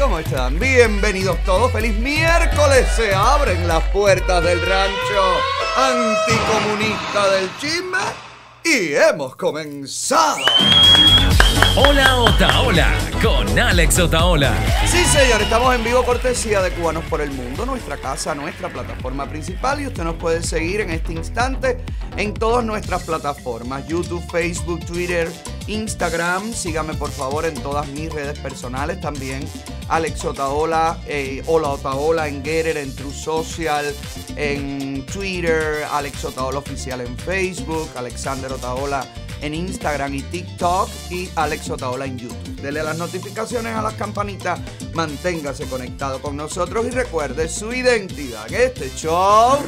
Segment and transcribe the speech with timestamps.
[0.00, 0.58] ¿Cómo están?
[0.58, 1.70] Bienvenidos todos.
[1.70, 2.86] Feliz miércoles.
[2.96, 5.36] Se abren las puertas del rancho
[5.76, 7.98] anticomunista del chisme
[8.64, 10.38] y hemos comenzado.
[11.78, 12.90] Hola Otaola
[13.22, 14.54] con Alex Otaola.
[14.86, 19.28] Sí, señor, estamos en vivo cortesía de Cubanos por el Mundo, nuestra casa, nuestra plataforma
[19.28, 21.76] principal y usted nos puede seguir en este instante
[22.16, 25.30] en todas nuestras plataformas, YouTube, Facebook, Twitter,
[25.66, 26.54] Instagram.
[26.54, 29.46] Sígame por favor en todas mis redes personales también.
[29.88, 33.94] Alex Otaola, eh, Hola Otaola en Getter, en True Social,
[34.36, 39.06] en Twitter, Alex Otaola Oficial en Facebook, Alexander Otaola
[39.40, 42.60] en Instagram y TikTok y Alex Otaola en YouTube.
[42.62, 44.58] Dele las notificaciones a las campanitas,
[44.94, 49.58] manténgase conectado con nosotros y recuerde su identidad en este show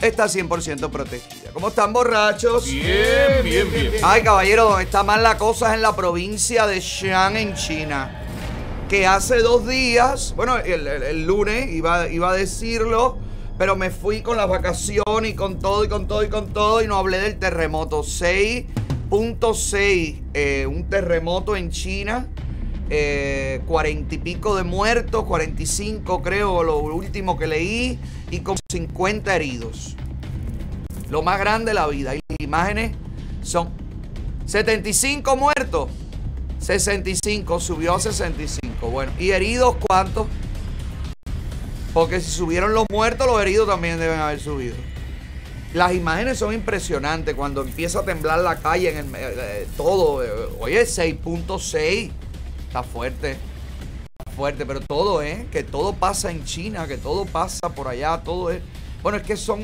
[0.00, 1.50] está 100% protegida.
[1.52, 2.64] ¿Cómo están borrachos?
[2.64, 3.92] Bien, bien, bien.
[4.02, 8.18] Ay, caballero, donde está mal la cosa es en la provincia de Xi'an, en China.
[8.88, 13.16] Que hace dos días, bueno, el, el- el lunes iba, iba a decirlo,
[13.58, 16.82] pero me fui con la vacación y con todo y con todo y con todo
[16.82, 18.02] y no hablé del terremoto.
[19.12, 22.28] 6.6, eh, un terremoto en China.
[22.88, 27.98] eh, Cuarenta y pico de muertos, 45 creo, lo último que leí,
[28.30, 29.96] y con 50 heridos.
[31.10, 32.14] Lo más grande de la vida.
[32.14, 32.96] Y las imágenes
[33.42, 33.68] son
[34.46, 35.90] 75 muertos.
[36.58, 38.88] 65, subió a 65.
[38.88, 40.26] Bueno, ¿y heridos cuántos?
[41.92, 44.74] Porque si subieron los muertos, los heridos también deben haber subido.
[45.74, 50.22] Las imágenes son impresionantes cuando empieza a temblar la calle en el me- eh, todo.
[50.22, 50.28] eh,
[50.60, 52.10] Oye, 6.6.
[52.66, 53.38] Está fuerte.
[54.18, 55.46] Está fuerte, pero todo, ¿eh?
[55.50, 58.60] Que todo pasa en China, que todo pasa por allá, todo es.
[59.02, 59.60] Bueno, es que son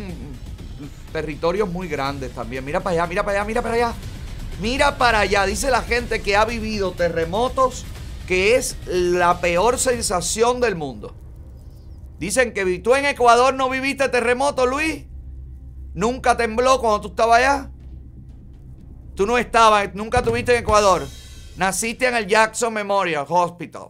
[1.13, 2.65] territorios muy grandes también.
[2.65, 3.95] Mira para allá, mira para allá, mira para allá.
[4.63, 5.45] Mira para allá.
[5.45, 7.85] Dice la gente que ha vivido terremotos
[8.27, 11.15] que es la peor sensación del mundo.
[12.19, 15.05] Dicen que tú en Ecuador no viviste terremoto, Luis.
[15.99, 17.71] Nunca tembló cuando tú estabas allá.
[19.17, 21.05] Tú no estabas, nunca tuviste en Ecuador.
[21.57, 23.89] Naciste en el Jackson Memorial Hospital.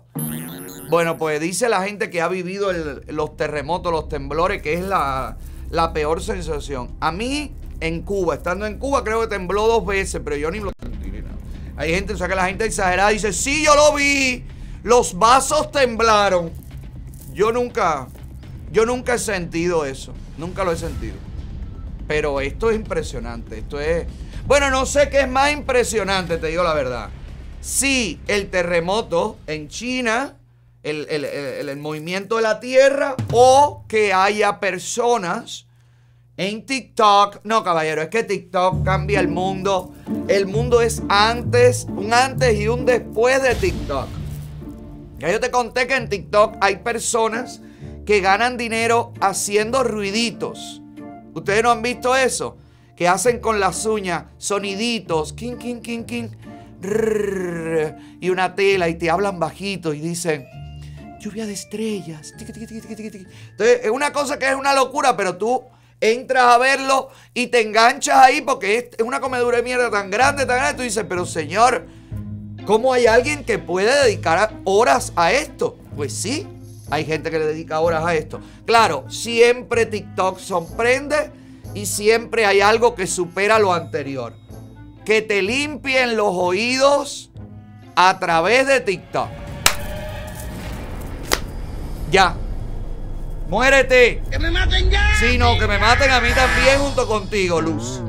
[0.88, 2.72] Bueno, pues dice la gente que ha vivido
[3.08, 5.36] los terremotos, los temblores, que es la,
[5.68, 6.96] la peor sensación.
[6.98, 10.60] A mí, en Cuba, estando en Cuba, creo que tembló dos veces, pero yo ni
[10.60, 11.10] lo sentí.
[11.10, 11.22] ni.
[11.76, 14.46] Hay gente, o sea que la gente exagerada dice, sí, yo lo vi,
[14.82, 16.52] los vasos temblaron.
[17.34, 18.08] Yo nunca,
[18.72, 21.27] yo nunca he sentido eso, nunca lo he sentido.
[22.08, 24.06] Pero esto es impresionante, esto es...
[24.46, 27.10] Bueno, no sé qué es más impresionante, te digo la verdad.
[27.60, 30.34] Si el terremoto en China,
[30.82, 35.66] el- el movimiento de la Tierra, o que haya personas
[36.38, 37.40] en TikTok.
[37.44, 39.92] No, caballero, es que TikTok cambia el mundo.
[40.28, 44.06] El mundo es antes, un antes y un después de TikTok.
[45.18, 47.60] Ya yo te conté que en TikTok hay personas
[48.06, 50.80] que ganan dinero haciendo ruiditos.
[51.38, 52.56] ¿Ustedes no han visto eso?
[52.96, 56.28] Que hacen con las uñas soniditos, king, king, king, king,
[58.20, 60.46] y una tela y te hablan bajito y dicen,
[61.20, 62.32] lluvia de estrellas.
[62.38, 65.64] Entonces, es una cosa que es una locura, pero tú
[66.00, 70.46] entras a verlo y te enganchas ahí porque es, una comedura de mierda tan grande,
[70.46, 70.76] tan grande.
[70.76, 71.86] Tú dices, pero señor,
[72.66, 75.76] ¿cómo hay alguien que puede dedicar horas a esto?
[75.96, 76.46] Pues sí,
[76.90, 78.40] hay gente que le dedica horas a esto.
[78.64, 81.30] Claro, siempre TikTok sorprende
[81.74, 84.34] y siempre hay algo que supera lo anterior.
[85.04, 87.30] Que te limpien los oídos
[87.94, 89.28] a través de TikTok.
[92.10, 92.34] Ya.
[93.48, 94.22] Muérete.
[94.30, 95.10] ¡Que me maten ya!
[95.18, 98.02] Sí, no, que me maten a mí también junto contigo, Luz.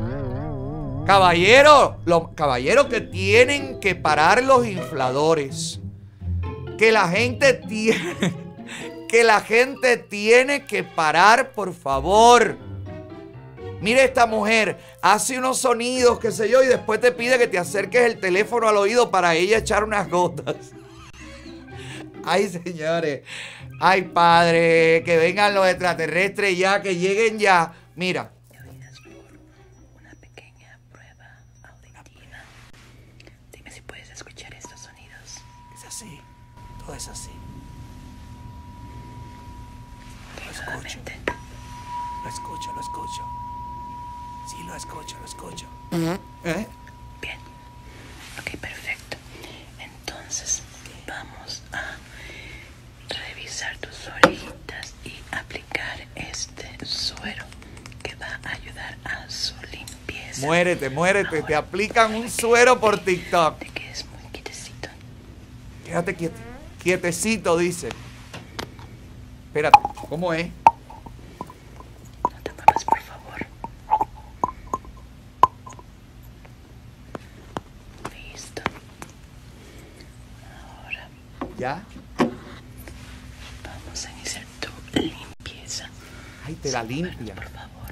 [1.06, 5.80] Caballero, los caballeros que tienen que parar los infladores.
[6.78, 8.49] Que la gente tiene
[9.10, 12.58] que la gente tiene que parar, por favor.
[13.82, 17.58] Mire esta mujer, hace unos sonidos, qué sé yo, y después te pide que te
[17.58, 20.56] acerques el teléfono al oído para ella echar unas gotas.
[22.24, 23.22] Ay, señores.
[23.82, 27.74] Ay, padre, que vengan los extraterrestres ya, que lleguen ya.
[27.96, 28.32] Mira,
[29.98, 32.44] Una pequeña prueba auditiva.
[33.54, 35.42] Dime si puedes escuchar estos sonidos.
[35.74, 36.20] es así.
[36.86, 37.32] Todo es así.
[40.36, 41.16] Ok, nuevamente.
[42.24, 43.24] Lo escucho, lo escucho.
[44.46, 45.68] Sí, lo escucho, lo escucho.
[45.92, 46.68] ¿Eh?
[47.22, 47.38] Bien.
[48.40, 49.18] Ok, perfecto.
[49.80, 50.62] Entonces,
[51.08, 51.98] vamos a
[53.34, 57.44] revisar tus orejitas y aplicar este suero
[58.04, 60.46] que va a ayudar a su limpieza.
[60.46, 61.42] Muérete, muérete.
[61.44, 63.60] Te aplican un suero por TikTok.
[63.60, 64.90] Te quedes muy quietecito.
[65.86, 66.38] Quédate quiete,
[66.84, 67.90] quietecito, dice.
[69.48, 70.48] Espérate, ¿cómo es?
[72.24, 73.46] No te muevas, por favor.
[78.32, 78.62] Listo.
[80.84, 81.10] Ahora
[81.60, 81.84] ¿Ya?
[83.64, 84.70] vamos a iniciar tu
[85.00, 85.90] limpieza.
[86.46, 87.36] Ay, te la limpia.
[87.36, 87.90] Por favor.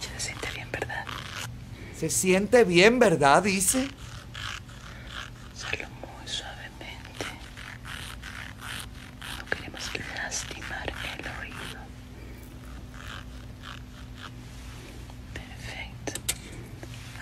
[0.00, 1.04] Se siente bien, ¿verdad?
[1.96, 3.42] Se siente bien, ¿verdad?
[3.42, 3.88] Dice.
[5.54, 7.26] Solo muy suavemente.
[9.38, 11.80] No queremos lastimar el oído.
[15.34, 16.12] Perfecto.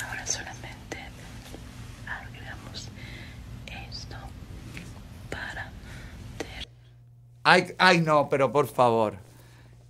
[0.07, 0.99] Ahora solamente
[2.07, 2.89] agregamos
[3.91, 4.17] esto
[5.31, 5.71] para
[6.39, 6.67] ter
[7.49, 9.17] Ay, ay, no, pero por favor.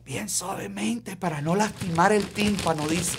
[0.04, 3.16] Bien suavemente para no lastimar el tímpano, dice.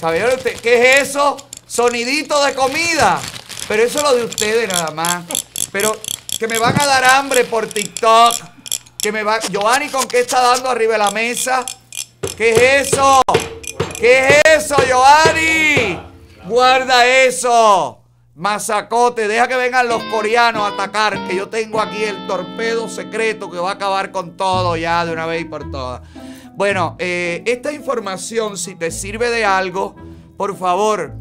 [0.00, 1.36] ¿Sabe usted qué es eso?
[1.68, 3.20] Sonidito de comida.
[3.68, 5.24] Pero eso es lo de ustedes nada más.
[5.70, 5.96] Pero
[6.36, 8.34] que me van a dar hambre por TikTok.
[8.98, 9.38] Que me va.
[9.38, 11.64] Giovanni, ¿con qué está dando arriba de la mesa?
[12.36, 13.22] ¿Qué es eso?
[13.96, 15.96] ¿Qué es eso, Giovanni?
[16.44, 18.03] Guarda eso.
[18.36, 23.48] Mazacote, deja que vengan los coreanos a atacar, que yo tengo aquí el torpedo secreto
[23.48, 26.02] que va a acabar con todo ya de una vez y por todas.
[26.56, 29.94] Bueno, eh, esta información, si te sirve de algo,
[30.36, 31.14] por favor,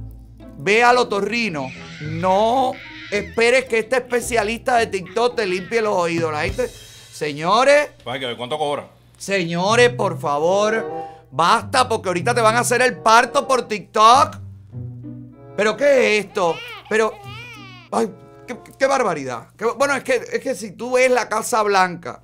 [0.58, 1.68] ve al otorrino.
[2.02, 2.72] No
[3.12, 6.32] esperes que este especialista de TikTok te limpie los oídos.
[6.32, 8.88] La gente, señores, Hay que ver cuánto cobra.
[9.20, 10.84] Señores, por favor,
[11.30, 14.43] basta porque ahorita te van a hacer el parto por TikTok.
[15.56, 16.56] ¿Pero qué es esto?
[16.90, 17.14] Pero,
[17.92, 18.12] ay,
[18.48, 19.48] qué, qué barbaridad.
[19.58, 22.22] Qué- bueno, es que, es que si tú ves la Casa Blanca,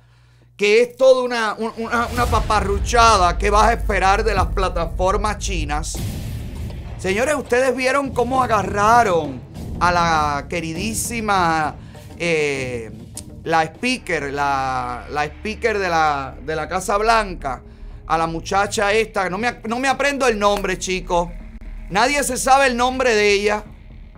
[0.56, 5.96] que es toda una, un- una, paparruchada que vas a esperar de las plataformas chinas.
[6.98, 9.40] Señores, ustedes vieron cómo agarraron
[9.80, 11.76] a la queridísima,
[12.18, 12.90] eh,
[13.44, 17.62] la speaker, la, la speaker de la, de la Casa Blanca,
[18.06, 21.30] a la muchacha esta, no me, no me aprendo el nombre, chicos.
[21.90, 23.64] Nadie se sabe el nombre de ella.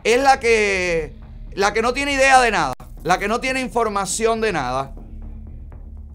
[0.04, 1.14] Es la que,
[1.54, 4.94] la que no tiene idea de nada, la que no tiene información de nada.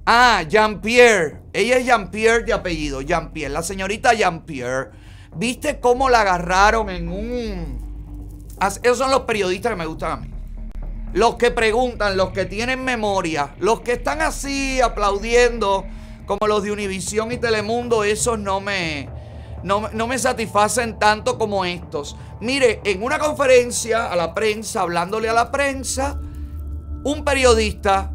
[0.06, 1.42] Ah, Jean-Pierre.
[1.54, 3.02] Ella es Jean-Pierre de apellido.
[3.02, 3.52] Jean-Pierre.
[3.54, 4.92] La señorita Jean-Pierre.
[5.36, 8.48] ¿Viste cómo la agarraron en un...
[8.60, 10.32] As- Esos son los periodistas que me gustan a mí.
[11.14, 15.86] Los que preguntan, los que tienen memoria, los que están así aplaudiendo,
[16.26, 19.10] como los de Univisión y Telemundo, esos no me,
[19.64, 22.16] no, no me satisfacen tanto como estos.
[22.40, 26.20] Mire, en una conferencia a la prensa, hablándole a la prensa,
[27.04, 28.12] un periodista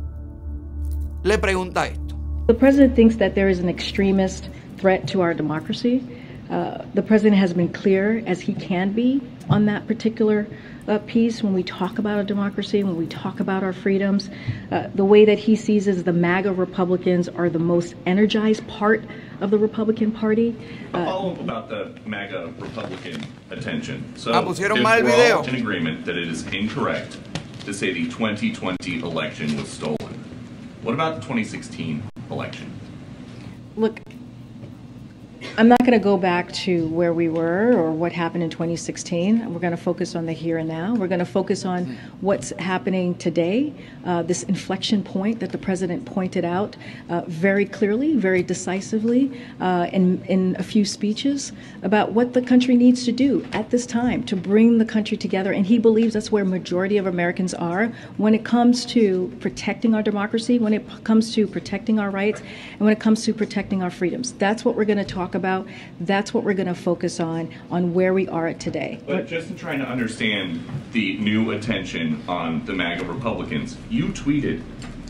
[1.23, 2.17] le pregunta esto.
[2.47, 4.49] The president thinks that there is an extremist
[4.79, 6.03] threat to our democracy.
[6.53, 10.47] Uh, the president has been clear, as he can be, on that particular
[10.87, 14.29] uh, piece when we talk about a democracy, when we talk about our freedoms.
[14.71, 19.03] Uh, the way that he sees is the MAGA Republicans are the most energized part
[19.41, 20.55] of the Republican Party.
[20.93, 24.15] A follow-up about the MAGA Republican attention.
[24.17, 25.39] So, Ah, pusieron if we're video.
[25.39, 27.17] all in agreement that it is incorrect
[27.65, 29.97] to say the 2020 election was stolen.
[30.83, 32.71] What about the 2016 election?
[33.75, 34.01] Look,
[35.59, 39.53] I'm not going to go back to where we were or what happened in 2016.
[39.53, 40.95] We're going to focus on the here and now.
[40.95, 43.75] We're going to focus on what's happening today,
[44.07, 46.77] uh, this inflection point that the president pointed out
[47.11, 52.75] uh, very clearly, very decisively uh, in, in a few speeches about what the country
[52.75, 55.53] needs to do at this time to bring the country together.
[55.53, 60.03] And he believes that's where majority of Americans are when it comes to protecting our
[60.03, 63.91] democracy, when it comes to protecting our rights, and when it comes to protecting our
[63.91, 64.33] freedoms.
[64.33, 65.67] That's what we're going to talk about.
[66.01, 69.01] That's what we're going to focus on, on where we are at today.
[69.07, 70.61] But just in trying to understand
[70.93, 74.63] the new attention on the MAGA Republicans, you tweeted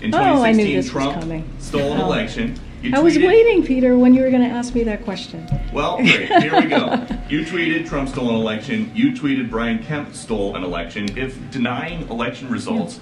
[0.02, 1.49] in 2016 Oh, I knew this was Trump coming.
[1.59, 2.07] stole an Oh.
[2.07, 2.59] election.
[2.83, 5.47] You I was waiting, Peter, when you were going to ask me that question.
[5.73, 6.26] Well, great.
[6.43, 7.07] Here we go.
[7.29, 8.91] You tweeted Trump stole an election.
[8.93, 11.17] You tweeted Brian Kemp stole an election.
[11.17, 12.99] If denying election results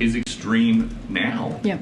[0.00, 1.78] is extreme now, Yeah.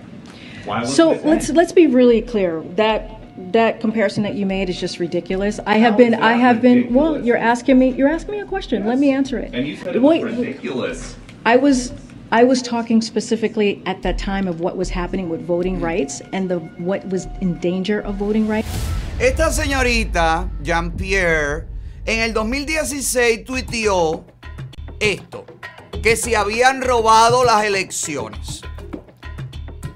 [0.64, 2.62] why So let's let's be really clear.
[2.76, 3.19] That
[3.52, 5.60] that comparison that you made is just ridiculous.
[5.66, 8.40] I have How been I that have been well, you're asking me you're asking me
[8.40, 8.86] a question.
[8.86, 9.54] Let me answer it.
[9.54, 11.16] And you said it was Wait, ridiculous.
[11.44, 11.92] I was
[12.32, 15.84] I was talking specifically at that time of what was happening with voting mm-hmm.
[15.84, 18.68] rights and the what was in danger of voting rights.
[19.18, 21.66] Esta señorita, Jean-Pierre,
[22.06, 24.24] en el 2016 tuiteó
[24.98, 25.44] esto,
[26.02, 28.62] que se habían robado las elecciones.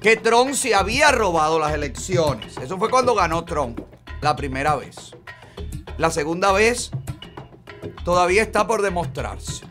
[0.04, 2.56] Que Trump se había robado las elecciones.
[2.58, 3.80] Eso fue cuando ganó Trump,
[4.20, 5.16] la primera vez.
[5.98, 6.92] La segunda vez,
[8.04, 9.64] Todavía está por demostrarse.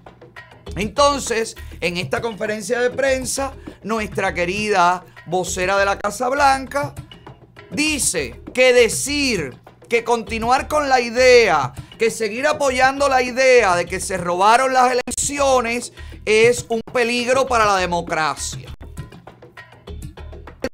[0.75, 6.95] Entonces, en esta conferencia de prensa, nuestra querida vocera de la Casa Blanca
[7.69, 9.55] dice que decir
[9.87, 14.91] que continuar con la idea, que seguir apoyando la idea de que se robaron las
[14.91, 15.93] elecciones
[16.25, 18.72] es un peligro para la democracia.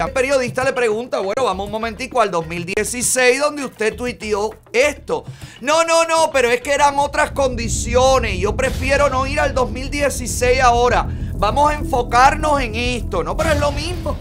[0.01, 5.25] El periodista le pregunta, bueno, vamos un momentico al 2016 donde usted tuiteó esto.
[5.60, 8.39] No, no, no, pero es que eran otras condiciones.
[8.39, 11.06] Yo prefiero no ir al 2016 ahora.
[11.36, 13.36] Vamos a enfocarnos en esto, ¿no?
[13.36, 14.15] Pero es lo mismo.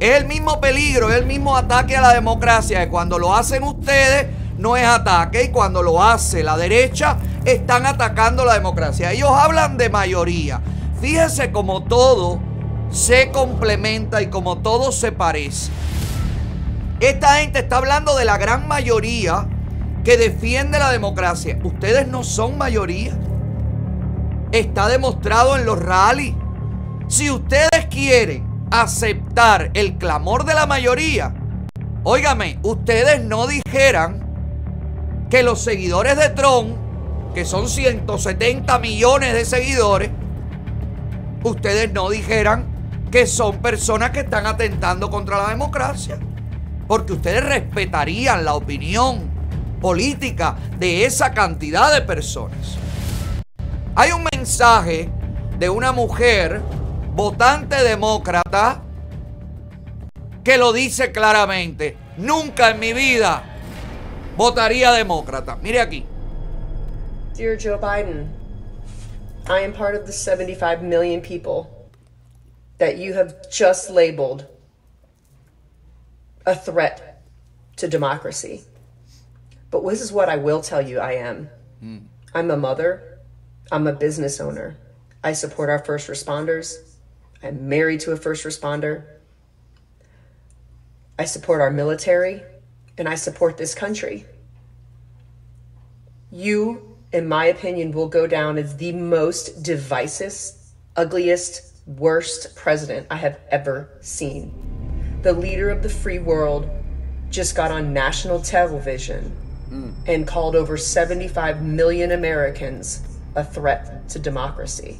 [0.00, 2.80] Es el mismo peligro, es el mismo ataque a la democracia.
[2.80, 7.84] Que cuando lo hacen ustedes no es ataque y cuando lo hace la derecha están
[7.84, 9.12] atacando la democracia.
[9.12, 10.62] Ellos hablan de mayoría.
[11.02, 12.47] Fíjense como todo
[12.90, 15.70] se complementa y como todo se parece.
[17.00, 19.46] Esta gente está hablando de la gran mayoría
[20.04, 21.58] que defiende la democracia.
[21.62, 23.16] Ustedes no son mayoría.
[24.52, 26.34] Está demostrado en los rallies.
[27.08, 31.34] Si ustedes quieren aceptar el clamor de la mayoría,
[32.04, 34.26] óigame, ustedes no dijeran
[35.30, 36.76] que los seguidores de Trump,
[37.34, 40.10] que son 170 millones de seguidores,
[41.44, 42.77] ustedes no dijeran
[43.10, 46.18] que son personas que están atentando contra la democracia.
[46.86, 49.30] Porque ustedes respetarían la opinión
[49.80, 52.76] política de esa cantidad de personas.
[53.94, 55.10] Hay un mensaje
[55.58, 56.60] de una mujer
[57.14, 58.82] votante demócrata
[60.44, 61.96] que lo dice claramente.
[62.16, 63.42] Nunca en mi vida
[64.36, 65.56] votaría demócrata.
[65.56, 66.06] Mire aquí.
[67.34, 68.28] Dear Joe Biden,
[69.46, 71.77] I am part of the 75 million people
[72.78, 74.46] that you have just labeled
[76.46, 77.22] a threat
[77.76, 78.62] to democracy.
[79.70, 81.50] But this is what I will tell you I am.
[81.80, 81.98] Hmm.
[82.34, 83.18] I'm a mother,
[83.70, 84.76] I'm a business owner.
[85.22, 86.76] I support our first responders.
[87.42, 89.04] I'm married to a first responder.
[91.18, 92.42] I support our military,
[92.96, 94.24] and I support this country.
[96.30, 100.34] You, in my opinion, will go down as the most divisive,
[100.96, 105.20] ugliest, worst president I have ever seen.
[105.22, 106.68] The leader of the free world
[107.30, 109.24] just got on national television
[109.68, 109.90] hmm.
[110.06, 114.98] and called over 75 million Americans a threat to democracy.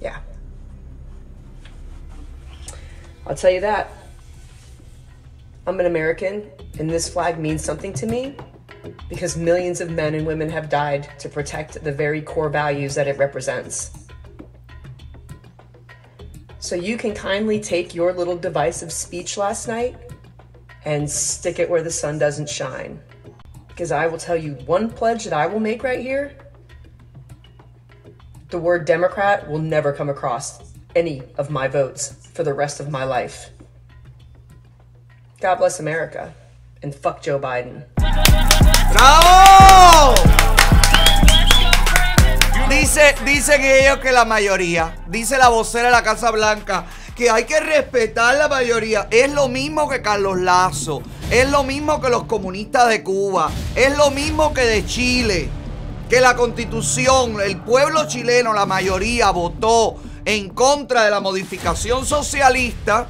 [0.00, 0.18] Yeah.
[3.26, 3.90] I'll tell you that.
[5.66, 8.36] I'm an American, and this flag means something to me
[9.08, 13.06] because millions of men and women have died to protect the very core values that
[13.06, 13.90] it represents.
[16.58, 19.96] So you can kindly take your little divisive speech last night
[20.84, 23.00] and stick it where the sun doesn't shine.
[23.68, 26.36] Because I will tell you one pledge that I will make right here
[28.54, 32.88] the word Democrat will never come across any of my votes for the rest of
[32.88, 33.50] my life.
[35.40, 36.32] God bless America
[36.80, 37.84] and fuck Joe Biden.
[38.94, 40.14] ¡Bravo!
[42.68, 46.86] Dice, dicen ellos que la mayoría, dice la vocera de la Casa Blanca,
[47.16, 49.08] que hay que respetar la mayoría.
[49.10, 53.96] Es lo mismo que Carlos Lazo, es lo mismo que los comunistas de Cuba, es
[53.96, 55.48] lo mismo que de Chile,
[56.08, 63.08] que la constitución, el pueblo chileno, la mayoría votó en contra de la modificación socialista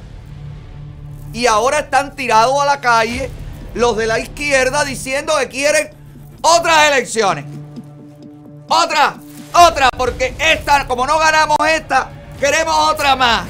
[1.31, 3.29] y ahora están tirados a la calle
[3.75, 5.89] los de la izquierda diciendo que quieren
[6.41, 7.45] otras elecciones.
[8.67, 9.17] Otra,
[9.53, 13.45] otra, porque esta, como no ganamos esta, queremos otra más.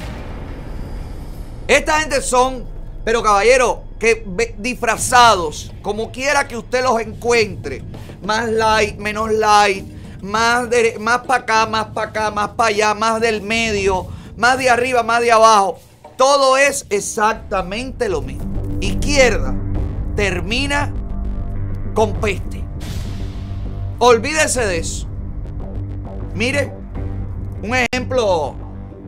[1.68, 2.66] Esta gente son,
[3.04, 4.26] pero caballero, que
[4.58, 7.84] disfrazados, como quiera que usted los encuentre,
[8.24, 9.86] más light, menos light,
[10.22, 14.58] más, de- más para acá, más para acá, más para allá, más del medio, más
[14.58, 15.80] de arriba, más de abajo.
[16.18, 18.46] Todo es exactamente lo mismo.
[18.82, 19.54] Izquierda
[20.16, 20.94] termina
[21.94, 22.64] con peste.
[24.00, 25.08] Olvídese de eso.
[26.34, 26.74] Mire,
[27.64, 28.56] un ejemplo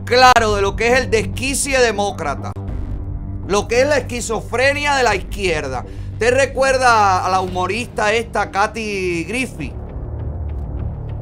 [0.04, 2.52] claro de lo que es el desquicie demócrata.
[3.46, 5.84] Lo que es la esquizofrenia de la izquierda.
[6.18, 9.74] ¿Te recuerda a la humorista esta, Katy Griffith?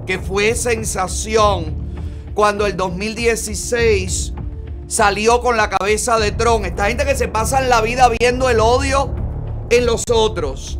[0.07, 1.75] Que fue sensación
[2.35, 4.33] cuando el 2016
[4.87, 6.64] salió con la cabeza de Trump.
[6.64, 9.15] Esta gente que se pasa la vida viendo el odio
[9.70, 10.78] en los otros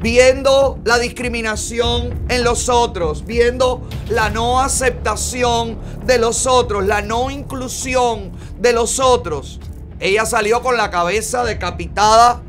[0.00, 7.30] viendo la discriminación en los otros, viendo la no aceptación de los otros, la no
[7.30, 9.60] inclusión de los otros.
[10.00, 12.40] Ella salió con la cabeza decapitada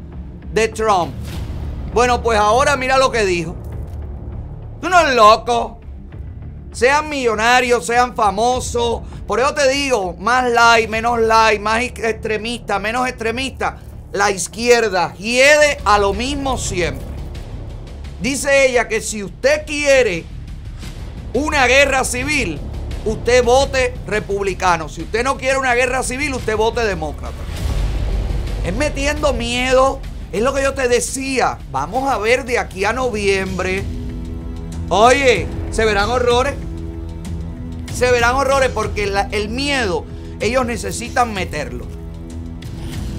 [0.54, 1.14] de Trump.
[1.94, 3.56] Bueno, pues ahora mira lo que dijo.
[4.80, 5.80] Tú no eres loco.
[6.72, 9.02] Sean millonarios, sean famosos.
[9.28, 13.78] Por eso te digo, más like, menos like, más extremista, menos extremista.
[14.12, 17.06] La izquierda hiede a lo mismo siempre.
[18.22, 20.26] Dice ella que si usted quiere
[21.34, 22.60] una guerra civil,
[23.06, 24.90] usted vote republicano.
[24.90, 27.34] Si usted no quiere una guerra civil, usted vote demócrata.
[28.66, 30.00] Es metiendo miedo.
[30.32, 31.58] Es lo que yo te decía.
[31.72, 33.84] Vamos a ver de aquí a noviembre.
[34.90, 36.56] Oye, se verán horrores.
[37.94, 40.06] Se verán horrores porque el miedo,
[40.40, 42.01] ellos necesitan meterlo.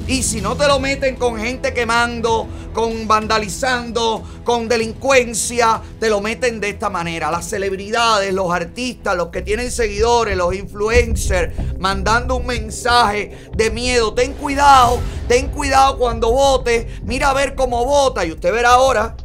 [0.07, 6.21] Y si no te lo meten con gente quemando, con vandalizando, con delincuencia, te lo
[6.21, 7.31] meten de esta manera.
[7.31, 14.13] Las celebridades, los artistas, los que tienen seguidores, los influencers, mandando un mensaje de miedo.
[14.13, 16.87] Ten cuidado, ten cuidado cuando votes.
[17.05, 18.25] Mira a ver cómo vota.
[18.25, 19.17] Y usted verá ahora,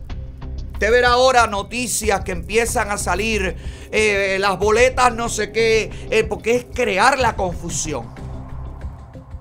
[0.73, 3.55] usted verá ahora noticias que empiezan a salir,
[3.91, 8.16] eh, las boletas no sé qué, eh, porque es crear la confusión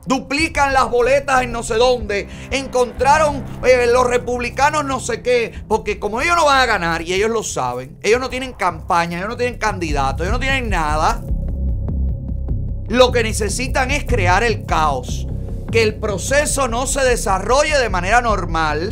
[0.06, 5.98] duplican las boletas en no sé dónde, encontraron eh, los republicanos no sé qué, porque
[5.98, 9.30] como ellos no van a ganar y ellos lo saben, ellos no tienen campaña, ellos
[9.30, 11.22] no tienen candidato, ellos no tienen nada,
[12.88, 15.26] lo que necesitan es crear el caos,
[15.72, 18.90] que el proceso no se desarrolle de manera normal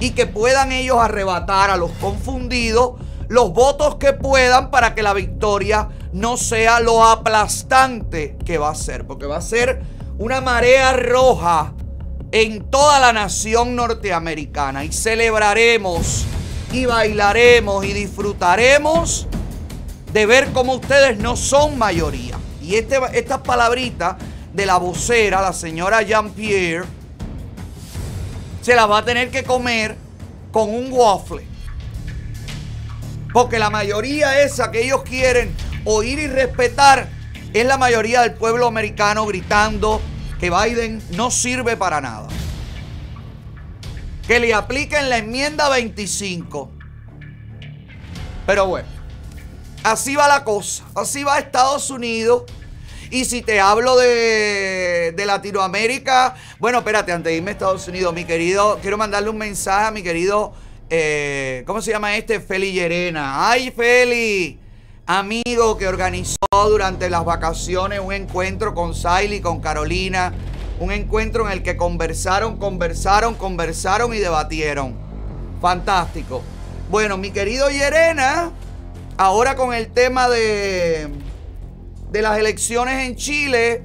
[0.00, 2.94] y que puedan ellos arrebatar a los confundidos
[3.28, 8.74] los votos que puedan para que la victoria no sea lo aplastante que va a
[8.74, 9.82] ser, porque va a ser
[10.18, 11.72] una marea roja
[12.32, 16.24] en toda la nación norteamericana y celebraremos
[16.72, 19.28] y bailaremos y disfrutaremos
[20.12, 22.36] de ver cómo ustedes no son mayoría.
[22.60, 24.16] Y este, estas palabritas
[24.52, 26.84] de la vocera, la señora Jean-Pierre,
[28.60, 29.96] se las va a tener que comer
[30.50, 31.46] con un waffle.
[33.32, 37.17] Porque la mayoría esa que ellos quieren oír y respetar
[37.52, 40.00] es la mayoría del pueblo americano gritando
[40.38, 42.28] que Biden no sirve para nada.
[44.26, 46.70] Que le apliquen la enmienda 25.
[48.46, 48.88] Pero bueno,
[49.82, 50.84] así va la cosa.
[50.94, 52.44] Así va Estados Unidos.
[53.10, 58.24] Y si te hablo de, Latinoamérica, bueno, espérate, antes de irme a Estados Unidos, mi
[58.24, 60.52] querido, quiero mandarle un mensaje a mi querido,
[60.90, 62.40] eh, ¿cómo se llama este?
[62.40, 63.50] Feli Llerena.
[63.50, 64.67] ¡Ay, Feli!
[65.08, 70.34] Amigo que organizó durante las vacaciones un encuentro con Siley, con Carolina,
[70.80, 74.94] un encuentro en el que conversaron, conversaron, conversaron y debatieron.
[75.62, 76.42] Fantástico.
[76.90, 78.52] Bueno, mi querido Yerena,
[79.16, 81.08] ahora con el tema de,
[82.10, 83.84] de las elecciones en Chile,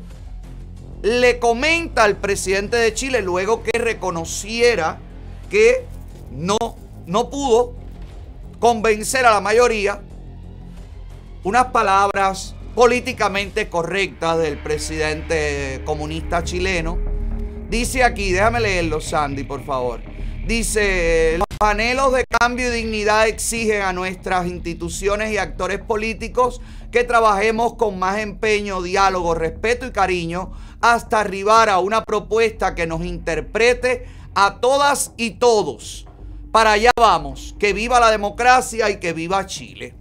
[1.04, 5.00] le comenta al presidente de Chile luego que reconociera
[5.50, 5.86] que
[6.32, 6.58] no,
[7.06, 7.76] no pudo
[8.60, 10.02] convencer a la mayoría
[11.44, 16.98] unas palabras políticamente correctas del presidente comunista chileno.
[17.70, 20.02] Dice aquí, déjame leerlo, Sandy, por favor.
[20.48, 27.04] Dice, los anhelos de cambio y dignidad exigen a nuestras instituciones y actores políticos que
[27.04, 30.52] trabajemos con más empeño, diálogo, respeto y cariño
[30.82, 36.08] hasta arribar a una propuesta que nos interprete a todas y todos.
[36.52, 39.96] Para allá vamos, que viva la democracia y que viva Chile.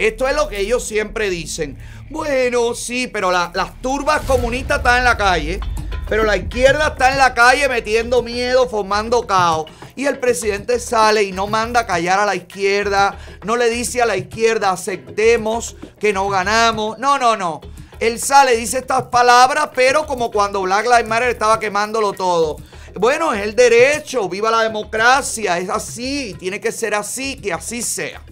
[0.00, 1.76] Esto es lo que ellos siempre dicen.
[2.08, 5.60] Bueno, sí, pero las turbas comunistas están en la calle.
[6.08, 9.66] Pero la izquierda está en la calle metiendo miedo, formando caos.
[9.96, 13.18] Y el presidente sale y no manda callar a la izquierda.
[13.44, 16.98] No le dice a la izquierda, aceptemos que no ganamos.
[16.98, 17.60] No, no, no.
[18.00, 22.56] Él sale, dice estas palabras, pero como cuando Black Lives Matter estaba quemándolo todo.
[22.94, 27.82] Bueno, es el derecho, viva la democracia, es así, tiene que ser así, que así
[27.82, 28.22] sea.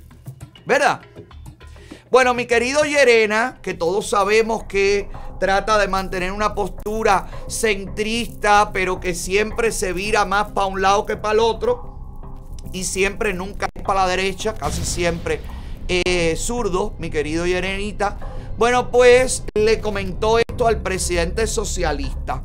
[0.64, 1.00] ¿Verdad?
[2.10, 8.98] Bueno, mi querido Yerena, que todos sabemos que trata de mantener una postura centrista, pero
[8.98, 11.98] que siempre se vira más para un lado que para el otro,
[12.72, 15.42] y siempre nunca es para la derecha, casi siempre
[16.36, 18.16] zurdo, mi querido Yerenita.
[18.56, 22.42] Bueno, pues le comentó esto al presidente socialista.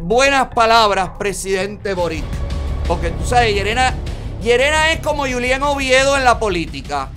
[0.00, 2.24] Buenas palabras, presidente Boric.
[2.86, 3.94] Porque tú sabes, Yerena,
[4.42, 7.10] Yerena es como Julián Oviedo en la política.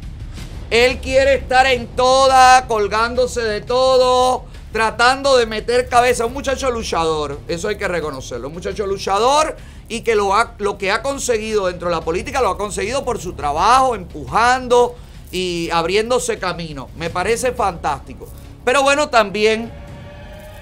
[0.72, 6.26] Él quiere estar en toda, colgándose de todo, tratando de meter cabeza.
[6.26, 8.48] Un muchacho luchador, eso hay que reconocerlo.
[8.48, 9.58] Un muchacho luchador
[9.90, 13.04] y que lo, ha, lo que ha conseguido dentro de la política lo ha conseguido
[13.04, 14.96] por su trabajo, empujando
[15.30, 16.88] y abriéndose camino.
[16.98, 18.30] Me parece fantástico.
[18.64, 19.70] Pero bueno, también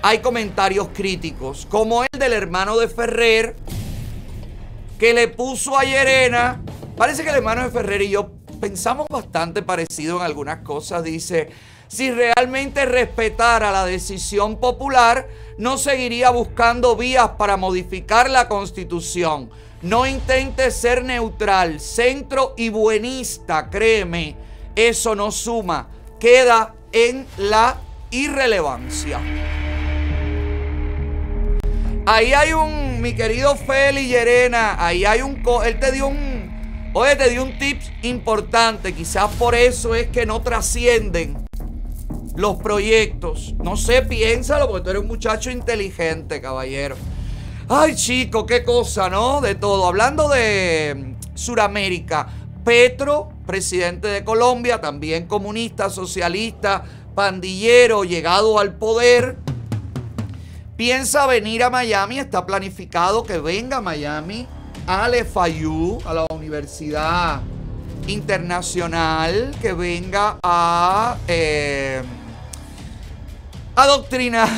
[0.01, 3.55] hay comentarios críticos, como el del hermano de Ferrer,
[4.97, 6.63] que le puso a Yerena.
[6.97, 11.03] Parece que el hermano de Ferrer y yo pensamos bastante parecido en algunas cosas.
[11.03, 11.49] Dice,
[11.87, 19.49] si realmente respetara la decisión popular, no seguiría buscando vías para modificar la constitución.
[19.81, 24.35] No intente ser neutral, centro y buenista, créeme,
[24.75, 25.87] eso no suma,
[26.19, 27.77] queda en la
[28.11, 29.19] irrelevancia.
[32.05, 36.38] Ahí hay un, mi querido Feli Llerena, ahí hay un, él te dio un,
[36.93, 41.49] oye, te dio un tip importante, quizás por eso es que no trascienden
[42.35, 43.53] los proyectos.
[43.63, 46.95] No sé, piénsalo, porque tú eres un muchacho inteligente, caballero.
[47.67, 49.41] Ay, chico, qué cosa, ¿no?
[49.41, 49.87] De todo.
[49.87, 52.27] Hablando de mm, Suramérica,
[52.63, 59.37] Petro, presidente de Colombia, también comunista, socialista, pandillero, llegado al poder,
[60.77, 64.47] piensa venir a Miami, está planificado que venga a Miami,
[64.87, 67.41] a LFIU, a la Universidad
[68.07, 71.17] Internacional, que venga a...
[71.27, 72.01] Eh,
[73.75, 74.49] adoctrinar.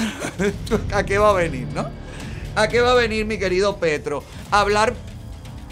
[0.94, 1.88] ¿A qué va a venir, no?
[2.56, 4.24] ¿A qué va a venir mi querido Petro?
[4.50, 4.94] A hablar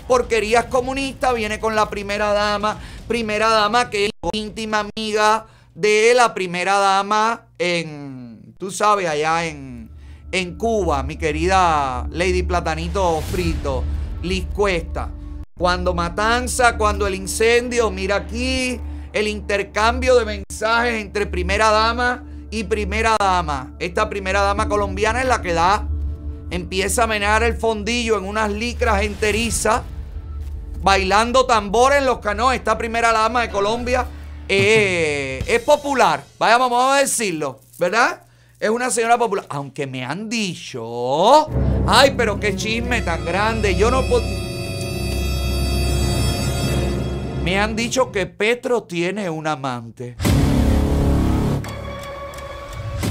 [0.07, 6.33] porquerías comunistas, viene con la primera dama, primera dama que es íntima amiga de la
[6.33, 9.91] primera dama en, tú sabes, allá en,
[10.31, 13.83] en Cuba, mi querida Lady Platanito Frito,
[14.21, 15.10] Liz Cuesta.
[15.58, 18.79] Cuando Matanza, cuando el incendio, mira aquí
[19.12, 23.73] el intercambio de mensajes entre primera dama y primera dama.
[23.79, 25.88] Esta primera dama colombiana es la que da,
[26.49, 29.82] empieza a menear el fondillo en unas licras enterizas,
[30.82, 32.58] bailando tambor en los canoes.
[32.58, 34.05] Esta primera dama de Colombia
[34.47, 38.23] eh, es popular, vaya, vamos a decirlo, ¿verdad?
[38.60, 39.45] Es una señora popular.
[39.50, 41.48] Aunque me han dicho.
[41.88, 43.74] Ay, pero qué chisme tan grande.
[43.76, 44.26] Yo no puedo.
[47.41, 50.17] Me han dicho que Petro tiene un amante.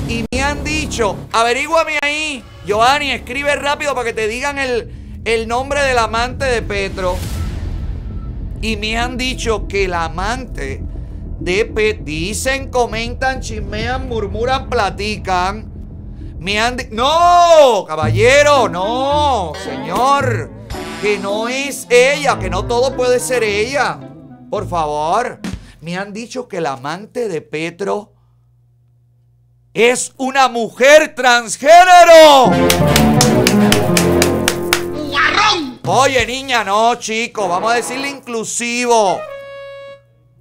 [0.06, 5.48] Y me han dicho, averíguame ahí, Giovanni, escribe rápido para que te digan el, el
[5.48, 7.16] nombre del amante de Petro.
[8.60, 10.82] Y me han dicho que el amante
[11.38, 15.72] de dicen, comentan, chismean, murmuran, platican.
[16.38, 20.50] Me han dicho, no, caballero, no, señor,
[21.00, 23.98] que no es ella, que no todo puede ser ella.
[24.50, 25.40] Por favor,
[25.80, 28.14] me han dicho que el amante de Petro
[29.74, 32.50] es una mujer transgénero.
[35.86, 39.18] Oye, niña, no, chico, vamos a decirle inclusivo.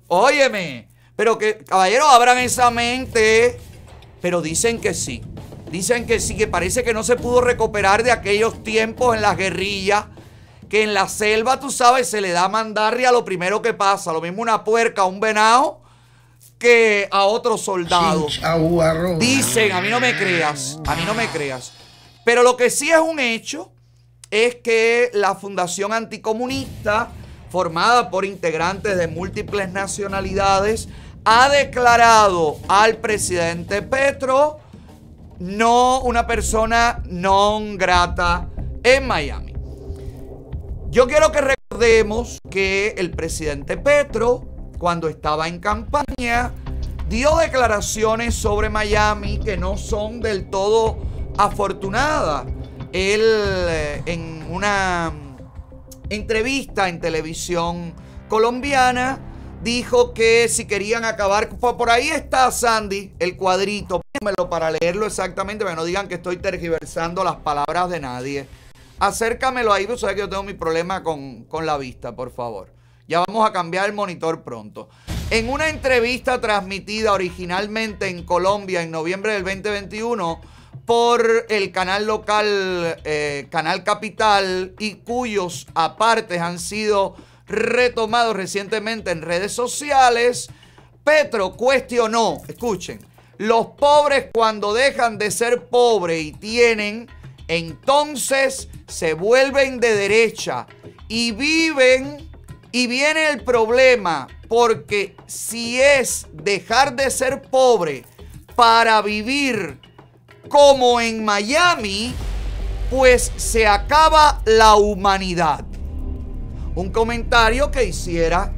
[0.07, 0.86] Óyeme,
[1.17, 3.59] pero que, caballeros, abran esa mente.
[4.21, 5.21] Pero dicen que sí.
[5.69, 9.35] Dicen que sí, que parece que no se pudo recuperar de aquellos tiempos en las
[9.35, 10.05] guerrillas.
[10.69, 14.13] Que en la selva, tú sabes, se le da mandarria a lo primero que pasa.
[14.13, 15.81] Lo mismo una puerca, un venado
[16.57, 18.39] que a otros soldados.
[19.19, 21.73] Dicen, a mí no me creas, a mí no me creas.
[22.25, 23.71] Pero lo que sí es un hecho
[24.29, 27.09] es que la Fundación Anticomunista,
[27.49, 30.89] formada por integrantes de múltiples nacionalidades,
[31.29, 34.59] ha declarado al presidente Petro
[35.39, 38.47] no una persona non grata
[38.81, 39.53] en Miami.
[40.89, 46.51] Yo quiero que recordemos que el presidente Petro cuando estaba en campaña,
[47.09, 50.99] dio declaraciones sobre Miami que no son del todo
[51.37, 52.45] afortunadas.
[52.93, 55.11] Él eh, en una
[56.09, 57.93] entrevista en televisión
[58.29, 59.19] colombiana
[59.63, 64.01] dijo que si querían acabar, por ahí está Sandy, el cuadrito,
[64.49, 68.47] para leerlo exactamente, para que no digan que estoy tergiversando las palabras de nadie.
[68.99, 72.73] Acércamelo ahí, pues sabes que yo tengo mi problema con, con la vista, por favor.
[73.07, 74.89] Ya vamos a cambiar el monitor pronto.
[75.29, 80.41] En una entrevista transmitida originalmente en Colombia en noviembre del 2021
[80.85, 87.15] por el canal local eh, Canal Capital y cuyos apartes han sido
[87.47, 90.49] retomados recientemente en redes sociales,
[91.03, 92.99] Petro cuestionó, escuchen,
[93.37, 97.07] los pobres cuando dejan de ser pobres y tienen,
[97.47, 100.67] entonces se vuelven de derecha
[101.07, 102.29] y viven
[102.71, 108.03] y viene el problema, porque si es dejar de ser pobre
[108.55, 109.79] para vivir
[110.49, 112.13] como en Miami,
[112.89, 115.66] pues se acaba la humanidad.
[116.77, 118.51] Un comentario que hiciera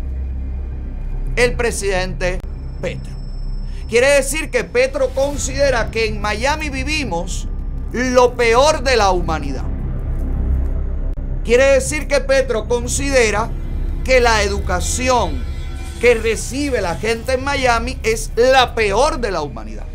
[1.35, 2.39] el presidente
[2.81, 3.13] Petro.
[3.87, 7.47] Quiere decir que Petro considera que en Miami vivimos
[7.91, 9.63] lo peor de la humanidad
[11.49, 13.49] Quiere decir que Petro considera
[14.03, 15.43] que la educación
[15.99, 19.85] que recibe la gente en Miami es la peor de la humanidad.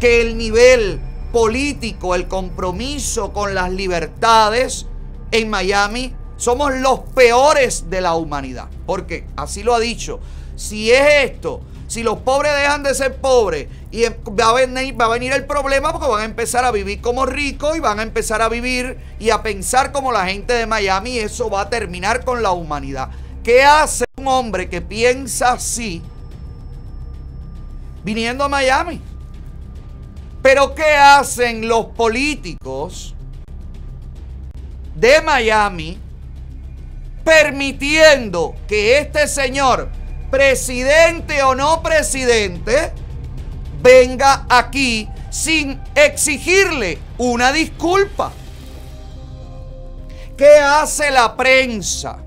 [0.00, 1.00] Que el nivel
[1.32, 4.86] político, el compromiso con las libertades
[5.30, 8.68] en Miami somos los peores de la humanidad.
[8.86, 10.20] Porque así lo ha dicho.
[10.56, 14.98] Si es esto, si los pobres dejan de ser pobres y em, va a, venir,
[14.98, 18.00] va a venir el problema porque van a empezar a vivir como ricos y van
[18.00, 21.62] a empezar a vivir y a pensar como la gente de Miami y eso va
[21.62, 23.10] a terminar con la humanidad.
[23.44, 26.02] ¿Qué hace un hombre que piensa así
[28.02, 28.98] viniendo a Miami?
[30.40, 33.14] Pero ¿qué hacen los políticos
[34.94, 35.98] de Miami
[37.24, 39.88] permitiendo que este señor
[40.30, 42.92] presidente o no presidente,
[43.82, 48.32] venga aquí sin exigirle una disculpa.
[50.36, 52.18] ¿Qué hace la prensa?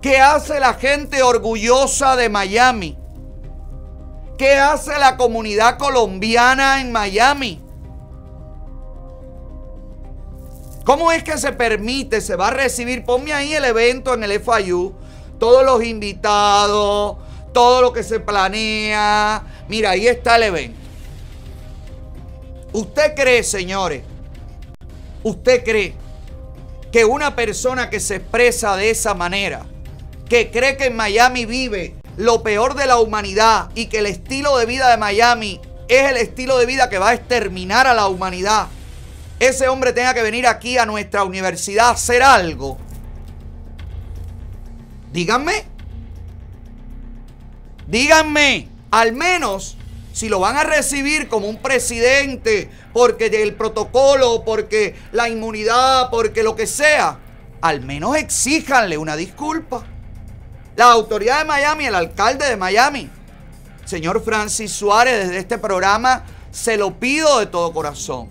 [0.00, 2.96] ¿Qué hace la gente orgullosa de Miami?
[4.38, 7.60] ¿Qué hace la comunidad colombiana en Miami?
[10.84, 13.04] ¿Cómo es que se permite, se va a recibir?
[13.04, 14.94] Ponme ahí el evento en el FIU
[15.38, 17.16] todos los invitados,
[17.52, 19.42] todo lo que se planea.
[19.68, 20.78] Mira, ahí está el evento.
[22.72, 24.02] ¿Usted cree, señores?
[25.24, 25.94] ¿Usted cree
[26.92, 29.66] que una persona que se expresa de esa manera,
[30.28, 34.56] que cree que en Miami vive lo peor de la humanidad y que el estilo
[34.58, 38.06] de vida de Miami es el estilo de vida que va a exterminar a la
[38.06, 38.68] humanidad,
[39.40, 42.78] ese hombre tenga que venir aquí a nuestra universidad a hacer algo
[45.12, 45.64] Díganme.
[47.88, 49.76] Díganme, al menos
[50.12, 56.42] si lo van a recibir como un presidente, porque el protocolo, porque la inmunidad, porque
[56.42, 57.18] lo que sea,
[57.60, 59.84] al menos exíjanle una disculpa.
[60.76, 63.10] La autoridad de Miami, el alcalde de Miami,
[63.84, 68.28] señor Francis Suárez, desde este programa, se lo pido de todo corazón.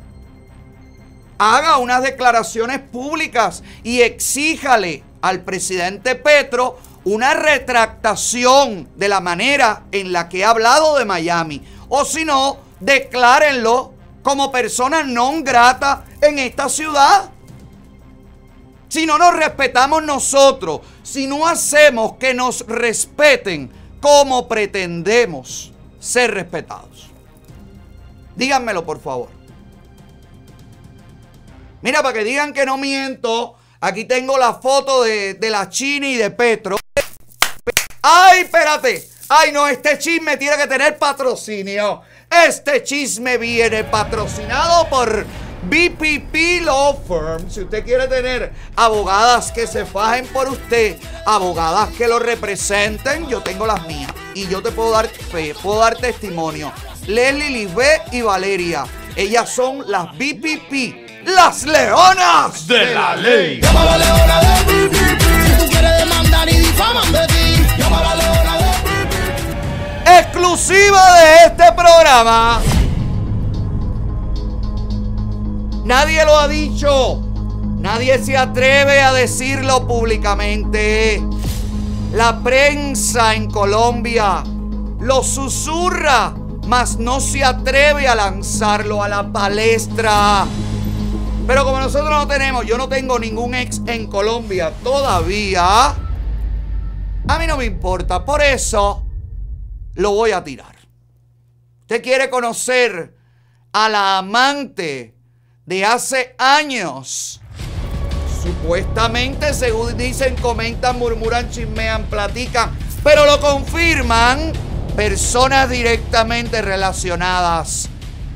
[1.40, 10.12] Haga unas declaraciones públicas y exíjale al presidente Petro una retractación de la manera en
[10.12, 11.64] la que ha hablado de Miami.
[11.88, 17.32] O si no, declárenlo como persona no grata en esta ciudad.
[18.90, 23.72] Si no nos respetamos nosotros, si no hacemos que nos respeten
[24.02, 27.10] como pretendemos ser respetados.
[28.36, 29.39] Díganmelo, por favor.
[31.82, 36.18] Mira, para que digan que no miento, Aquí tengo la foto de, la Chini y
[36.18, 36.76] de Petro.
[38.02, 39.08] ¡Ay, espérate!
[39.30, 39.68] ¡Ay, no!
[39.68, 42.02] Este chisme tiene que tener patrocinio.
[42.30, 45.26] Este chisme viene patrocinado por
[45.64, 47.50] BPP Law Firm.
[47.50, 53.42] Si usted quiere tener abogadas que se fajen por usted, abogadas que lo representen, yo
[53.42, 54.12] tengo las mías.
[54.34, 56.74] Y yo te puedo dar fe, puedo dar testimonio.
[57.08, 58.84] Leslie, Lisbeth y Valeria.
[59.16, 63.62] Ellas son las BPP las leonas de la ley.
[63.62, 64.56] Leona de
[65.46, 71.46] Si tú quieres demandar y difaman de ti, llama a la leona de Exclusiva de
[71.48, 72.62] este programa.
[75.84, 77.24] Nadie lo ha dicho.
[77.80, 81.24] Nadie se atreve a decirlo públicamente.
[82.14, 84.44] La prensa en Colombia
[85.00, 86.34] lo susurra,
[86.68, 90.46] mas no se atreve a lanzarlo a la palestra.
[91.50, 95.88] Pero como nosotros no tenemos, yo no tengo ningún ex en Colombia todavía,
[97.28, 98.24] a mí no me importa.
[98.24, 99.04] Por eso
[99.96, 100.76] lo voy a tirar.
[101.82, 103.16] Usted quiere conocer
[103.74, 105.16] a la amante
[105.66, 107.42] de hace años.
[108.44, 114.54] Supuestamente, según dicen, comentan, murmuran, chismean, platican, pero lo confirman
[114.96, 117.90] personas directamente relacionadas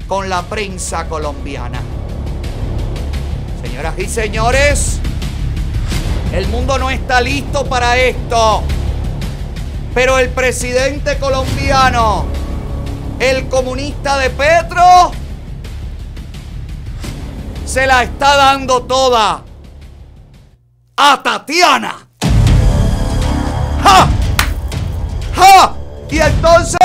[0.07, 1.79] con la prensa colombiana.
[3.73, 4.99] Señoras y señores,
[6.31, 8.61] el mundo no está listo para esto.
[9.95, 12.27] Pero el presidente colombiano,
[13.17, 15.11] el comunista de Petro,
[17.65, 19.41] se la está dando toda
[20.95, 22.07] a Tatiana.
[23.81, 24.07] ¡Ja!
[25.35, 25.75] ¡Ja!
[26.11, 26.77] Y entonces,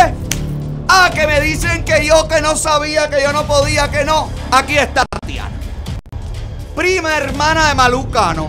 [0.89, 4.31] ah, que me dicen que yo que no sabía, que yo no podía, que no.
[4.51, 5.58] Aquí está Tatiana
[6.79, 8.49] prima hermana de Malucano.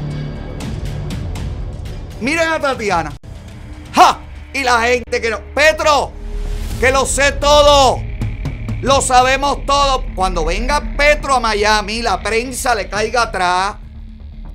[2.21, 3.11] Miren a Tatiana.
[3.91, 4.19] ¡Ja!
[4.53, 5.39] Y la gente que no.
[5.55, 6.11] Petro,
[6.79, 7.99] que lo sé todo.
[8.81, 10.05] Lo sabemos todo.
[10.15, 13.77] Cuando venga Petro a Miami, la prensa le caiga atrás.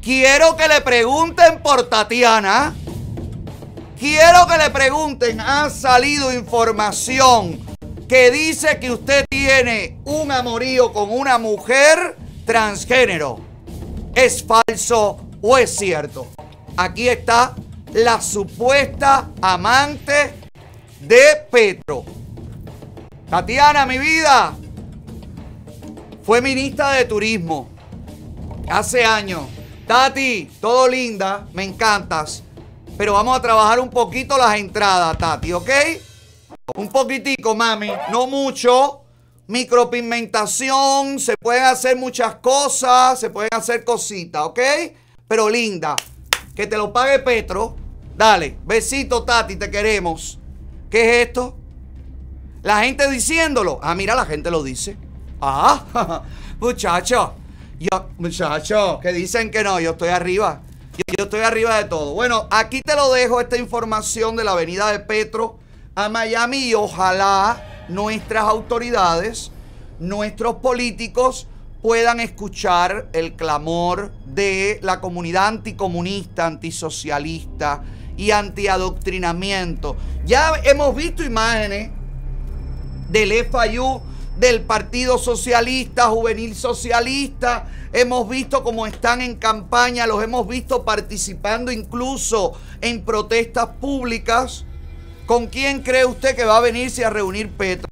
[0.01, 2.77] Quiero que le pregunten por Tatiana.
[3.99, 7.59] Quiero que le pregunten, ha salido información
[8.09, 13.54] que dice que usted tiene un amorío con una mujer transgénero.
[14.15, 16.29] ¿Es falso o es cierto?
[16.77, 17.55] Aquí está
[17.93, 20.35] la supuesta amante
[21.01, 22.05] de Petro.
[23.29, 24.55] Tatiana, mi vida,
[26.23, 27.69] fue ministra de Turismo
[28.71, 29.43] hace años.
[29.87, 32.43] Tati, todo linda, me encantas.
[32.97, 35.71] Pero vamos a trabajar un poquito las entradas, Tati, ¿ok?
[36.77, 39.04] Un poquitico, mami, no mucho.
[39.47, 44.61] Micropigmentación, se pueden hacer muchas cosas, se pueden hacer cositas, ¿ok?
[45.29, 45.97] Pero linda,
[46.55, 47.77] que te lo pague Petro.
[48.17, 50.39] Dale, besito, Tati, te queremos.
[50.89, 51.57] ¿Qué es esto?
[52.63, 53.81] La gente diciéndolo.
[53.83, 54.97] Ah, mira, la gente lo dice.
[55.41, 56.23] Ah,
[56.61, 57.35] muchacho.
[57.79, 60.63] Yo, muchacho, que dicen que no, yo estoy arriba.
[60.97, 62.15] Yo, yo estoy arriba de todo.
[62.15, 65.59] Bueno, aquí te lo dejo, esta información de la avenida de Petro
[65.95, 69.51] a Miami y ojalá nuestras autoridades,
[69.99, 71.47] nuestros políticos
[71.83, 77.83] puedan escuchar el clamor de la comunidad anticomunista, antisocialista
[78.17, 79.97] y antiadoctrinamiento.
[80.25, 81.91] Ya hemos visto imágenes
[83.11, 84.01] del FIU,
[84.39, 87.69] del Partido Socialista, Juvenil Socialista.
[87.93, 94.65] Hemos visto cómo están en campaña, los hemos visto participando incluso en protestas públicas.
[95.27, 97.89] ¿Con quién cree usted que va a venirse a reunir Petro?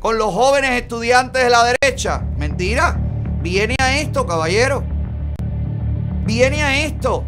[0.00, 2.24] ¿Con los jóvenes estudiantes de la derecha?
[2.36, 2.98] Mentira.
[3.40, 4.82] Viene a esto, caballero.
[6.24, 7.24] Viene a esto.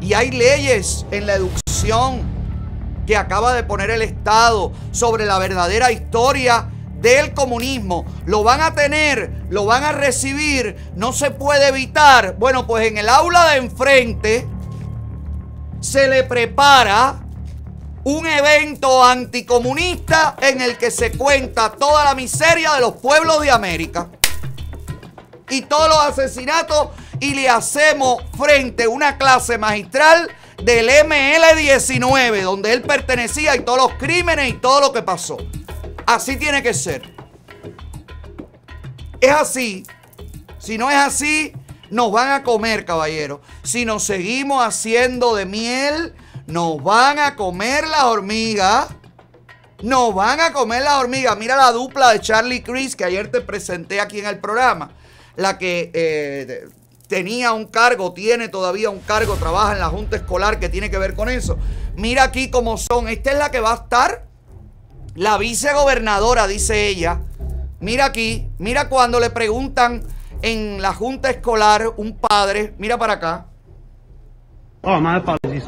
[0.00, 2.22] Y hay leyes en la educación
[3.06, 6.70] que acaba de poner el Estado sobre la verdadera historia
[7.02, 8.06] del comunismo.
[8.24, 12.36] Lo van a tener, lo van a recibir, no se puede evitar.
[12.38, 14.46] Bueno, pues en el aula de enfrente
[15.80, 17.25] se le prepara
[18.06, 23.50] un evento anticomunista en el que se cuenta toda la miseria de los pueblos de
[23.50, 24.08] América
[25.50, 30.30] y todos los asesinatos y le hacemos frente a una clase magistral
[30.62, 35.38] del ML19, donde él pertenecía y todos los crímenes y todo lo que pasó.
[36.06, 37.12] Así tiene que ser.
[39.20, 39.84] Es así.
[40.58, 41.52] Si no es así,
[41.90, 43.40] nos van a comer, caballero.
[43.64, 46.14] Si nos seguimos haciendo de miel,
[46.46, 48.88] nos van a comer las hormigas.
[49.82, 51.36] Nos van a comer las hormigas.
[51.36, 54.92] Mira la dupla de Charlie Chris que ayer te presenté aquí en el programa.
[55.36, 56.68] La que eh,
[57.08, 60.98] tenía un cargo, tiene todavía un cargo, trabaja en la Junta Escolar que tiene que
[60.98, 61.58] ver con eso.
[61.94, 63.08] Mira aquí cómo son.
[63.08, 64.26] Esta es la que va a estar.
[65.14, 67.20] La vicegobernadora, dice ella.
[67.80, 70.02] Mira aquí, mira cuando le preguntan
[70.42, 73.46] en la Junta Escolar un padre, mira para acá.
[74.82, 75.64] Oh, my apologies.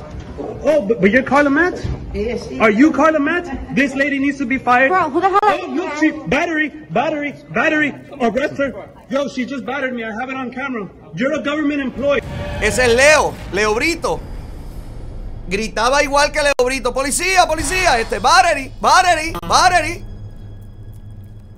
[0.64, 1.74] Oh, but, but you're Carla Matt?
[2.12, 2.48] Yes.
[2.60, 3.74] Are you Carla Matt?
[3.76, 4.88] This lady needs to be fired.
[4.90, 7.94] Bro, who the hell Oh, look, she, battery, battery, battery.
[8.20, 8.72] Arrest her.
[9.10, 10.02] Yo, she just battered me.
[10.04, 10.88] I have it on camera.
[11.14, 12.20] You're a government employee.
[12.60, 14.20] Ese es Leo, Leo Brito.
[15.48, 16.92] Gritaba igual que Leo Brito.
[16.92, 17.98] Policía, policía.
[18.00, 20.04] Este, battery, battery, battery.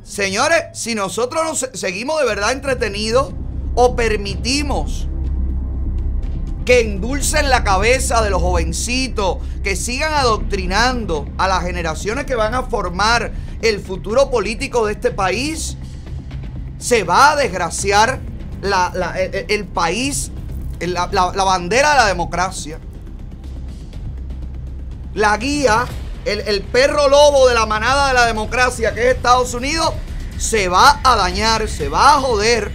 [0.05, 3.33] Señores, si nosotros nos se- seguimos de verdad entretenidos
[3.75, 5.07] o permitimos
[6.65, 12.55] que endulcen la cabeza de los jovencitos, que sigan adoctrinando a las generaciones que van
[12.55, 15.77] a formar el futuro político de este país,
[16.79, 18.21] se va a desgraciar
[18.63, 20.31] la- la- el, país,
[20.81, 22.79] la bandera de la democracia.
[25.15, 25.87] La guía,
[26.25, 29.93] el, el perro lobo de la manada de la democracia que es Estados Unidos,
[30.39, 32.71] se va a dañar, se va a joder.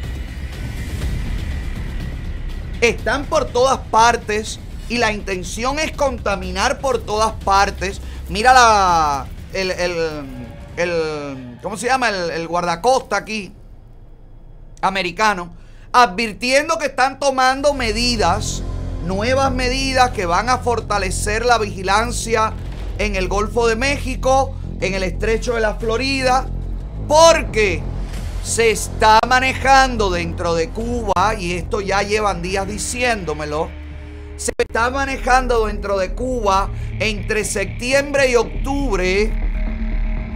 [2.82, 4.60] Están por todas partes
[4.90, 8.02] y la intención es contaminar por todas partes.
[8.30, 9.28] Mira la.
[9.54, 9.72] El.
[10.78, 12.10] el, ¿Cómo se llama?
[12.10, 13.54] El guardacosta aquí.
[14.82, 15.54] Americano.
[15.92, 18.62] Advirtiendo que están tomando medidas.
[19.06, 22.54] Nuevas medidas que van a fortalecer la vigilancia
[22.98, 24.56] en el Golfo de México.
[24.82, 26.46] En el estrecho de la Florida.
[27.08, 27.82] Porque
[28.46, 33.72] se está manejando dentro de Cuba, y esto ya llevan días diciéndomelo,
[34.38, 36.70] se está manejando dentro de Cuba
[37.00, 39.34] entre septiembre y octubre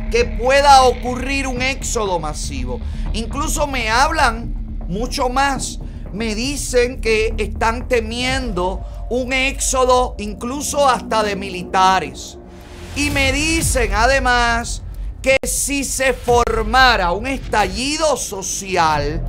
[0.09, 2.81] que pueda ocurrir un éxodo masivo.
[3.13, 4.55] Incluso me hablan
[4.87, 5.77] mucho más.
[6.11, 12.39] Me dicen que están temiendo un éxodo incluso hasta de militares.
[12.95, 14.81] Y me dicen además
[15.21, 19.21] que si se formara un estallido social,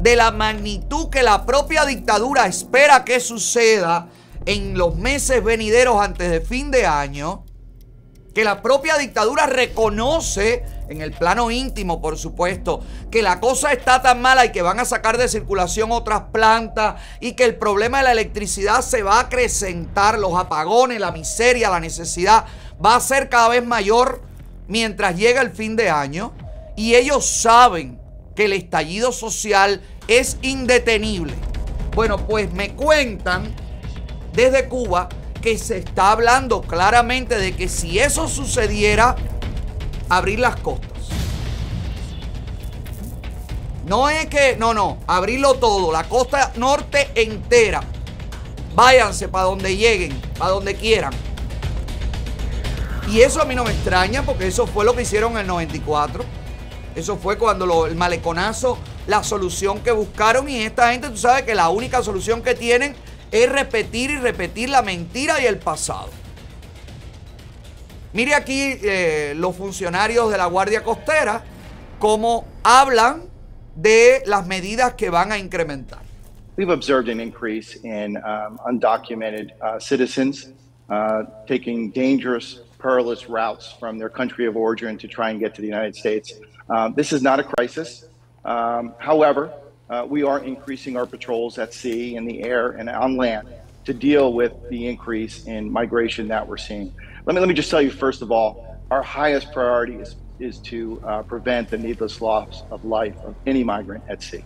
[0.00, 4.08] de la magnitud que la propia dictadura espera que suceda
[4.46, 7.44] en los meses venideros antes de fin de año,
[8.34, 12.80] que la propia dictadura reconoce en el plano íntimo, por supuesto,
[13.10, 17.00] que la cosa está tan mala y que van a sacar de circulación otras plantas
[17.20, 21.70] y que el problema de la electricidad se va a acrecentar, los apagones, la miseria,
[21.70, 22.46] la necesidad
[22.84, 24.29] va a ser cada vez mayor
[24.70, 26.32] mientras llega el fin de año
[26.76, 28.00] y ellos saben
[28.34, 31.34] que el estallido social es indetenible.
[31.94, 33.52] Bueno, pues me cuentan
[34.32, 35.08] desde Cuba
[35.42, 39.16] que se está hablando claramente de que si eso sucediera,
[40.08, 40.88] abrir las costas.
[43.86, 47.80] No es que, no, no, abrirlo todo, la costa norte entera.
[48.76, 51.12] Váyanse para donde lleguen, para donde quieran.
[53.08, 55.46] Y eso a mí no me extraña porque eso fue lo que hicieron en el
[55.46, 56.24] 94.
[56.94, 61.42] Eso fue cuando lo- el maleconazo, la solución que buscaron y esta gente, tú sabes
[61.42, 62.94] que la única solución que tienen
[63.30, 66.10] es repetir y repetir la mentira y el pasado.
[68.12, 71.44] Mire aquí eh, los funcionarios de la Guardia Costera
[72.00, 73.22] cómo hablan
[73.76, 76.00] de las medidas que van a incrementar.
[76.56, 80.50] We've observed an increase in um, undocumented uh, citizens
[80.90, 85.60] uh, taking dangerous, perilous routes from their country of origin to try and get to
[85.60, 86.32] the United States.
[86.68, 88.06] Um, this is not a crisis.
[88.44, 89.52] Um, however,
[89.88, 93.48] uh, we are increasing our patrols at sea, in the air, and on land
[93.84, 96.92] to deal with the increase in migration that we're seeing.
[97.26, 100.58] Let me, let me just tell you, first of all, our highest priority is, is
[100.58, 104.44] to uh, prevent the needless loss of life of any migrant at sea.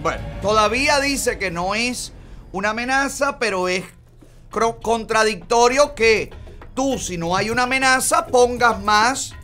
[0.00, 2.12] Bueno, todavía dice que no es
[2.52, 3.84] una amenaza, pero es
[4.50, 6.30] contradictorio que
[6.74, 9.34] tú, si no hay una amenaza, pongas más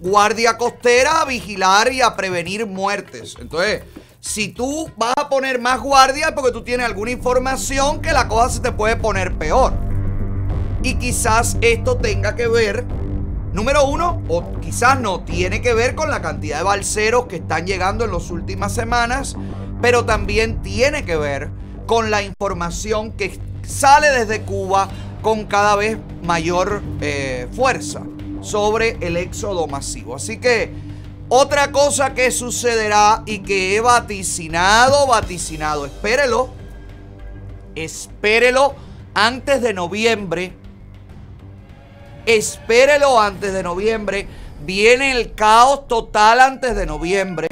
[0.00, 3.36] guardia costera a vigilar y a prevenir muertes.
[3.40, 3.82] Entonces,
[4.20, 8.56] si tú vas a poner más guardia porque tú tienes alguna información que la cosa
[8.56, 9.72] se te puede poner peor.
[10.82, 12.84] Y quizás esto tenga que ver,
[13.52, 17.66] número uno, o quizás no, tiene que ver con la cantidad de balseros que están
[17.66, 19.36] llegando en las últimas semanas,
[19.80, 21.50] pero también tiene que ver
[21.86, 24.88] con la información que sale desde Cuba
[25.26, 28.04] con cada vez mayor eh, fuerza
[28.42, 30.14] sobre el éxodo masivo.
[30.14, 30.70] Así que
[31.28, 36.50] otra cosa que sucederá y que he vaticinado, vaticinado, espérelo,
[37.74, 38.76] espérelo
[39.14, 40.52] antes de noviembre
[42.24, 44.28] Espérelo antes de noviembre.
[44.64, 47.48] Viene el caos total antes de noviembre.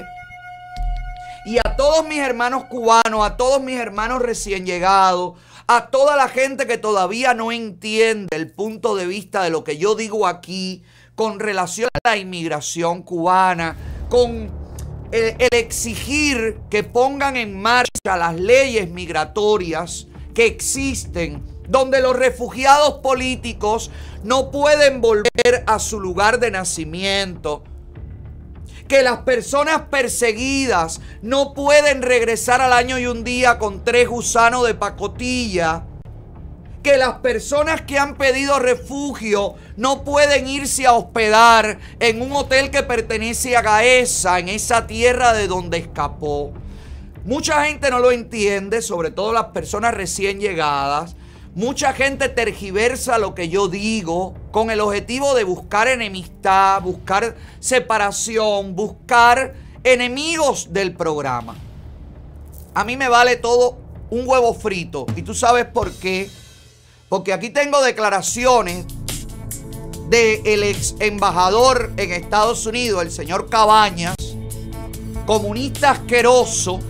[1.44, 5.34] Y a todos mis hermanos cubanos, a todos mis hermanos recién llegados,
[5.66, 9.78] a toda la gente que todavía no entiende el punto de vista de lo que
[9.78, 10.82] yo digo aquí
[11.14, 13.76] con relación a la inmigración cubana,
[14.08, 14.50] con
[15.12, 23.90] el, exigir que pongan en marcha las leyes migratorias que existen, donde los refugiados políticos
[24.22, 27.62] no pueden volver a su lugar de nacimiento,
[28.94, 34.64] que las personas perseguidas no pueden regresar al año y un día con tres gusanos
[34.64, 35.82] de pacotilla,
[36.80, 42.70] que las personas que han pedido refugio no pueden irse a hospedar en un hotel
[42.70, 46.52] que pertenece a Gaesa, en esa tierra de donde escapó.
[47.24, 51.16] Mucha gente no lo entiende, sobre todo las personas recién llegadas.
[51.54, 58.74] Mucha gente tergiversa lo que yo digo con el objetivo de buscar enemistad, buscar separación,
[58.74, 61.54] buscar enemigos del programa.
[62.74, 63.78] A mí me vale todo
[64.10, 65.06] un huevo frito.
[65.14, 66.28] ¿Y tú sabes por qué?
[67.08, 68.86] Porque aquí tengo declaraciones
[70.08, 74.16] del ex embajador en Estados Unidos, el señor Cabañas,
[75.24, 76.80] comunista asqueroso,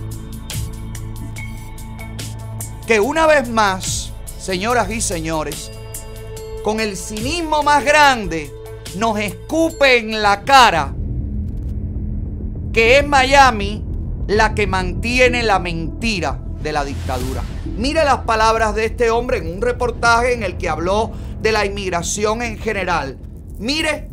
[2.86, 4.03] que una vez más,
[4.44, 5.72] señoras y señores,
[6.62, 8.50] con el cinismo más grande,
[8.98, 10.92] nos escupe en la cara
[12.70, 13.82] que es Miami
[14.28, 17.40] la que mantiene la mentira de la dictadura.
[17.78, 21.64] Mire las palabras de este hombre en un reportaje en el que habló de la
[21.64, 23.16] inmigración en general.
[23.58, 24.08] Mire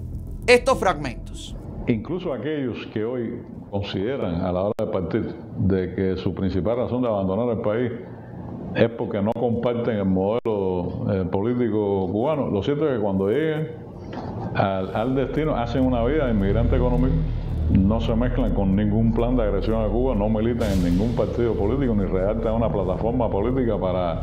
[0.47, 1.57] estos fragmentos.
[1.87, 7.01] Incluso aquellos que hoy consideran a la hora de partir de que su principal razón
[7.01, 7.91] de abandonar el país
[8.75, 12.47] es porque no comparten el modelo eh, político cubano.
[12.49, 13.71] Lo cierto es que cuando lleguen
[14.55, 17.15] al, al destino hacen una vida de inmigrante económico,
[17.71, 21.53] no se mezclan con ningún plan de agresión a Cuba, no militan en ningún partido
[21.53, 24.21] político ni redactan una plataforma política para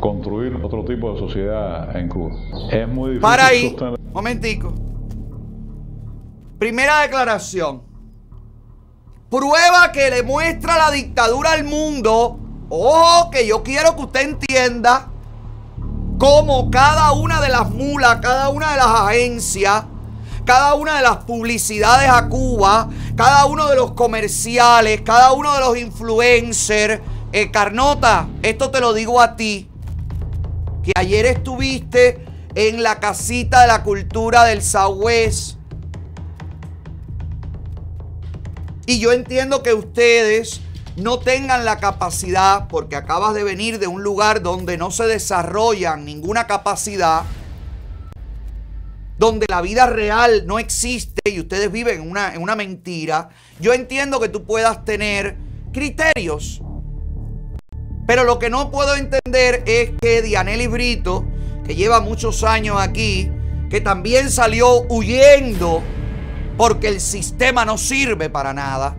[0.00, 2.34] construir otro tipo de sociedad en Cuba.
[2.72, 4.72] Es muy difícil Para ahí, sostener- momentico.
[6.58, 7.82] Primera declaración.
[9.30, 12.38] Prueba que le muestra la dictadura al mundo.
[12.70, 15.08] Ojo, que yo quiero que usted entienda
[16.18, 19.84] cómo cada una de las mulas, cada una de las agencias,
[20.44, 25.60] cada una de las publicidades a Cuba, cada uno de los comerciales, cada uno de
[25.60, 27.00] los influencers.
[27.32, 29.70] Eh, Carnota, esto te lo digo a ti,
[30.82, 35.56] que ayer estuviste en la casita de la cultura del Southwest.
[38.86, 40.62] Y yo entiendo que ustedes
[40.98, 46.04] no tengan la capacidad, porque acabas de venir de un lugar donde no se desarrollan
[46.04, 47.22] ninguna capacidad,
[49.18, 53.30] donde la vida real no existe y ustedes viven en una, en una mentira,
[53.60, 55.36] yo entiendo que tú puedas tener
[55.72, 56.62] criterios.
[58.06, 61.26] Pero lo que no puedo entender es que Dianelli Brito,
[61.64, 63.30] que lleva muchos años aquí,
[63.68, 65.82] que también salió huyendo
[66.56, 68.96] porque el sistema no sirve para nada,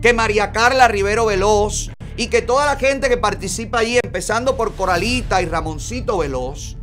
[0.00, 4.74] que María Carla Rivero Veloz y que toda la gente que participa allí, empezando por
[4.74, 6.76] Coralita y Ramoncito Veloz,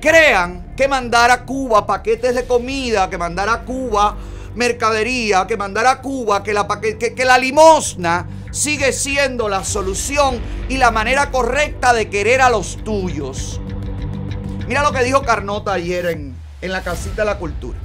[0.00, 4.16] crean que mandar a Cuba paquetes de comida, que mandar a Cuba
[4.54, 10.40] mercadería, que mandar a Cuba, que la, que, que la limosna sigue siendo la solución
[10.68, 13.60] y la manera correcta de querer a los tuyos.
[14.66, 17.78] Mira lo que dijo Carnota ayer en, en la casita de la cultura.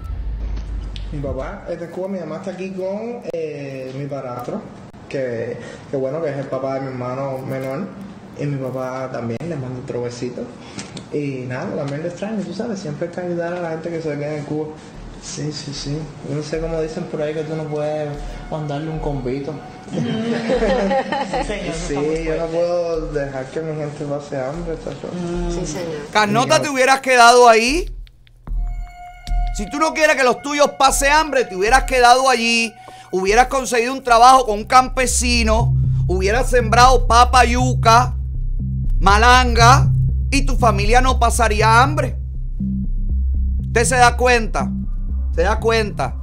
[1.12, 4.62] Mi papá es de Cuba, mi mamá está aquí con eh, mi padrastro,
[5.08, 5.58] que,
[5.90, 7.88] que bueno, que es el papá de mi hermano menor.
[8.40, 10.44] Y mi papá también le manda otro besito.
[11.12, 14.02] Y nada, también le extraño, tú sabes, siempre hay que ayudar a la gente que
[14.02, 14.68] se queda en Cuba.
[15.22, 15.98] Sí, sí, sí.
[16.30, 18.08] Yo no sé cómo dicen por ahí que tú no puedes
[18.50, 19.54] mandarle un convito.
[21.88, 24.78] sí, yo no puedo dejar que mi gente pase hambre.
[25.50, 26.08] Sí, señor.
[26.14, 27.92] Carnota, te hubieras quedado ahí.
[29.56, 32.74] Si tú no quieres que los tuyos pase hambre, te hubieras quedado allí,
[33.12, 35.76] hubieras conseguido un trabajo con un campesino,
[36.08, 38.16] hubieras sembrado papa, yuca,
[39.00, 39.90] malanga
[40.32, 42.18] y tu familia no pasaría hambre.
[43.60, 44.72] ¿Usted se da cuenta?
[45.36, 46.16] ¿Se da cuenta?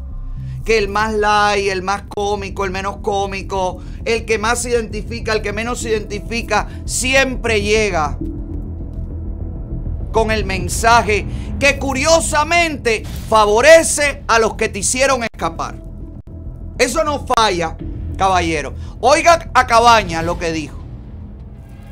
[0.65, 5.33] Que el más light, el más cómico, el menos cómico, el que más se identifica,
[5.33, 8.19] el que menos se identifica, siempre llega
[10.17, 11.27] con el mensaje
[11.61, 15.75] que curiosamente favorece a los que te hicieron escapar.
[16.79, 17.77] Eso no falla,
[18.17, 18.73] caballero.
[19.01, 20.79] Oiga a Cabaña lo que dijo.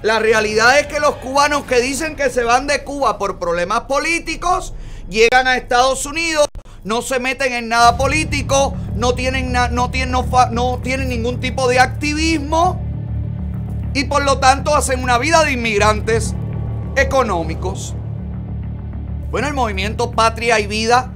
[0.00, 3.82] La realidad es que los cubanos que dicen que se van de Cuba por problemas
[3.82, 4.72] políticos,
[5.10, 6.46] llegan a Estados Unidos,
[6.82, 11.68] no se meten en nada político, no tienen, no tienen, no, no tienen ningún tipo
[11.68, 12.80] de activismo
[13.92, 16.34] y por lo tanto hacen una vida de inmigrantes
[16.96, 17.94] económicos.
[19.34, 21.10] Bueno, el movimiento Patria y Vida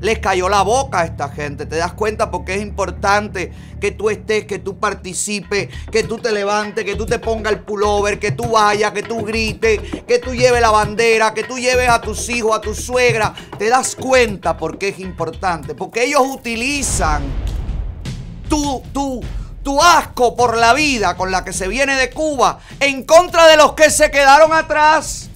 [0.00, 1.66] les cayó la boca a esta gente.
[1.66, 2.30] ¿Te das cuenta?
[2.30, 7.04] Porque es importante que tú estés, que tú participes, que tú te levantes, que tú
[7.04, 11.34] te pongas el pullover, que tú vayas, que tú grites, que tú lleves la bandera,
[11.34, 13.34] que tú lleves a tus hijos, a tu suegra.
[13.58, 15.74] ¿Te das cuenta por qué es importante?
[15.74, 17.22] Porque ellos utilizan
[18.48, 19.20] tu, tu,
[19.62, 23.58] tu asco por la vida con la que se viene de Cuba en contra de
[23.58, 25.27] los que se quedaron atrás.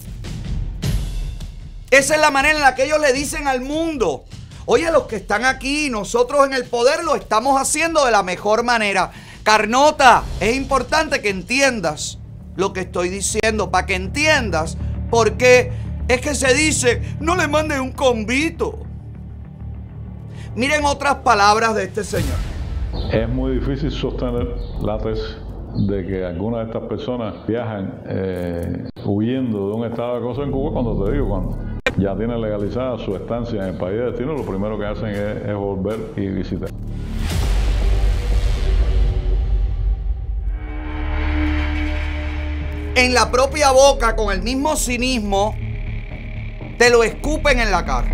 [1.92, 4.24] Esa es la manera en la que ellos le dicen al mundo.
[4.64, 8.64] Oye, los que están aquí, nosotros en el poder lo estamos haciendo de la mejor
[8.64, 9.10] manera.
[9.42, 12.18] Carnota, es importante que entiendas
[12.56, 14.78] lo que estoy diciendo, para que entiendas
[15.10, 15.70] por qué
[16.08, 18.78] es que se dice, no le mandes un convito.
[20.56, 22.38] Miren otras palabras de este señor.
[23.12, 24.48] Es muy difícil sostener
[24.80, 25.36] la tesis
[25.86, 30.52] de que algunas de estas personas viajan eh, huyendo de un estado de cosas en
[30.52, 34.32] Cuba cuando te digo, cuando ya tienen legalizada su estancia en el país de destino,
[34.32, 36.70] lo primero que hacen es, volver y visitar.
[42.94, 45.54] En la propia boca, con el mismo cinismo,
[46.78, 48.08] te lo escupen en la cara.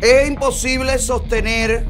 [0.00, 1.84] Es imposible sostener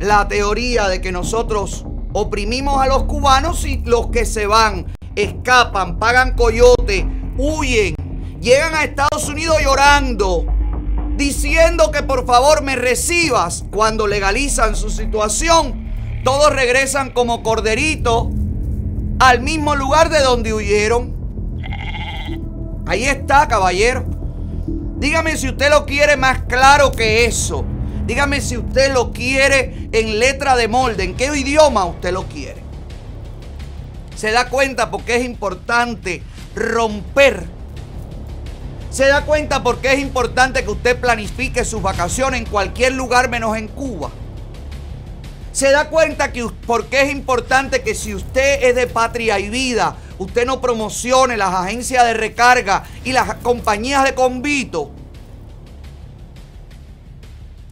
[0.00, 4.86] la teoría de que nosotros oprimimos a los cubanos y los que se van,
[5.16, 7.94] escapan, pagan coyote, huyen,
[8.44, 10.44] llegan a Estados Unidos llorando,
[11.16, 13.64] diciendo que por favor me recibas.
[13.70, 15.90] Cuando legalizan su situación,
[16.24, 18.28] todos regresan como corderitos
[19.18, 21.14] al mismo lugar de donde huyeron.
[22.86, 24.04] Ahí está, caballero.
[24.98, 27.64] Dígame si usted lo quiere más claro que eso.
[28.06, 32.62] Dígame si usted lo quiere en letra de molde, en qué idioma usted lo quiere.
[34.14, 36.22] Se da cuenta porque es importante
[36.54, 37.53] romper.
[38.94, 43.56] Se da cuenta porque es importante que usted planifique sus vacaciones en cualquier lugar menos
[43.56, 44.12] en Cuba.
[45.50, 49.48] Se da cuenta que por qué es importante que si usted es de patria y
[49.48, 54.92] vida, usted no promocione las agencias de recarga y las compañías de convito.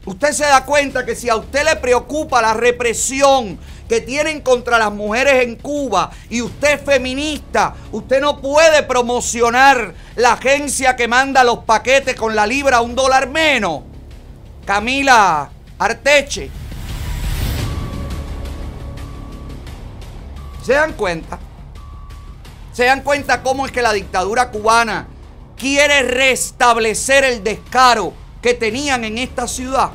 [0.05, 4.79] Usted se da cuenta que si a usted le preocupa la represión que tienen contra
[4.79, 11.09] las mujeres en Cuba y usted es feminista, usted no puede promocionar la agencia que
[11.09, 13.83] manda los paquetes con la libra a un dólar menos.
[14.65, 16.51] Camila Arteche.
[20.65, 21.39] ¿Se dan cuenta?
[22.73, 25.09] ¿Se dan cuenta cómo es que la dictadura cubana
[25.57, 29.91] quiere restablecer el descaro que tenían en esta ciudad?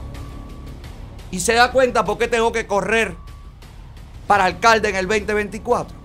[1.32, 3.16] Y se da cuenta por qué tengo que correr
[4.28, 5.98] para alcalde en el 2024.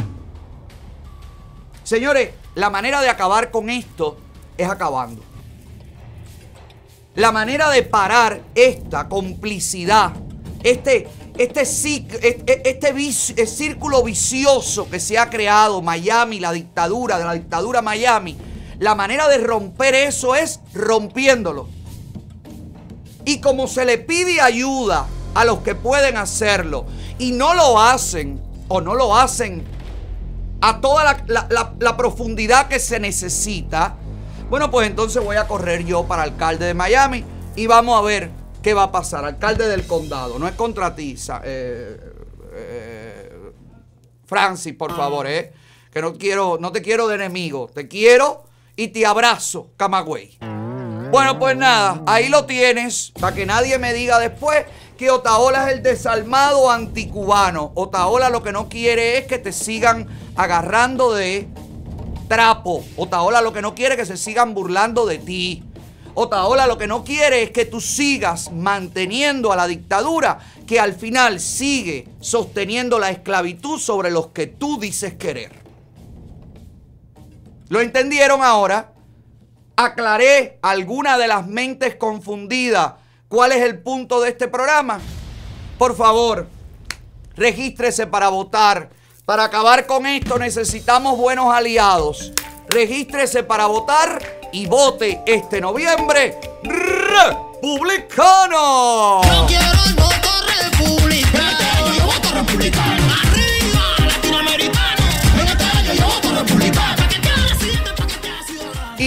[1.82, 4.16] Señores, la manera de acabar con esto
[4.56, 5.22] es acabando.
[7.16, 10.12] La manera de parar esta complicidad,
[10.62, 17.34] este, este, este, este círculo vicioso que se ha creado Miami, la dictadura, de la
[17.34, 18.38] dictadura Miami,
[18.78, 21.68] la manera de romper eso es rompiéndolo.
[23.24, 26.86] Y como se le pide ayuda a los que pueden hacerlo
[27.18, 29.64] y no lo hacen o no lo hacen
[30.60, 33.96] a toda la, profundidad que se necesita,
[34.48, 37.24] bueno, pues entonces voy a correr yo para alcalde de Miami
[37.56, 38.30] y vamos a ver
[38.62, 39.24] qué va a pasar.
[39.24, 42.00] Alcalde del condado, no es contra ti, eh,
[42.54, 43.40] eh,
[44.24, 45.52] Francis, por favor, ¿eh?
[45.92, 48.44] Que no quiero, no te quiero de enemigo, te quiero
[48.76, 50.38] y te abrazo, Camagüey.
[51.10, 54.64] Bueno, pues nada, ahí lo tienes, para que nadie me diga después
[55.02, 57.72] que Otaola es el desalmado anticubano.
[57.74, 61.48] Otaola lo que no quiere es que te sigan agarrando de
[62.28, 62.84] trapo.
[62.94, 65.64] Otaola lo que no quiere es que se sigan burlando de ti.
[66.14, 70.38] Otaola lo que no quiere es que tú sigas manteniendo a la dictadura
[70.68, 75.50] que al final sigue sosteniendo la esclavitud sobre los que tú dices querer.
[77.70, 78.92] ¿Lo entendieron ahora?
[79.74, 83.01] Aclaré alguna de las mentes confundidas
[83.32, 85.00] ¿Cuál es el punto de este programa?
[85.78, 86.46] Por favor,
[87.34, 88.90] regístrese para votar.
[89.24, 92.30] Para acabar con esto necesitamos buenos aliados.
[92.68, 94.20] Regístrese para votar
[94.52, 98.02] y vote este noviembre republicano.
[99.22, 100.28] Yo quiero el voto
[100.60, 101.96] republicano.
[101.96, 102.91] Yo voto republicano.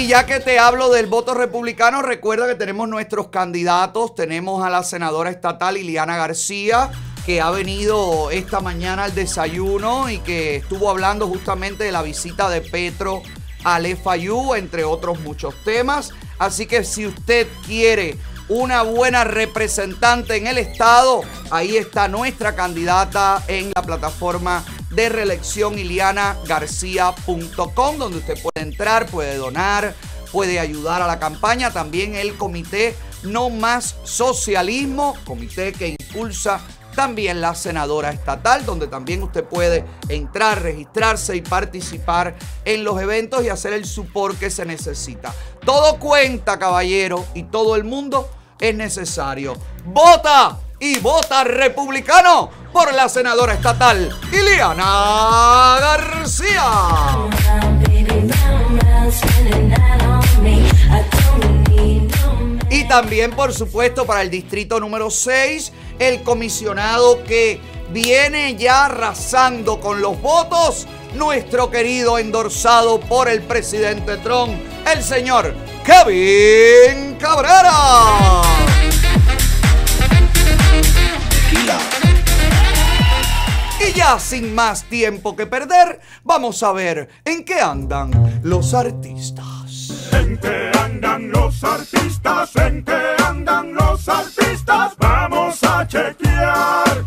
[0.06, 4.14] Y ya que te hablo del voto republicano, recuerda que tenemos nuestros candidatos.
[4.14, 6.92] Tenemos a la senadora estatal Iliana García,
[7.26, 12.52] que ha venido esta mañana al desayuno y que estuvo hablando justamente de la visita
[12.52, 13.24] de Petro
[13.64, 16.14] al FIU, entre otros muchos temas.
[16.38, 18.16] Así que si usted quiere
[18.48, 25.78] una buena representante en el Estado, ahí está nuestra candidata en la plataforma de reelección
[25.78, 29.96] ilianagarcía.com, donde usted puede entrar, puede donar,
[30.32, 31.72] puede ayudar a la campaña.
[31.72, 36.62] También el comité No Más Socialismo, comité que impulsa
[36.96, 43.44] también la senadora estatal, donde también usted puede entrar, registrarse y participar en los eventos
[43.44, 45.34] y hacer el support que se necesita.
[45.66, 48.30] Todo cuenta, caballero, y todo el mundo
[48.60, 49.54] es necesario.
[49.86, 50.60] ¡Vota!
[50.80, 56.64] y vota republicano por la senadora estatal Iliana García.
[62.70, 67.60] Y también, por supuesto, para el distrito número 6, el comisionado que
[67.92, 74.54] viene ya arrasando con los votos, nuestro querido endorsado por el presidente Trump,
[74.94, 75.54] el señor
[75.86, 78.42] Kevin Cabrera.
[83.80, 90.10] Y ya sin más tiempo que perder, vamos a ver en qué andan los artistas.
[90.12, 92.56] ¿En qué andan los artistas?
[92.56, 94.94] ¿En qué andan los artistas?
[94.98, 97.06] Vamos a chequear.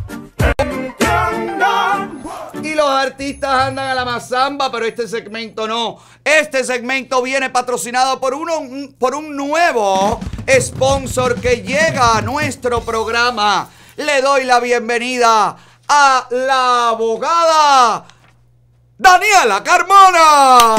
[0.59, 2.23] ¿En qué andan?
[2.63, 5.99] Y los artistas andan a la mazamba, pero este segmento no.
[6.25, 8.53] Este segmento viene patrocinado por, uno,
[8.99, 10.21] por un nuevo
[10.61, 13.69] sponsor que llega a nuestro programa
[13.99, 15.57] le doy la bienvenida
[15.89, 18.05] a la abogada
[18.97, 20.77] Daniela Carmona.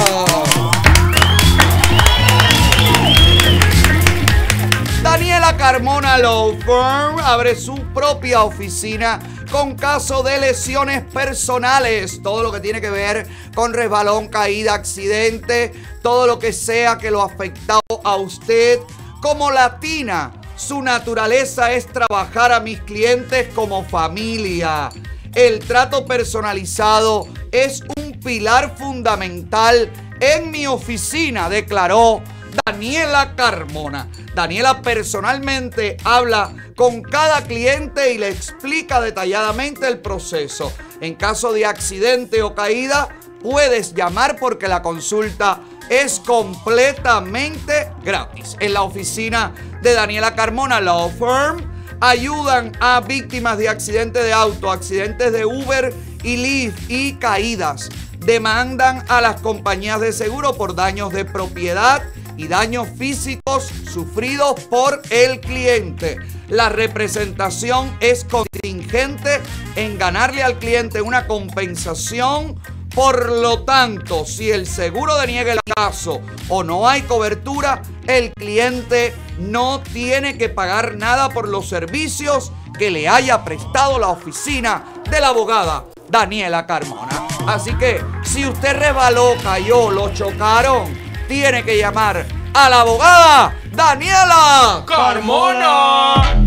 [5.03, 9.17] Daniela Carmona Law Firm abre su propia oficina
[9.49, 13.25] con caso de lesiones personales, todo lo que tiene que ver
[13.55, 15.71] con resbalón, caída, accidente,
[16.03, 18.79] todo lo que sea que lo afectado a usted
[19.21, 24.89] como latina Su naturaleza es trabajar a mis clientes como familia.
[25.33, 29.89] El trato personalizado es un pilar fundamental
[30.19, 32.21] en mi oficina, declaró
[32.65, 34.07] Daniela Carmona.
[34.35, 40.71] Daniela personalmente habla con cada cliente y le explica detalladamente el proceso.
[41.01, 43.09] En caso de accidente o caída,
[43.41, 48.55] puedes llamar porque la consulta es completamente gratis.
[48.59, 51.67] En la oficina de Daniela Carmona Law Firm
[51.99, 55.93] ayudan a víctimas de accidentes de auto, accidentes de Uber
[56.23, 57.89] y Lyft y caídas.
[58.19, 62.03] Demandan a las compañías de seguro por daños de propiedad
[62.39, 66.17] y daños físicos sufridos por el cliente.
[66.47, 69.41] La representación es contingente
[69.75, 72.57] en ganarle al cliente una compensación.
[72.95, 79.13] Por lo tanto, si el seguro deniega el caso o no hay cobertura, el cliente
[79.37, 85.19] no tiene que pagar nada por los servicios que le haya prestado la oficina de
[85.19, 87.27] la abogada Daniela Carmona.
[87.45, 92.25] Así que si usted rebaló, cayó, lo chocaron, tiene que llamar
[92.55, 96.43] a la abogada Daniela Carmona.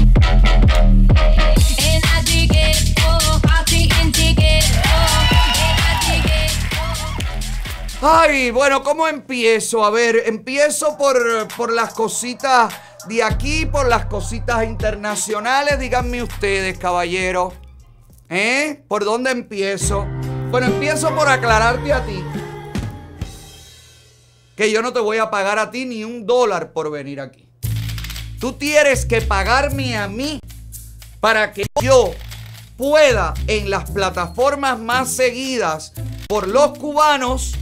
[8.05, 9.85] Ay, bueno, ¿cómo empiezo?
[9.85, 12.75] A ver, empiezo por, por las cositas
[13.07, 15.79] de aquí, por las cositas internacionales.
[15.79, 17.55] Díganme ustedes, caballeros.
[18.29, 18.83] ¿Eh?
[18.89, 20.05] ¿Por dónde empiezo?
[20.51, 22.25] Bueno, empiezo por aclararte a ti.
[24.57, 27.49] Que yo no te voy a pagar a ti ni un dólar por venir aquí.
[28.39, 30.39] Tú tienes que pagarme a mí
[31.21, 32.13] para que yo
[32.77, 35.93] pueda en las plataformas más seguidas
[36.29, 37.53] por los cubanos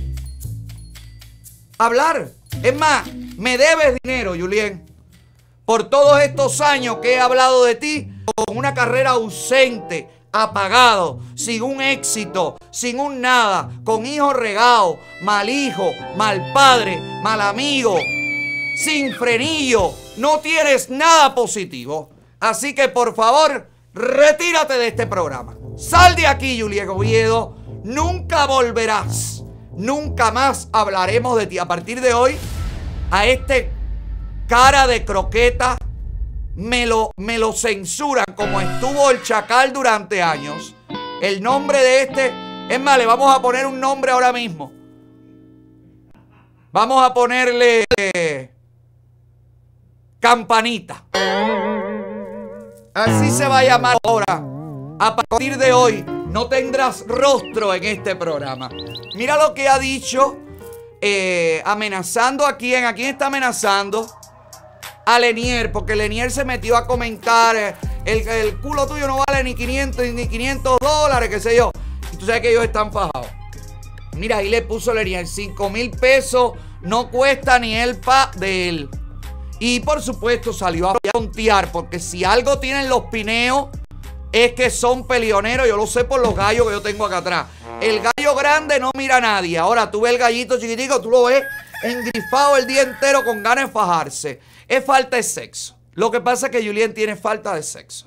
[1.76, 2.30] hablar.
[2.62, 4.86] Es más, me debes dinero, Julien.
[5.64, 11.62] Por todos estos años que he hablado de ti con una carrera ausente, apagado, sin
[11.62, 17.96] un éxito, sin un nada, con hijos regados, mal hijo, mal padre, mal amigo,
[18.76, 19.92] sin frenillo.
[20.16, 22.10] No tienes nada positivo.
[22.40, 25.56] Así que por favor, retírate de este programa.
[25.76, 27.56] Sal de aquí, Julien Oviedo.
[27.84, 29.44] Nunca volverás.
[29.72, 31.58] Nunca más hablaremos de ti.
[31.58, 32.36] A partir de hoy,
[33.10, 33.70] a este
[34.46, 35.78] cara de croqueta
[36.56, 40.74] me lo, me lo censuran como estuvo el chacal durante años.
[41.22, 42.32] El nombre de este,
[42.68, 44.72] es más, le vamos a poner un nombre ahora mismo.
[46.72, 47.84] Vamos a ponerle
[50.20, 51.04] campanita.
[52.94, 54.42] Así se va a llamar ahora.
[54.98, 58.68] A partir de hoy no tendrás rostro en este programa.
[59.14, 60.36] Mira lo que ha dicho,
[61.00, 64.06] eh, amenazando a quién, a quién está amenazando.
[65.10, 69.42] A Lenier, porque Lenier se metió a comentar, eh, el, el culo tuyo no vale
[69.42, 71.72] ni 500 ni 500 dólares, qué sé yo.
[72.12, 73.26] Y tú sabes que ellos están fajados.
[74.16, 76.52] Mira, ahí le puso Lenier, 5 mil pesos
[76.82, 78.88] no cuesta ni el pa de él.
[79.58, 83.70] Y por supuesto salió a tontear, porque si algo tienen los pineos
[84.30, 85.66] es que son peleoneros.
[85.66, 87.46] Yo lo sé por los gallos que yo tengo acá atrás.
[87.80, 89.58] El gallo grande no mira a nadie.
[89.58, 91.42] Ahora tú ves el gallito chiquitico, tú lo ves
[91.82, 94.40] engrifado el día entero con ganas de fajarse.
[94.70, 95.76] Es falta de sexo.
[95.94, 98.04] Lo que pasa es que Julien tiene falta de sexo.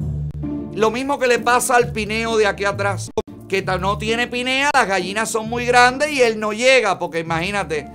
[0.73, 3.11] Lo mismo que le pasa al pineo de aquí atrás.
[3.49, 6.97] Que no tiene pinea, las gallinas son muy grandes y él no llega.
[6.97, 7.89] Porque imagínate,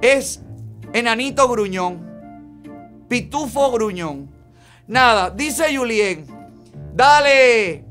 [0.00, 0.42] es
[0.92, 3.04] enanito gruñón.
[3.08, 4.30] Pitufo gruñón.
[4.86, 6.24] Nada, dice Julien.
[6.94, 7.84] Dale,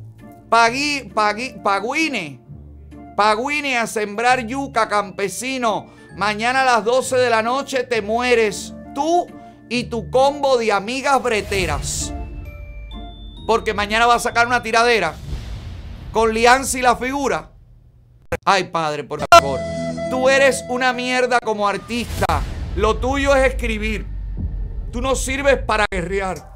[0.47, 2.39] pagui, pagui, paguine,
[3.17, 5.87] paguine a sembrar yuca, campesino.
[6.15, 9.27] Mañana a las 12 de la noche te mueres tú
[9.69, 12.13] y tu combo de amigas breteras.
[13.47, 15.13] Porque mañana va a sacar una tiradera
[16.11, 17.51] con Lianzi y la figura.
[18.45, 19.59] Ay, padre, por favor.
[20.09, 22.41] Tú eres una mierda como artista.
[22.75, 24.05] Lo tuyo es escribir.
[24.91, 26.51] Tú no sirves para guerrear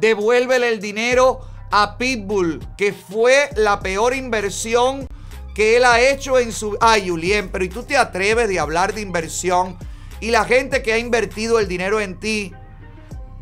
[0.00, 5.06] devuélvele el dinero a Pitbull, que fue la peor inversión
[5.54, 6.76] que él ha hecho en su...
[6.80, 9.76] Ay, Julien, pero ¿y tú te atreves de hablar de inversión?
[10.20, 12.52] Y la gente que ha invertido el dinero en ti,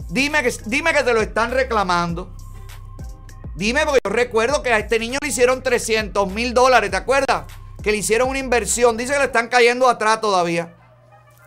[0.09, 2.35] dime que, dime que te lo están reclamando.
[3.55, 7.45] Dime, porque yo recuerdo que a este niño le hicieron 300 mil dólares, ¿te acuerdas?
[7.83, 8.97] Que le hicieron una inversión.
[8.97, 10.75] Dice que le están cayendo atrás todavía.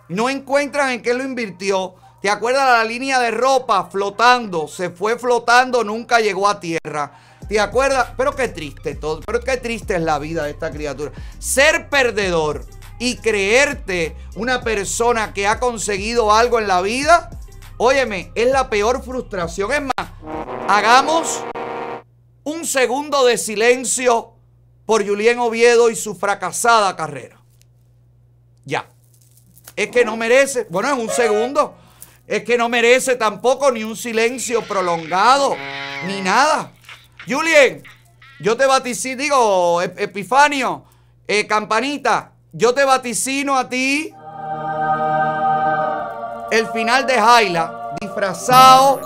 [0.08, 1.96] No encuentran en qué lo invirtió.
[2.22, 4.68] ¿Te acuerdas la línea de ropa flotando?
[4.68, 7.12] Se fue flotando, nunca llegó a tierra.
[7.50, 8.08] ¿Te acuerdas?
[8.16, 9.22] Pero qué triste todo.
[9.26, 11.12] Pero qué triste es la vida de esta criatura.
[11.40, 12.66] Ser perdedor
[13.00, 17.30] y creerte una persona que ha conseguido algo en la vida
[17.78, 19.72] Óyeme, es la peor frustración.
[19.72, 20.10] Es más,
[20.68, 21.44] hagamos
[22.44, 24.34] un segundo de silencio
[24.86, 27.40] por Julien Oviedo y su fracasada carrera.
[28.66, 28.90] Ya.
[29.76, 31.78] Es que no merece, bueno, es un segundo.
[32.26, 35.56] Es que no merece tampoco ni un silencio prolongado,
[36.08, 36.72] ni nada.
[37.28, 37.84] Julien,
[38.40, 40.84] yo te vaticino, digo, Epifanio,
[41.28, 44.12] eh, Campanita, yo te vaticino a ti
[46.50, 49.00] el final de Jaila, disfrazado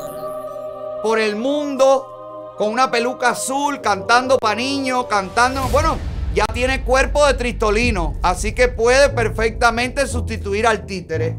[1.04, 5.64] por el mundo, con una peluca azul, cantando para niños, cantando.
[5.64, 5.98] Bueno,
[6.34, 11.36] ya tiene cuerpo de tristolino, así que puede perfectamente sustituir al títere.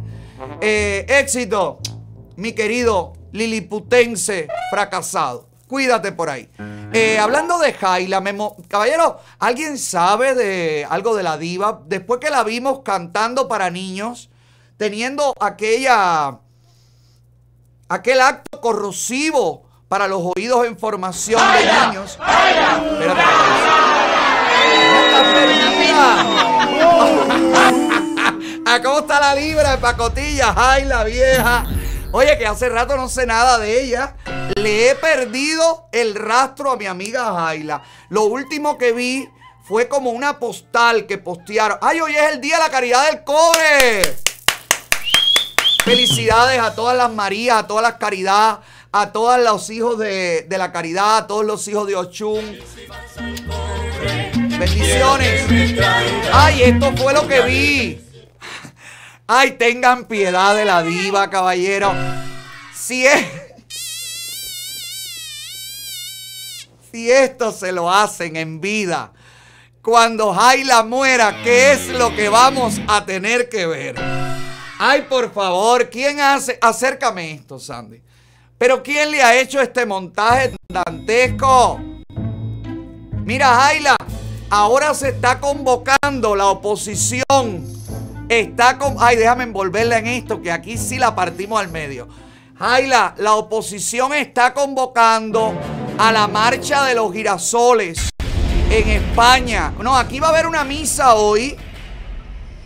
[0.60, 1.78] Eh, éxito,
[2.36, 5.48] mi querido liliputense fracasado.
[5.72, 6.50] Cuídate por ahí.
[6.92, 11.80] Eh, hablando de Jaila, Memo, caballero, ¿alguien sabe de algo de la diva?
[11.86, 14.28] Después que la vimos cantando para niños,
[14.76, 16.40] teniendo aquella,
[17.88, 22.18] aquel acto corrosivo para los oídos en formación de niños.
[22.20, 23.22] Espérate,
[28.82, 30.52] ¿Cómo está la libra de pacotilla?
[30.54, 31.64] Ay, la vieja.
[32.14, 34.16] Oye, que hace rato no sé nada de ella.
[34.54, 37.82] Le he perdido el rastro a mi amiga Jaila.
[38.10, 39.26] Lo último que vi
[39.64, 41.78] fue como una postal que postearon.
[41.80, 44.02] ¡Ay, hoy es el día de la caridad del cobre!
[45.84, 48.58] Felicidades a todas las Marías, a todas las caridades,
[48.92, 52.58] a todos los hijos de, de, la caridad, a todos los hijos de Ochun.
[54.58, 55.78] Bendiciones.
[56.30, 58.11] Ay, esto fue lo que vi.
[59.26, 61.92] Ay, tengan piedad de la diva, caballero.
[62.74, 63.26] Si es.
[66.90, 69.12] Si esto se lo hacen en vida,
[69.80, 73.94] cuando Jaila muera, ¿qué es lo que vamos a tener que ver?
[74.78, 76.58] Ay, por favor, ¿quién hace?
[76.60, 78.02] Acércame esto, Sandy.
[78.58, 81.80] Pero ¿quién le ha hecho este montaje dantesco?
[83.24, 83.96] Mira, Jaila,
[84.50, 87.71] ahora se está convocando la oposición.
[88.32, 88.96] Está con.
[88.98, 92.08] Ay, déjame envolverla en esto, que aquí sí la partimos al medio.
[92.58, 95.52] Jaila, la oposición está convocando
[95.98, 98.08] a la marcha de los girasoles
[98.70, 99.74] en España.
[99.82, 101.58] No, aquí va a haber una misa hoy.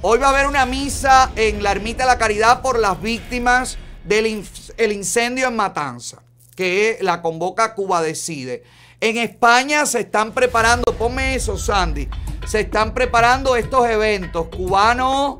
[0.02, 3.76] Hoy va a haber una misa en la Ermita de la Caridad por las víctimas
[4.04, 4.44] del
[4.76, 6.22] el incendio en Matanza,
[6.54, 8.62] que la convoca Cuba Decide.
[9.00, 12.08] En España se están preparando, ponme eso, Sandy,
[12.46, 15.38] se están preparando estos eventos cubanos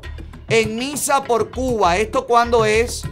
[0.49, 1.97] en misa por Cuba.
[1.97, 3.03] ¿Esto cuándo es?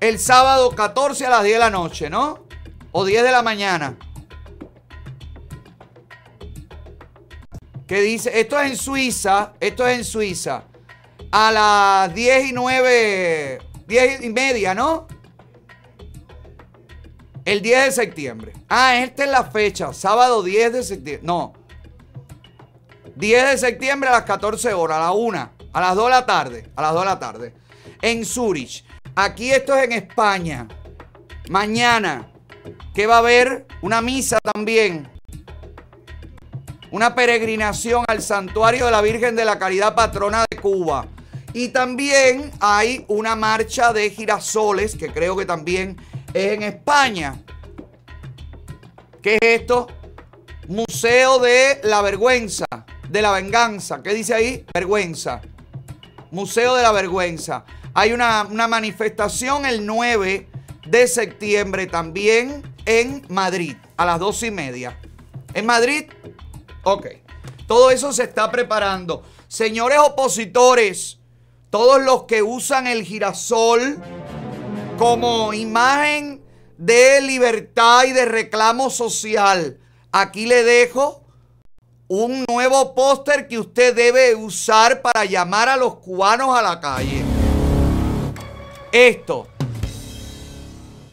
[0.00, 2.46] El sábado 14 a las 10 de la noche, ¿no?
[2.92, 3.96] O 10 de la mañana.
[7.86, 8.38] ¿Qué dice?
[8.38, 10.64] Esto es en Suiza, esto es en Suiza.
[11.30, 15.06] A las 10 y 9, 10 y media, ¿no?
[17.44, 18.52] El 10 de septiembre.
[18.68, 19.92] Ah, esta es la fecha.
[19.92, 21.26] Sábado 10 de septiembre.
[21.26, 21.63] No.
[23.16, 26.26] 10 de septiembre a las 14 horas, a la 1, a las 2 de la
[26.26, 26.70] tarde.
[26.76, 27.54] A las 2 de la tarde.
[28.02, 28.84] En Zurich.
[29.14, 30.68] Aquí esto es en España.
[31.48, 32.30] Mañana.
[32.94, 35.08] Que va a haber una misa también.
[36.90, 41.06] Una peregrinación al santuario de la Virgen de la Caridad Patrona de Cuba.
[41.52, 45.96] Y también hay una marcha de girasoles, que creo que también
[46.32, 47.36] es en España.
[49.22, 49.86] ¿Qué es esto?
[50.68, 52.66] Museo de la Vergüenza,
[53.08, 54.02] de la Venganza.
[54.02, 54.64] ¿Qué dice ahí?
[54.72, 55.40] Vergüenza.
[56.30, 57.64] Museo de la Vergüenza.
[57.94, 60.48] Hay una, una manifestación el 9
[60.86, 64.98] de septiembre también en Madrid, a las dos y media.
[65.54, 66.10] ¿En Madrid?
[66.82, 67.06] Ok.
[67.66, 69.22] Todo eso se está preparando.
[69.48, 71.18] Señores opositores,
[71.70, 73.98] todos los que usan el girasol
[74.98, 76.42] como imagen
[76.76, 79.78] de libertad y de reclamo social.
[80.12, 81.23] Aquí le dejo
[82.08, 87.24] un nuevo póster que usted debe usar para llamar a los cubanos a la calle.
[88.92, 89.48] Esto.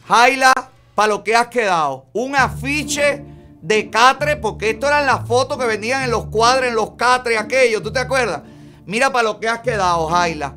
[0.06, 0.52] Jaila,
[0.94, 2.06] para lo que has quedado.
[2.12, 3.24] Un afiche
[3.62, 7.40] de catre, porque esto eran las fotos que vendían en los cuadros, en los catres,
[7.40, 7.82] aquellos.
[7.82, 8.42] ¿Tú te acuerdas?
[8.84, 10.56] Mira para lo que has quedado, Jaila.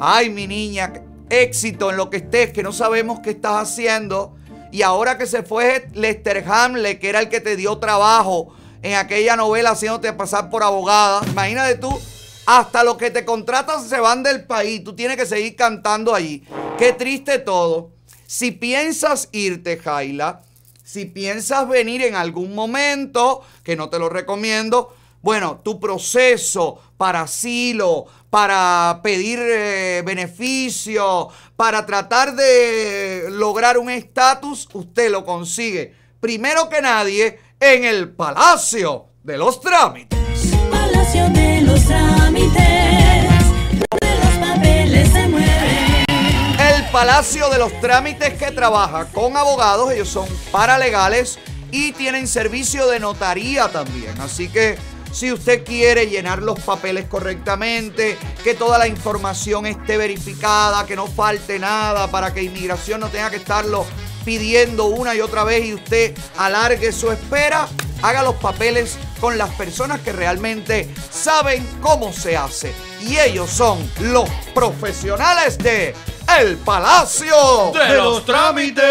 [0.00, 0.92] Ay, mi niña,
[1.28, 4.36] éxito en lo que estés, que no sabemos qué estás haciendo.
[4.72, 8.54] Y ahora que se fue Lester Hamlet, que era el que te dio trabajo
[8.84, 11.98] en aquella novela haciéndote pasar por abogada, imagínate tú,
[12.44, 14.84] hasta los que te contratan se van del país.
[14.84, 16.44] Tú tienes que seguir cantando allí.
[16.78, 17.92] Qué triste todo.
[18.26, 20.42] Si piensas irte, Jaila,
[20.84, 27.22] si piensas venir en algún momento, que no te lo recomiendo, Bueno, tu proceso para
[27.22, 36.70] asilo, para pedir eh, beneficio, para tratar de lograr un estatus, usted lo consigue primero
[36.70, 40.18] que nadie en el Palacio de los Trámites.
[40.70, 43.24] Palacio de los Trámites,
[43.70, 46.04] donde los papeles se mueven.
[46.58, 51.38] El Palacio de los Trámites que trabaja con abogados, ellos son paralegales
[51.70, 54.20] y tienen servicio de notaría también.
[54.20, 54.76] Así que
[55.10, 61.06] si usted quiere llenar los papeles correctamente, que toda la información esté verificada, que no
[61.06, 63.86] falte nada para que inmigración no tenga que estarlo
[64.24, 67.68] pidiendo una y otra vez y usted alargue su espera,
[68.02, 72.74] haga los papeles con las personas que realmente saben cómo se hace.
[73.02, 75.94] Y ellos son los profesionales de
[76.38, 78.84] El Palacio De los Trámites.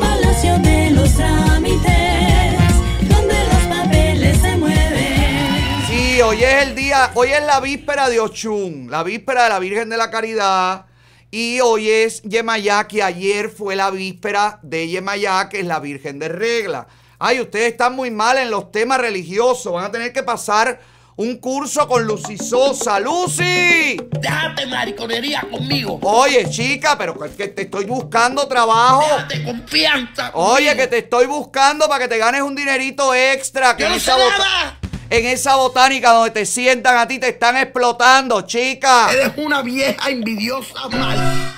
[0.00, 2.58] Palacio de los Trámites,
[3.02, 5.86] donde los papeles se mueven.
[5.86, 9.58] Sí, hoy es el día, hoy es la víspera de Ochun, la víspera de la
[9.58, 10.86] Virgen de la Caridad.
[11.34, 16.18] Y hoy es Yemayá, que ayer fue la víspera de Yemayá, que es la Virgen
[16.18, 16.86] de Regla.
[17.18, 19.72] Ay, ustedes están muy mal en los temas religiosos.
[19.72, 20.78] Van a tener que pasar
[21.16, 23.00] un curso con Lucy Sosa.
[23.00, 23.96] ¡Lucy!
[24.20, 25.98] Déjate mariconería conmigo.
[26.02, 29.00] Oye, chica, pero es que te estoy buscando trabajo.
[29.00, 30.32] Déjate confianza.
[30.34, 30.82] Oye, conmigo.
[30.82, 33.74] que te estoy buscando para que te ganes un dinerito extra.
[33.74, 34.81] Que Yo no sé nada.
[35.12, 39.12] En esa botánica donde te sientan a ti te están explotando, chica.
[39.12, 41.52] Eres una vieja envidiosa mal.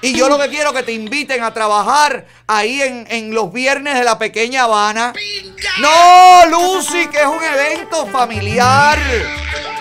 [0.00, 3.52] Y yo lo que quiero es que te inviten a trabajar ahí en, en los
[3.52, 5.12] viernes de la pequeña Habana.
[5.80, 8.98] No, Lucy, que es un evento familiar.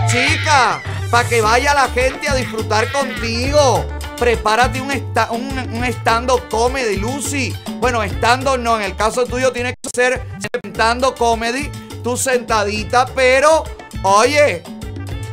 [0.08, 3.86] Chica, para que vaya la gente a disfrutar contigo.
[4.18, 7.54] Prepárate un, esta- un, un stand-up comedy, Lucy.
[7.80, 10.22] Bueno, stand-up no, en el caso tuyo tienes que ser
[10.68, 11.70] stand-up comedy,
[12.04, 13.64] tú sentadita, pero,
[14.04, 14.62] oye,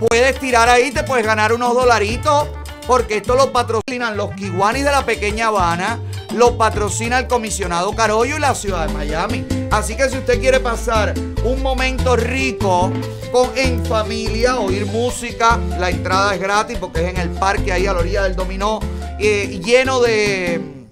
[0.08, 2.48] puedes tirar ahí, te puedes ganar unos dolaritos,
[2.86, 5.98] porque esto lo patrocinan los Kiwanis de la pequeña Habana,
[6.34, 9.44] lo patrocina el comisionado Carollo y la ciudad de Miami.
[9.70, 11.14] Así que si usted quiere pasar
[11.44, 12.92] un momento rico
[13.32, 17.86] con, en familia, oír música, la entrada es gratis porque es en el parque ahí
[17.86, 18.80] a la orilla del dominó,
[19.18, 20.86] eh, lleno de,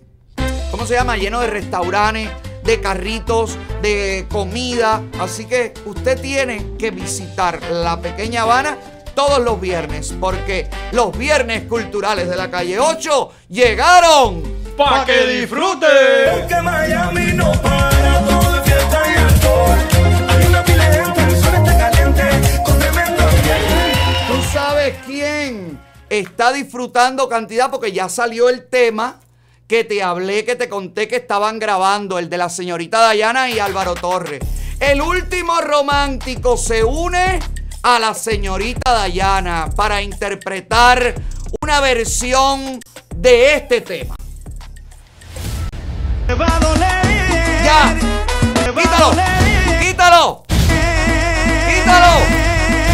[0.71, 1.17] ¿cómo se llama?
[1.17, 2.29] Lleno de restaurantes,
[2.69, 5.03] de carritos, de comida.
[5.19, 8.77] Así que usted tiene que visitar la pequeña Habana
[9.15, 14.43] todos los viernes, porque los viernes culturales de la calle 8 llegaron.
[14.77, 15.87] Pa' que disfrute.
[16.31, 19.79] Porque Miami no para, todo es fiesta y alcohol.
[20.29, 22.23] Hay una pila de gente, el sol está caliente,
[22.67, 24.27] con tremendo ambiente.
[24.29, 27.71] ¿Tú sabes quién está disfrutando cantidad?
[27.71, 29.21] Porque ya salió el tema
[29.69, 33.59] que te hablé, que te conté que estaban grabando, el de la señorita Dayana y
[33.59, 34.41] Álvaro Torres.
[34.81, 37.39] El último romántico se une
[37.83, 41.15] a la señorita Dayana para interpretar
[41.61, 42.81] una versión
[43.15, 44.17] de este tema.
[47.63, 47.95] ¡Ya!
[48.75, 49.11] ¡Quítalo!
[49.81, 50.45] ¡Quítalo!
[51.69, 52.13] ¡Quítalo!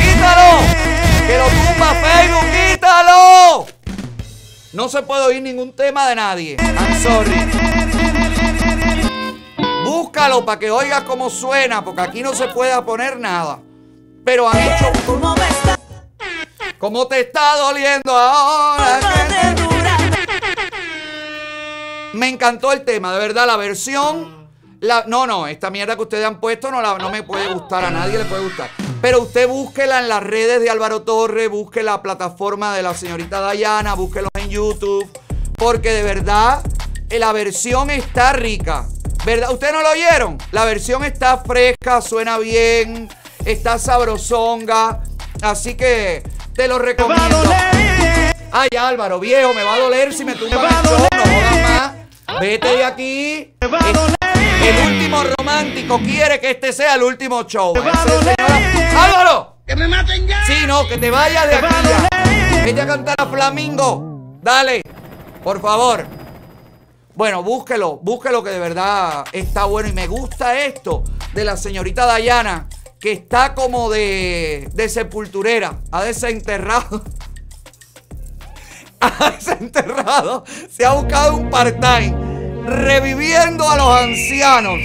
[0.03, 0.59] ¡Quítalo!
[1.25, 2.47] ¡Que lo tumba Facebook!
[2.51, 3.74] ¡Quítalo!
[4.75, 6.57] No se puede oír ningún tema de nadie.
[6.59, 7.33] I'm sorry.
[9.85, 13.61] Búscalo para que oigas cómo suena, porque aquí no se puede poner nada.
[14.25, 14.91] Pero han hecho.
[16.79, 19.01] ¿Cómo te está doliendo ahora?
[22.15, 24.45] Me encantó el tema, de verdad, la versión.
[24.81, 27.85] La, no, no, esta mierda que ustedes han puesto no, la- no me puede gustar,
[27.85, 28.69] a nadie le puede gustar.
[29.05, 33.39] Pero usted búsquela en las redes de Álvaro Torres, busque la plataforma de la señorita
[33.39, 35.07] Dayana, búsquelo en YouTube,
[35.59, 36.63] porque de verdad
[37.11, 38.87] eh, la versión está rica.
[39.27, 39.53] ¿Verdad?
[39.53, 40.39] ¿Ustedes no lo oyeron?
[40.53, 43.11] La versión está fresca, suena bien,
[43.45, 45.03] está sabrosonga,
[45.43, 46.23] así que
[46.55, 47.43] te lo recomiendo.
[48.53, 51.63] Ay, Álvaro, viejo, me va a doler si me tumban el show, no jodas
[52.27, 52.41] más.
[52.41, 53.55] Vete de aquí.
[54.65, 57.75] El último romántico quiere que este sea el último show.
[58.97, 59.59] ¡Álvaro!
[59.67, 60.43] ¡Que me maten ya!
[60.47, 62.65] Sí, no, que te vayas de aquí ya.
[62.65, 64.39] Vete a cantar a Flamingo.
[64.41, 64.81] Dale,
[65.43, 66.07] por favor.
[67.15, 69.91] Bueno, búsquelo, búsquelo que de verdad está bueno.
[69.91, 71.05] Y me gusta esto
[71.35, 72.67] de la señorita Dayana,
[72.99, 75.81] que está como de, de sepulturera.
[75.93, 77.03] Ha desenterrado.
[79.01, 80.45] Ha desenterrado.
[80.71, 82.34] Se ha buscado un part-time.
[82.67, 84.79] Reviviendo a los ancianos.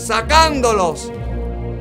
[0.00, 1.12] Sacándolos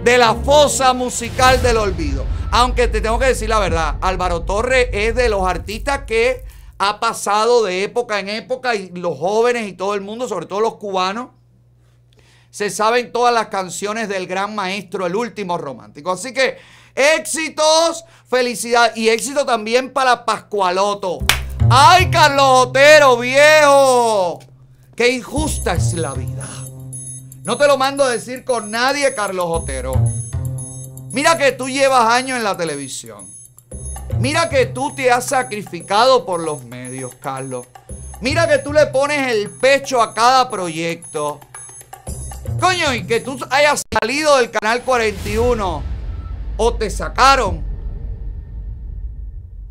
[0.04, 2.26] de la fosa musical del olvido.
[2.52, 6.44] Aunque te tengo que decir la verdad, Álvaro Torres es de los artistas que
[6.78, 10.60] ha pasado de época en época y los jóvenes y todo el mundo, sobre todo
[10.60, 11.30] los cubanos,
[12.52, 16.12] se saben todas las canciones del gran maestro, el último romántico.
[16.12, 16.58] Así que
[16.94, 21.20] éxitos, felicidad y éxito también para Pascualoto.
[21.70, 24.51] ¡Ay, Carlos Otero, viejo!
[25.02, 26.48] ¡Qué injusta es la vida!
[27.44, 29.96] No te lo mando a decir con nadie, Carlos Otero.
[31.10, 33.26] Mira que tú llevas años en la televisión.
[34.20, 37.66] Mira que tú te has sacrificado por los medios, Carlos.
[38.20, 41.40] Mira que tú le pones el pecho a cada proyecto.
[42.60, 45.84] Coño, y que tú hayas salido del canal 41
[46.58, 47.71] o te sacaron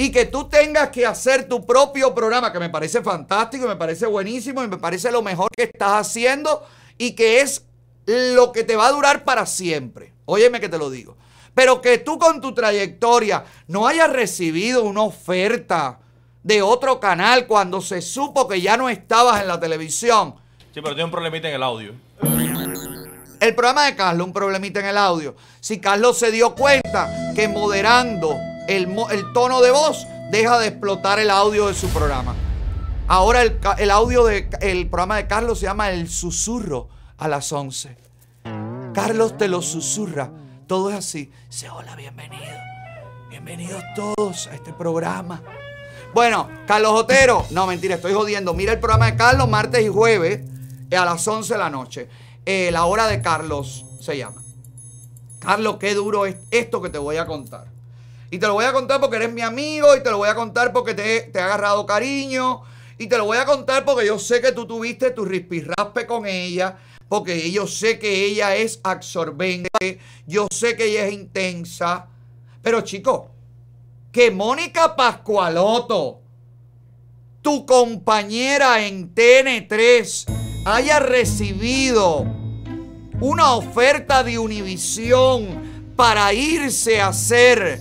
[0.01, 4.07] y que tú tengas que hacer tu propio programa, que me parece fantástico, me parece
[4.07, 7.67] buenísimo y me parece lo mejor que estás haciendo y que es
[8.07, 10.15] lo que te va a durar para siempre.
[10.25, 11.19] Óyeme que te lo digo.
[11.53, 16.01] Pero que tú con tu trayectoria no hayas recibido una oferta
[16.43, 20.35] de otro canal cuando se supo que ya no estabas en la televisión.
[20.73, 21.93] Sí, pero tiene un problemita en el audio.
[23.39, 25.37] El programa de Carlos, un problemita en el audio.
[25.61, 28.35] Si Carlos se dio cuenta que moderando
[28.71, 32.37] el, tono de voz deja de explotar el audio de su programa.
[33.09, 37.97] Ahora el, audio del programa de Carlos se llama El Susurro a las 11.
[38.95, 40.31] Carlos te lo susurra.
[40.69, 41.33] Todo es así.
[41.49, 42.45] Dice, hola, bienvenido.
[43.29, 45.43] Bienvenidos todos a este programa.
[46.15, 47.47] Bueno, Carlos Otero.
[47.51, 48.55] No, mentira, estoy jodiendo.
[48.55, 50.43] Mira el programa de Carlos martes y jueves
[50.89, 52.09] eh, a las 11 de la noche.
[52.47, 54.41] Eh, la hora de Carlos se llama.
[55.41, 57.80] Carlos, qué duro es esto que te voy a contar.
[58.31, 60.35] Y te lo voy a contar porque eres mi amigo y te lo voy a
[60.35, 62.63] contar porque te, te he agarrado cariño
[63.01, 66.27] y te lo voy a contar porque yo sé que tú tuviste tu rispirraspe con
[66.27, 66.77] ella,
[67.09, 72.09] porque yo sé que ella es absorbente, yo sé que ella es intensa.
[72.63, 73.31] Pero chico,
[74.13, 76.21] que Mónica Pascualoto,
[77.41, 82.27] tu compañera en TN3, haya recibido
[83.19, 87.81] una oferta de Univisión para irse a hacer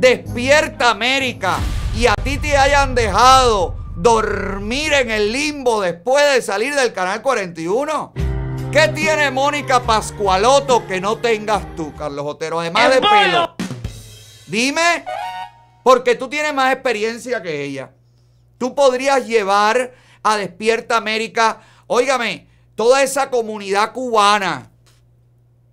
[0.00, 1.58] Despierta América
[1.94, 7.20] y a ti te hayan dejado dormir en el limbo después de salir del canal
[7.20, 8.14] 41.
[8.72, 12.60] ¿Qué tiene Mónica Pascualoto que no tengas tú, Carlos Otero?
[12.60, 13.54] Además de pelo.
[14.46, 15.04] Dime,
[15.82, 17.90] porque tú tienes más experiencia que ella.
[18.56, 19.92] Tú podrías llevar
[20.22, 24.70] a Despierta América, óigame, toda esa comunidad cubana.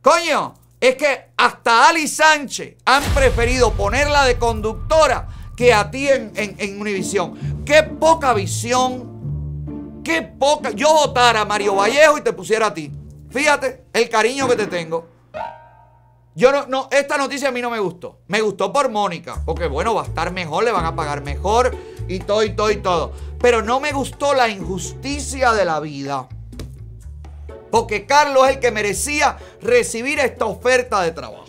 [0.02, 6.32] Coño, es que hasta Ali Sánchez han preferido ponerla de conductora que a ti en,
[6.36, 7.64] en, en Univisión.
[7.66, 10.02] Qué poca visión.
[10.04, 10.72] Qué poca.
[10.72, 12.92] Yo votara a Mario Vallejo y te pusiera a ti.
[13.30, 15.08] Fíjate el cariño que te tengo.
[16.36, 18.20] Yo no, no, esta noticia a mí no me gustó.
[18.28, 21.76] Me gustó por Mónica, porque bueno, va a estar mejor, le van a pagar mejor
[22.08, 23.12] y todo y todo y todo.
[23.40, 26.30] Pero no me gustó la injusticia de la vida.
[27.72, 31.46] Porque Carlos es el que merecía recibir esta oferta de trabajo.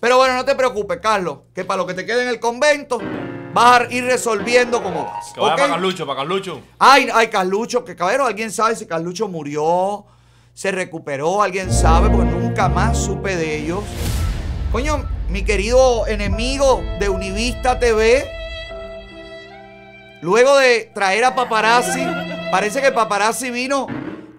[0.00, 2.98] Pero bueno, no te preocupes, Carlos, que para lo que te quede en el convento
[3.54, 5.32] vas a ir resolviendo como vas.
[5.32, 6.60] Que para Carlucho, para Carlucho.
[6.78, 10.04] Ay, ay, Carlucho, que cabrero, alguien sabe si Carlucho murió,
[10.54, 13.84] se recuperó, alguien sabe, porque nunca más supe de ellos.
[14.72, 18.28] Coño, mi querido enemigo de Univista TV,
[20.20, 22.04] luego de traer a Paparazzi,
[22.50, 23.86] parece que Paparazzi vino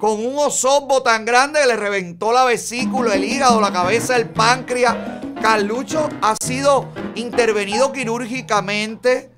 [0.03, 4.29] con un osobbo tan grande que le reventó la vesícula, el hígado, la cabeza, el
[4.29, 4.97] páncreas.
[5.41, 9.31] Carlucho ha sido intervenido quirúrgicamente.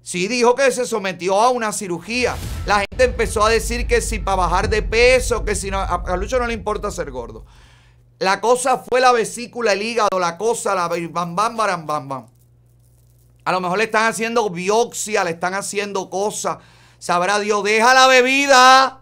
[0.00, 2.36] Sí, dijo que se sometió a una cirugía.
[2.66, 5.80] La gente empezó a decir que si para bajar de peso, que si no.
[5.80, 7.44] A Carlucho no le importa ser gordo.
[8.20, 12.26] La cosa fue la vesícula, el hígado, la cosa, la bam, bam, baram, bam, bam.
[13.44, 16.58] A lo mejor le están haciendo biopsia, le están haciendo cosas.
[17.00, 19.00] Sabrá Dios, deja la bebida.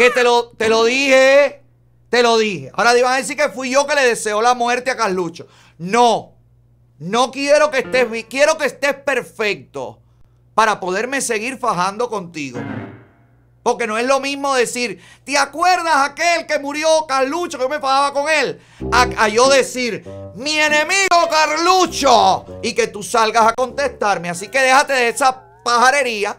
[0.00, 1.62] Que te lo, te lo dije.
[2.08, 2.70] Te lo dije.
[2.72, 5.46] Ahora iban a decir que fui yo que le deseo la muerte a Carlucho.
[5.76, 6.36] No.
[6.98, 10.00] No quiero que estés quiero que estés perfecto
[10.54, 12.58] para poderme seguir fajando contigo.
[13.62, 17.78] Porque no es lo mismo decir, ¿te acuerdas aquel que murió Carlucho que yo me
[17.78, 18.58] fajaba con él?
[18.90, 20.02] A, a yo decir,
[20.34, 22.46] mi enemigo Carlucho.
[22.62, 24.30] Y que tú salgas a contestarme.
[24.30, 26.38] Así que déjate de esa pajarería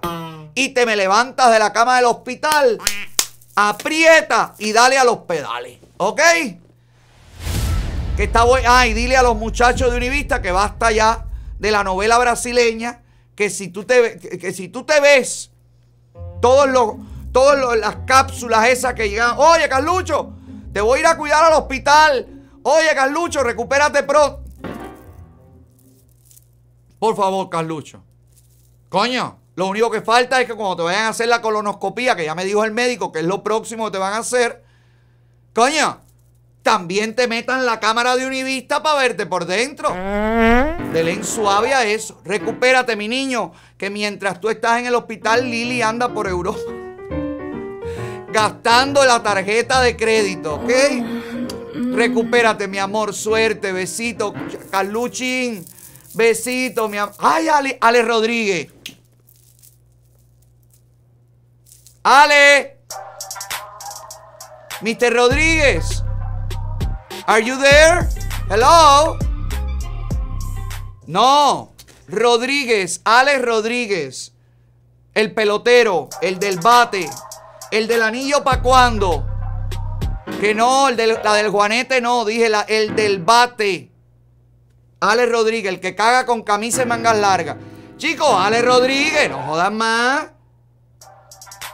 [0.55, 2.79] y te me levantas de la cama del hospital,
[3.55, 5.79] aprieta y dale a los pedales.
[5.97, 6.21] ¿Ok?
[8.15, 8.67] Que está bueno.
[8.71, 11.25] Ah, y dile a los muchachos de Univista que basta ya
[11.59, 13.01] de la novela brasileña.
[13.35, 15.51] Que si tú te, que, si tú te ves
[16.41, 16.95] todos los,
[17.31, 19.35] todas las cápsulas esas que llegan.
[19.37, 20.33] Oye, Carlucho,
[20.73, 22.27] te voy a ir a cuidar al hospital.
[22.63, 24.43] Oye, Carlucho, recupérate pronto.
[26.99, 28.03] Por favor, Carlucho.
[28.89, 32.25] Coño, lo único que falta es que cuando te vayan a hacer la colonoscopía, que
[32.25, 34.63] ya me dijo el médico que es lo próximo que te van a hacer,
[35.53, 35.99] Coño,
[36.63, 39.89] también te metan la cámara de Univista para verte por dentro.
[39.93, 42.19] Dele en suave a eso.
[42.25, 46.59] Recupérate, mi niño, que mientras tú estás en el hospital, Lili anda por Europa.
[48.33, 50.71] Gastando la tarjeta de crédito, ¿ok?
[51.93, 53.13] Recupérate, mi amor.
[53.13, 54.33] Suerte, besito.
[54.71, 55.63] Carluchín,
[56.15, 57.13] besito, mi amor.
[57.19, 58.69] Ay, Ale, Ale Rodríguez.
[62.03, 62.77] Ale.
[64.81, 65.13] Mr.
[65.13, 66.03] Rodríguez.
[67.27, 68.07] Are you there?
[68.49, 69.17] Hello.
[71.07, 71.73] No.
[72.07, 74.33] Rodríguez, Alex Rodríguez.
[75.13, 77.09] El pelotero, el del bate,
[77.69, 79.25] el del anillo para cuando.
[80.39, 83.91] Que no, el del- la del Juanete no, dije el del bate.
[85.01, 87.57] Alex Rodríguez, el que caga con camisa y mangas largas.
[87.97, 90.27] Chicos, Alex Rodríguez, no jodan más.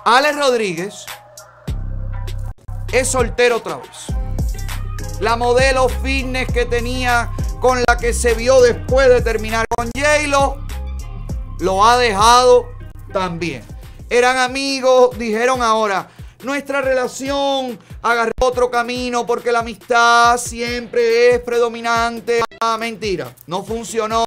[0.10, 1.06] Alex Rodríguez
[2.94, 4.08] es soltero otra vez.
[5.20, 7.30] La modelo fitness que tenía
[7.60, 10.66] con la que se vio después de terminar con J-Lo,
[11.60, 12.70] lo ha dejado
[13.12, 13.66] también.
[14.10, 16.08] Eran amigos, dijeron ahora,
[16.42, 22.44] nuestra relación agarró otro camino porque la amistad siempre es predominante.
[22.62, 24.24] Ah, mentira, no funcionó.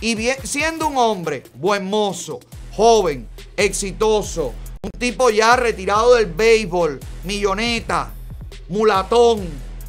[0.00, 2.40] Y bien, siendo un hombre, buen mozo,
[2.74, 4.52] joven, exitoso,
[4.86, 8.10] un tipo ya retirado del béisbol, milloneta,
[8.68, 9.46] mulatón,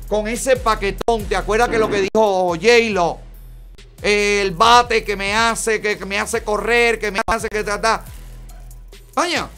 [0.08, 1.26] con ese paquetón.
[1.26, 3.20] ¿Te acuerdas que lo que dijo J-Lo?
[4.02, 8.04] El bate que me hace, que, me hace correr, que me hace que trata.
[9.14, 9.50] Coño,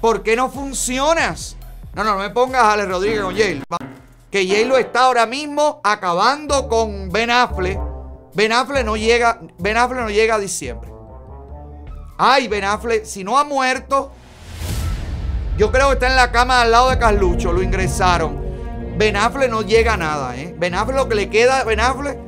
[0.00, 1.56] ¿por qué no funcionas?
[1.94, 3.76] No, no, no me pongas a Ale Rodríguez con J-Lo.
[4.30, 7.78] Que J-Lo está ahora mismo acabando con Ben Affleck.
[8.34, 10.90] Ben Affleck no llega, Ben Affleck no llega a diciembre.
[12.18, 14.10] Ay, Ben Affleck, si no ha muerto,
[15.56, 18.44] yo creo que está en la cama al lado de Carlucho, lo ingresaron.
[18.98, 20.54] Ben Affleck no llega a nada, ¿eh?
[20.58, 22.18] Ben Affleck lo que le queda a Ben Affleck.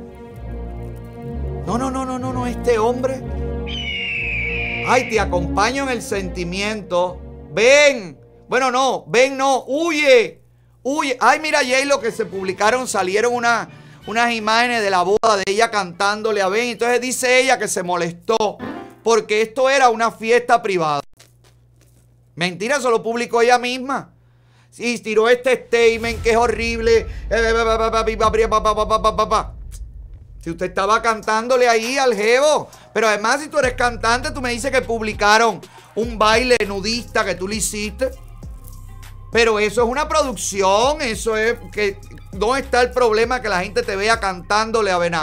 [1.65, 3.21] No, no, no, no, no, no, este hombre.
[4.87, 7.21] Ay, te acompaño en el sentimiento.
[7.51, 8.17] Ven.
[8.47, 10.41] Bueno, no, ven, no, huye.
[10.81, 11.17] Huye.
[11.19, 13.69] Ay, mira, Jay, lo que se publicaron, salieron una-
[14.07, 16.69] unas imágenes de la boda de ella cantándole a Ben.
[16.69, 18.57] Entonces dice ella que se molestó
[19.03, 21.01] porque esto era una fiesta privada.
[22.39, 24.13] Mentira, eso lo publicó ella misma.
[24.71, 27.05] Sí, tiró este statement que es horrible.
[30.41, 32.69] Si usted estaba cantándole ahí al jevo.
[32.93, 35.59] Pero además, si tú eres cantante, tú me dices que publicaron
[35.95, 38.09] un baile nudista que tú le hiciste.
[39.33, 41.01] Pero eso es una producción.
[41.01, 41.99] Eso es que.
[42.31, 45.13] ¿Dónde está el problema que la gente te vea cantándole a Ben?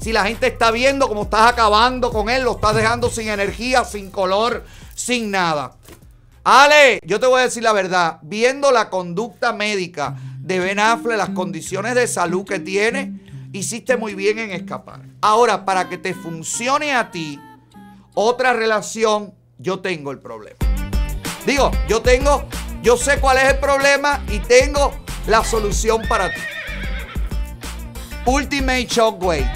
[0.00, 3.84] Si la gente está viendo cómo estás acabando con él, lo estás dejando sin energía,
[3.84, 4.64] sin color,
[4.94, 5.74] sin nada.
[6.50, 8.20] Ale, yo te voy a decir la verdad.
[8.22, 13.20] Viendo la conducta médica de Ben Affleck, las condiciones de salud que tiene,
[13.52, 15.02] hiciste muy bien en escapar.
[15.20, 17.38] Ahora, para que te funcione a ti
[18.14, 20.56] otra relación, yo tengo el problema.
[21.44, 22.48] Digo, yo tengo,
[22.82, 24.94] yo sé cuál es el problema y tengo
[25.26, 26.40] la solución para ti.
[28.24, 29.52] Ultimate Shockwave.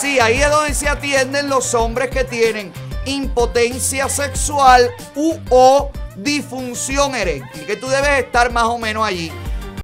[0.00, 2.72] Sí, ahí es donde se atienden los hombres que tienen
[3.06, 9.32] impotencia sexual u o disfunción eréctil, que tú debes estar más o menos allí.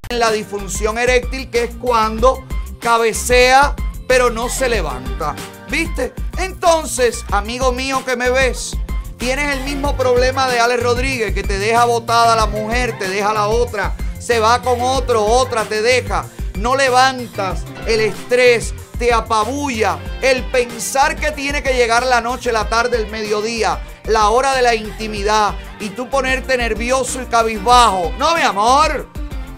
[0.09, 2.45] En la disfunción eréctil, que es cuando
[2.81, 3.75] cabecea
[4.07, 5.35] pero no se levanta.
[5.69, 6.13] ¿Viste?
[6.39, 8.77] Entonces, amigo mío que me ves,
[9.19, 13.33] tienes el mismo problema de Alex Rodríguez, que te deja botada la mujer, te deja
[13.33, 16.27] la otra, se va con otro, otra te deja.
[16.57, 22.69] No levantas, el estrés te apabulla, el pensar que tiene que llegar la noche, la
[22.69, 28.13] tarde, el mediodía, la hora de la intimidad y tú ponerte nervioso y cabizbajo.
[28.19, 29.09] No, mi amor.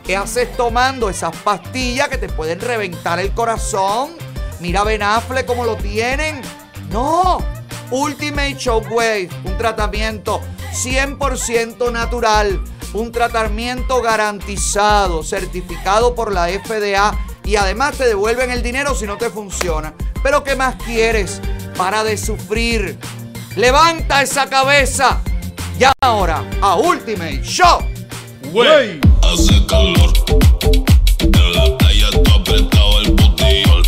[0.05, 4.11] ¿Qué haces tomando esas pastillas que te pueden reventar el corazón?
[4.61, 6.41] Mira a Ben Affleck cómo lo tienen.
[6.91, 7.39] No.
[7.91, 10.41] Ultimate Shockwave, un tratamiento
[10.73, 12.61] 100% natural,
[12.95, 19.17] un tratamiento garantizado, certificado por la FDA y además te devuelven el dinero si no
[19.17, 19.95] te funciona.
[20.23, 21.41] Pero ¿qué más quieres?
[21.77, 22.99] Para de sufrir.
[23.57, 25.21] Levanta esa cabeza.
[25.79, 27.81] Ya ahora a Ultimate Show.
[29.23, 30.13] Hace calor.
[31.21, 33.83] En la playa tú apretado el botellón.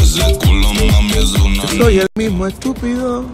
[0.00, 3.24] Ese culo mami es una Soy el mismo estúpido.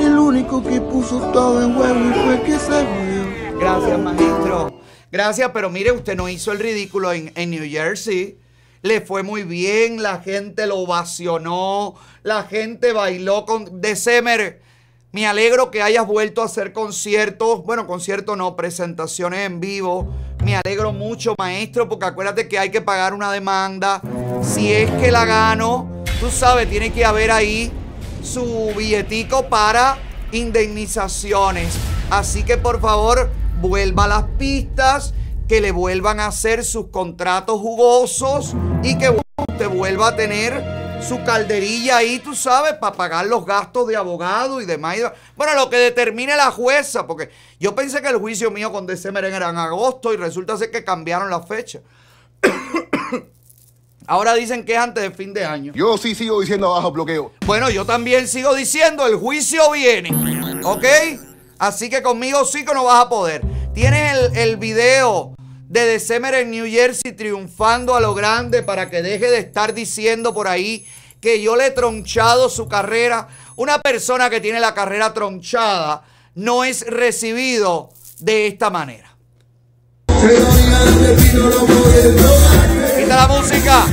[0.01, 3.59] El único que puso todo en juego fue que se jodió.
[3.61, 4.81] Gracias, maestro.
[5.13, 8.39] Gracias, pero mire, usted no hizo el ridículo en, en New Jersey.
[8.81, 14.63] le fue muy bien, la gente lo ovacionó, la gente bailó con December.
[15.15, 20.13] Me alegro que hayas vuelto a hacer conciertos, bueno, conciertos no, presentaciones en vivo.
[20.45, 24.03] Me alegro mucho, maestro, porque acuérdate que hay que pagar una demanda.
[24.43, 27.71] Si es que la gano, tú sabes, tiene que haber ahí
[28.25, 29.99] su billetico para
[30.33, 31.77] indemnizaciones.
[32.11, 33.31] Así que por favor,
[33.61, 35.15] vuelva a las pistas,
[35.47, 39.17] que le vuelvan a hacer sus contratos jugosos y que
[39.49, 40.74] usted vuelva a tener
[41.05, 44.97] su calderilla ahí, tú sabes, para pagar los gastos de abogado y demás.
[45.37, 49.25] Bueno, lo que determine la jueza, porque yo pensé que el juicio mío con December
[49.25, 51.81] era en agosto y resulta ser que cambiaron la fecha.
[54.07, 55.73] Ahora dicen que es antes de fin de año.
[55.75, 57.33] Yo sí sigo diciendo abajo bloqueo.
[57.45, 60.11] Bueno, yo también sigo diciendo, el juicio viene.
[60.63, 60.85] ¿Ok?
[61.59, 63.43] Así que conmigo sí que no vas a poder.
[63.75, 65.34] Tienes el, el video
[65.75, 70.33] de December en New Jersey triunfando a lo grande para que deje de estar diciendo
[70.33, 70.87] por ahí
[71.21, 73.27] que yo le he tronchado su carrera.
[73.57, 76.05] Una persona que tiene la carrera tronchada
[76.37, 77.91] no es recibido
[78.21, 79.17] de esta manera.
[82.97, 83.87] Quita la música.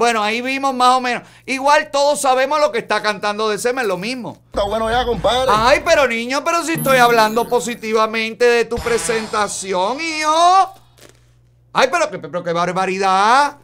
[0.00, 1.24] Bueno, ahí vimos más o menos.
[1.44, 4.38] Igual todos sabemos lo que está cantando de Semen, lo mismo.
[4.46, 5.52] Está bueno ya, compadre.
[5.54, 10.72] Ay, pero niño, pero si estoy hablando positivamente de tu presentación, hijo.
[11.74, 13.58] Ay, pero, qué- pero qué barbaridad.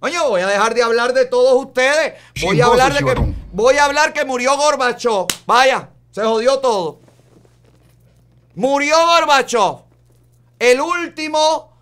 [0.00, 2.20] Oye, voy a dejar de hablar de todos ustedes.
[2.42, 5.28] Voy a Chismoso, hablar de que voy a hablar que murió Gorbachov.
[5.46, 7.00] Vaya, se jodió todo.
[8.56, 9.84] Murió Gorbachov,
[10.58, 11.72] el último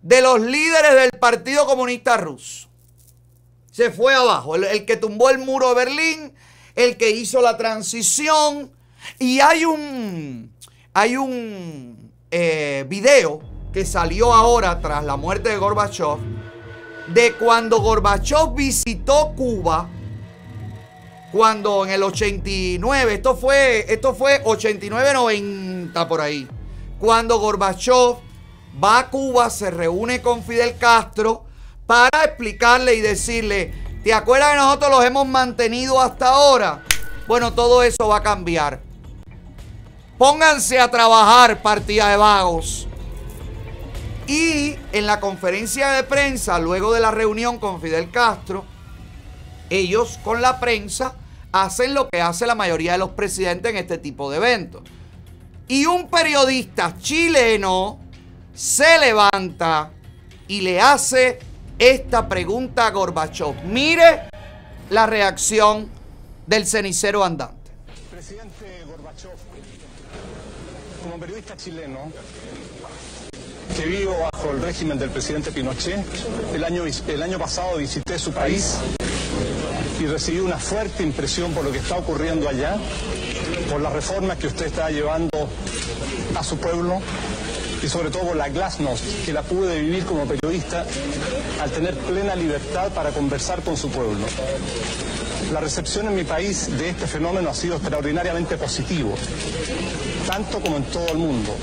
[0.00, 2.68] de los líderes del Partido Comunista Ruso.
[3.72, 6.34] Se fue abajo, el, que tumbó el muro de Berlín,
[6.74, 8.70] el que hizo la transición.
[9.18, 10.52] Y hay un,
[10.92, 13.40] hay un eh, video
[13.72, 16.18] que salió ahora tras la muerte de Gorbachev,
[17.14, 19.88] de cuando Gorbachev visitó Cuba,
[21.32, 26.46] cuando en el 89, esto fue, esto fue 89-90 por ahí,
[26.98, 28.18] cuando Gorbachev
[28.84, 31.46] va a Cuba, se reúne con Fidel Castro
[31.92, 33.70] para explicarle y decirle,
[34.02, 36.82] ¿te acuerdas que nosotros los hemos mantenido hasta ahora?
[37.26, 38.80] Bueno, todo eso va a cambiar.
[40.16, 42.88] Pónganse a trabajar, partida de vagos.
[44.26, 48.64] Y en la conferencia de prensa, luego de la reunión con Fidel Castro,
[49.68, 51.14] ellos con la prensa
[51.52, 54.80] hacen lo que hace la mayoría de los presidentes en este tipo de eventos.
[55.68, 57.98] Y un periodista chileno
[58.54, 59.90] se levanta
[60.48, 63.64] y le hace esta pregunta a Gorbachev.
[63.64, 64.28] Mire
[64.90, 65.88] la reacción
[66.46, 67.70] del cenicero andante.
[68.10, 69.36] Presidente Gorbachev,
[71.02, 72.10] como periodista chileno
[73.76, 76.04] que vivo bajo el régimen del presidente Pinochet,
[76.54, 78.76] el año, el año pasado visité su país
[79.98, 82.76] y recibí una fuerte impresión por lo que está ocurriendo allá,
[83.70, 85.48] por las reformas que usted está llevando
[86.34, 87.00] a su pueblo
[87.82, 90.86] y sobre todo la glasnost que la pude vivir como periodista
[91.60, 94.26] al tener plena libertad para conversar con su pueblo.
[95.52, 99.14] La recepción en mi país de este fenómeno ha sido extraordinariamente positivo,
[100.26, 101.54] tanto como en todo el mundo.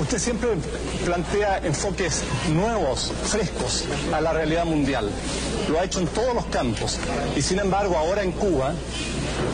[0.00, 0.50] Usted siempre
[1.04, 3.84] plantea enfoques nuevos, frescos
[4.14, 5.10] a la realidad mundial.
[5.68, 6.98] Lo ha hecho en todos los campos.
[7.36, 8.72] Y sin embargo, ahora en Cuba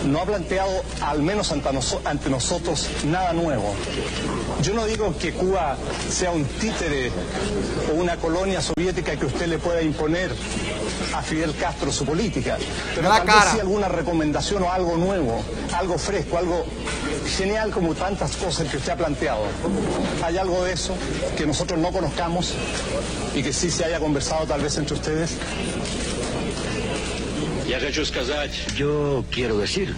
[0.07, 0.71] no ha planteado,
[1.03, 3.75] al menos ante, noso- ante nosotros, nada nuevo.
[4.63, 5.77] Yo no digo que Cuba
[6.11, 7.11] sea un títere
[7.93, 10.31] o una colonia soviética que usted le pueda imponer
[11.15, 12.57] a Fidel Castro su política,
[12.95, 15.43] pero tal vez sí alguna recomendación o algo nuevo,
[15.75, 16.65] algo fresco, algo
[17.37, 19.43] genial como tantas cosas que usted ha planteado.
[20.25, 20.95] ¿Hay algo de eso
[21.37, 22.53] que nosotros no conozcamos
[23.35, 25.33] y que sí se haya conversado tal vez entre ustedes?
[28.77, 29.95] Yo quiero decir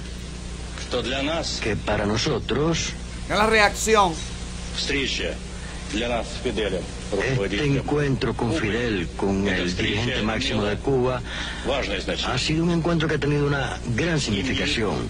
[1.62, 2.90] que para nosotros
[3.28, 4.14] la reacción.
[7.44, 11.22] este encuentro con Fidel, con el dirigente máximo de Cuba,
[12.26, 15.08] ha sido un encuentro que ha tenido una gran significación.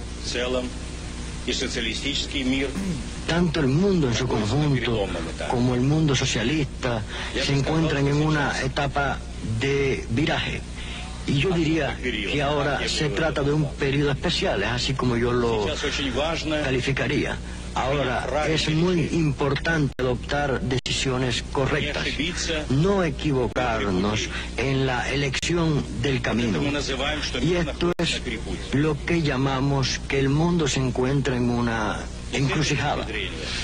[3.27, 5.07] Tanto el mundo en su conjunto
[5.51, 7.03] como el mundo socialista
[7.45, 9.19] se encuentran en una etapa
[9.61, 10.61] de viraje.
[11.29, 15.33] Y yo diría que ahora se trata de un periodo especial, es así como yo
[15.33, 15.67] lo
[16.65, 17.37] calificaría.
[17.75, 22.07] Ahora es muy importante adoptar decisiones correctas,
[22.71, 26.61] no equivocarnos en la elección del camino.
[27.43, 28.23] Y esto es
[28.73, 32.01] lo que llamamos que el mundo se encuentra en una
[32.33, 33.07] encrucijada.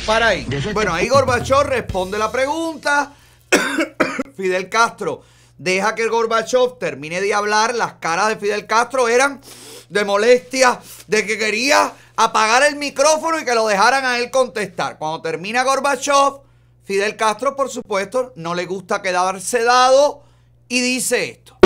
[0.04, 0.46] Para ahí.
[0.74, 3.14] Bueno, ahí Gorbachev responde la pregunta.
[4.36, 5.22] Fidel Castro
[5.58, 9.40] deja que Gorbachev termine de hablar, las caras de Fidel Castro eran
[9.88, 14.98] de molestia, de que quería apagar el micrófono y que lo dejaran a él contestar.
[14.98, 16.40] Cuando termina Gorbachev,
[16.84, 20.22] Fidel Castro, por supuesto, no le gusta quedarse dado
[20.68, 21.56] y dice esto.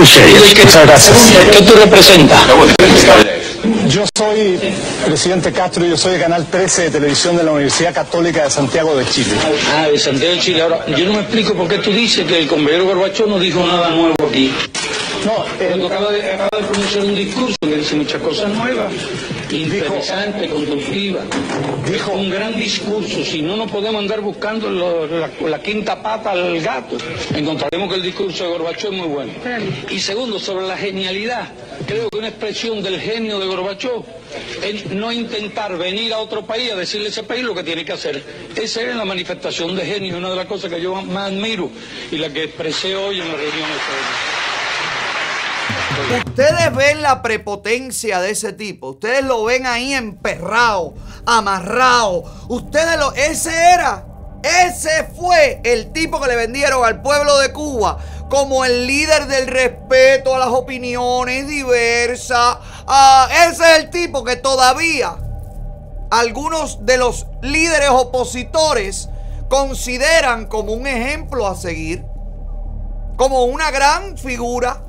[1.52, 2.47] ¿Qué tú representas?
[3.89, 4.59] Yo soy
[5.06, 8.94] presidente Castro, yo soy de Canal 13 de televisión de la Universidad Católica de Santiago
[8.94, 9.31] de Chile.
[9.74, 10.60] Ah, de Santiago de Chile.
[10.60, 13.66] Ahora, yo no me explico por qué tú dices que el compañero Gorbachov no dijo
[13.66, 14.52] nada nuevo aquí.
[15.24, 18.93] No, Cuando acaba de, acaba de pronunciar un discurso que dice muchas cosas nuevas,
[19.51, 21.20] interesante, constructiva.
[21.90, 23.24] Dijo un gran discurso.
[23.24, 26.97] Si no, no podemos andar buscando lo- la, la quinta pata al gato.
[27.35, 29.32] Encontraremos que el discurso de Gorbachov es muy bueno.
[29.90, 31.49] Y segundo, sobre la genialidad.
[31.86, 34.05] Creo que una expresión del genio de Gorbachov
[34.62, 37.85] es no intentar venir a otro país a decirle a ese país lo que tiene
[37.85, 38.23] que hacer.
[38.57, 41.70] Esa es la manifestación de genio, una de las cosas que yo más admiro
[42.12, 43.69] y la que expresé hoy en la reunión.
[46.27, 48.91] Ustedes ven la prepotencia de ese tipo.
[48.91, 50.95] Ustedes lo ven ahí emperrado,
[51.27, 52.25] amarrado.
[52.49, 53.12] Ustedes lo.
[53.15, 54.05] Ese era.
[54.43, 57.99] Ese fue el tipo que le vendieron al pueblo de Cuba
[58.31, 62.59] como el líder del respeto a las opiniones diversas.
[62.87, 65.16] Ah, ese es el tipo que todavía
[66.11, 69.09] algunos de los líderes opositores
[69.49, 72.05] consideran como un ejemplo a seguir,
[73.16, 74.83] como una gran figura.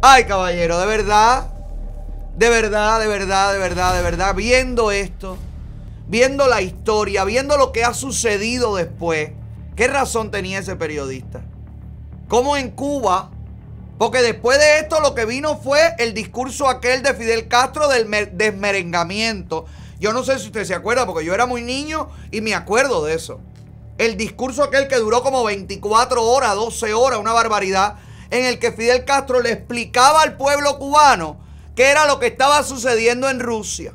[0.00, 1.48] Ay, caballero, de verdad,
[2.36, 5.36] de verdad, de verdad, de verdad, de verdad, viendo esto,
[6.06, 9.30] viendo la historia, viendo lo que ha sucedido después,
[9.76, 11.42] ¿qué razón tenía ese periodista?
[12.28, 13.30] Como en Cuba,
[13.98, 18.06] porque después de esto lo que vino fue el discurso aquel de Fidel Castro del
[18.06, 19.66] mer- desmerengamiento.
[19.98, 23.04] Yo no sé si usted se acuerda, porque yo era muy niño y me acuerdo
[23.04, 23.40] de eso.
[23.96, 27.96] El discurso aquel que duró como 24 horas, 12 horas, una barbaridad,
[28.30, 31.40] en el que Fidel Castro le explicaba al pueblo cubano
[31.74, 33.94] qué era lo que estaba sucediendo en Rusia.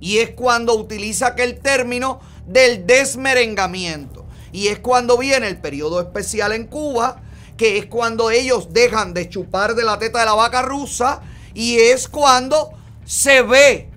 [0.00, 4.26] Y es cuando utiliza aquel término del desmerengamiento.
[4.50, 7.22] Y es cuando viene el periodo especial en Cuba,
[7.56, 11.22] que es cuando ellos dejan de chupar de la teta de la vaca rusa
[11.54, 12.72] y es cuando
[13.04, 13.90] se ve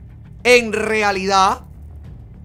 [0.44, 1.62] en realidad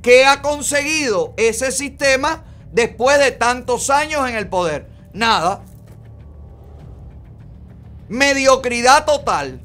[0.03, 4.89] que ha conseguido ese sistema después de tantos años en el poder.
[5.13, 5.63] Nada.
[8.11, 9.61] Mediocridad total.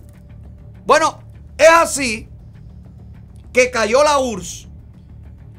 [0.86, 1.18] Bueno,
[1.58, 2.30] es así
[3.52, 4.68] que cayó la URSS.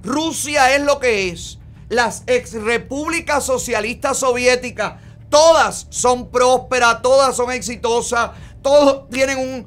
[0.05, 1.59] Rusia es lo que es.
[1.89, 8.31] Las ex repúblicas socialistas soviéticas, todas son prósperas, todas son exitosas,
[8.63, 9.67] todos tienen un,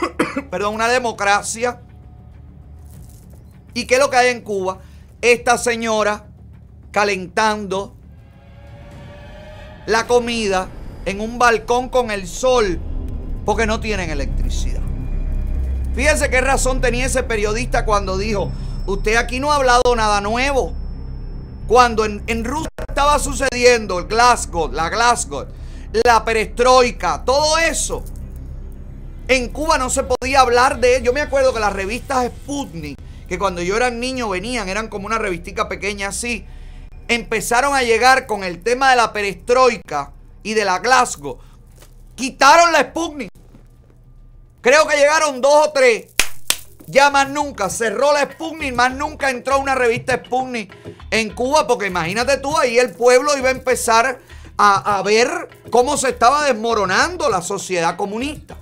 [0.50, 1.82] perdón, una democracia.
[3.74, 4.78] ¿Y qué es lo que hay en Cuba?
[5.20, 6.28] Esta señora
[6.92, 7.94] calentando
[9.84, 10.66] la comida
[11.04, 12.80] en un balcón con el sol
[13.44, 14.80] porque no tienen electricidad.
[15.94, 18.50] Fíjense qué razón tenía ese periodista cuando dijo,
[18.86, 20.72] usted aquí no ha hablado nada nuevo.
[21.68, 25.46] Cuando en, Rusia estaba sucediendo el Glasgow, la Glasgow,
[26.04, 28.02] la perestroika, todo eso.
[29.28, 31.06] En Cuba no se podía hablar de ello.
[31.06, 32.98] Yo me acuerdo que las revistas Sputnik,
[33.28, 36.44] que cuando yo era niño venían, eran como una revistica pequeña así,
[37.08, 40.13] empezaron a llegar con el tema de la perestroika
[40.44, 41.38] y de la Glasgow.
[42.14, 43.30] Quitaron la Sputnik.
[44.60, 46.06] Creo que llegaron dos o tres.
[46.86, 50.72] Ya más nunca cerró la Sputnik, más nunca entró una revista Sputnik
[51.10, 54.20] en Cuba, porque imagínate tú, ahí el pueblo iba a empezar
[54.58, 58.56] a, a ver cómo se estaba desmoronando la sociedad comunista.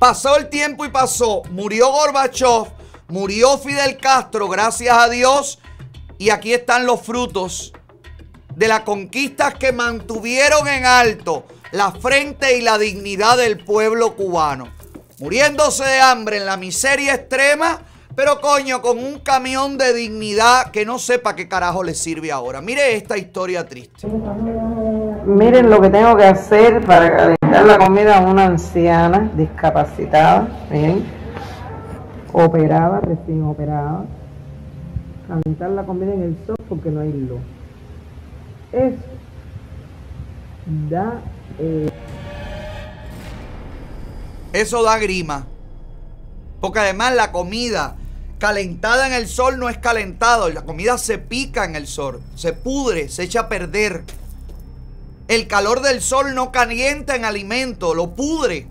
[0.00, 1.42] Pasó el tiempo y pasó.
[1.50, 2.66] Murió Gorbachev,
[3.08, 5.60] murió Fidel Castro, gracias a Dios.
[6.18, 7.72] Y aquí están los frutos
[8.58, 14.66] de las conquistas que mantuvieron en alto la frente y la dignidad del pueblo cubano.
[15.20, 17.78] Muriéndose de hambre en la miseria extrema,
[18.16, 22.60] pero coño, con un camión de dignidad que no sepa qué carajo le sirve ahora.
[22.60, 24.08] Mire esta historia triste.
[25.24, 31.04] Miren lo que tengo que hacer para calentar la comida a una anciana discapacitada, miren,
[32.32, 34.04] operada, recién operada.
[35.28, 37.38] Calentar la comida en el sol porque no hay luz.
[38.72, 38.98] Eso
[40.90, 41.22] da
[41.58, 41.90] eh,
[44.52, 45.46] Eso da grima.
[46.60, 47.96] Porque además la comida
[48.38, 50.48] calentada en el sol no es calentado.
[50.50, 52.20] La comida se pica en el sol.
[52.34, 54.04] Se pudre, se echa a perder.
[55.28, 58.66] El calor del sol no calienta en alimento, lo pudre.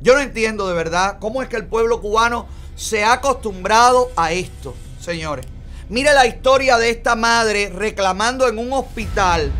[0.00, 2.46] Yo no entiendo de verdad cómo es que el pueblo cubano
[2.76, 5.46] se ha acostumbrado a esto, señores.
[5.90, 9.50] Mire la historia de esta madre reclamando en un hospital.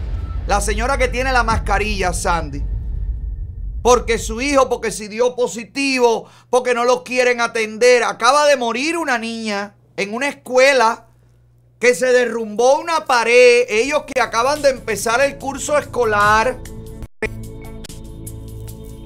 [0.47, 2.63] La señora que tiene la mascarilla, Sandy.
[3.83, 8.05] Porque su hijo, porque si dio positivo, porque no lo quieren atender.
[8.05, 11.07] Acaba de morir una niña en una escuela
[11.79, 13.65] que se derrumbó una pared.
[13.67, 16.59] Ellos que acaban de empezar el curso escolar.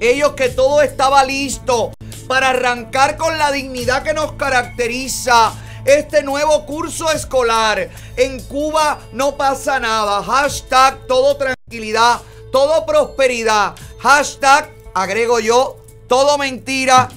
[0.01, 1.93] Ellos que todo estaba listo
[2.27, 5.53] para arrancar con la dignidad que nos caracteriza
[5.85, 7.89] este nuevo curso escolar.
[8.15, 10.23] En Cuba no pasa nada.
[10.23, 13.75] Hashtag todo tranquilidad, todo prosperidad.
[13.99, 15.77] Hashtag, agrego yo,
[16.07, 17.09] todo mentira.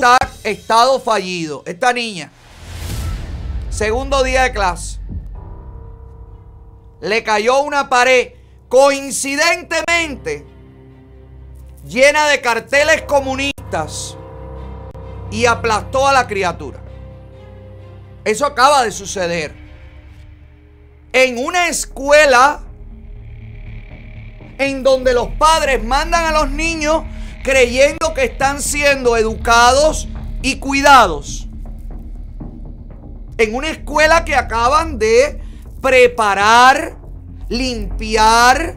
[0.00, 1.62] Hashtag estado fallido.
[1.66, 2.30] Esta niña,
[3.70, 4.98] segundo día de clase,
[7.00, 8.32] le cayó una pared
[8.68, 10.46] coincidentemente
[11.84, 14.16] llena de carteles comunistas
[15.30, 16.79] y aplastó a la criatura.
[18.24, 19.54] Eso acaba de suceder.
[21.12, 22.62] En una escuela
[24.58, 27.04] en donde los padres mandan a los niños
[27.42, 30.06] creyendo que están siendo educados
[30.42, 31.48] y cuidados.
[33.38, 35.40] En una escuela que acaban de
[35.80, 36.98] preparar,
[37.48, 38.76] limpiar,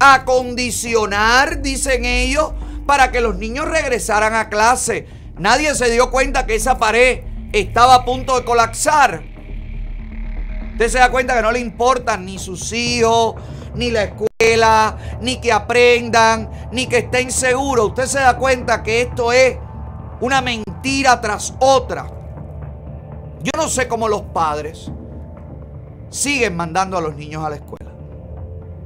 [0.00, 2.52] acondicionar, dicen ellos,
[2.84, 5.06] para que los niños regresaran a clase.
[5.38, 7.20] Nadie se dio cuenta que esa pared
[7.52, 9.22] estaba a punto de colapsar.
[10.72, 13.34] Usted se da cuenta que no le importan ni sus hijos,
[13.74, 17.88] ni la escuela, ni que aprendan, ni que estén seguros.
[17.88, 19.56] Usted se da cuenta que esto es
[20.20, 22.10] una mentira tras otra.
[23.42, 24.90] Yo no sé cómo los padres
[26.10, 27.92] siguen mandando a los niños a la escuela.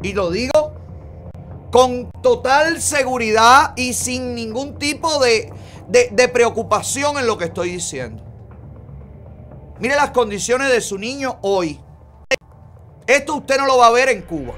[0.02, 0.74] Y lo digo
[1.72, 5.52] con total seguridad y sin ningún tipo de,
[5.88, 8.29] de, de preocupación en lo que estoy diciendo.
[9.80, 11.80] Mire las condiciones de su niño hoy.
[13.06, 14.52] Esto usted no lo va a ver en Cuba.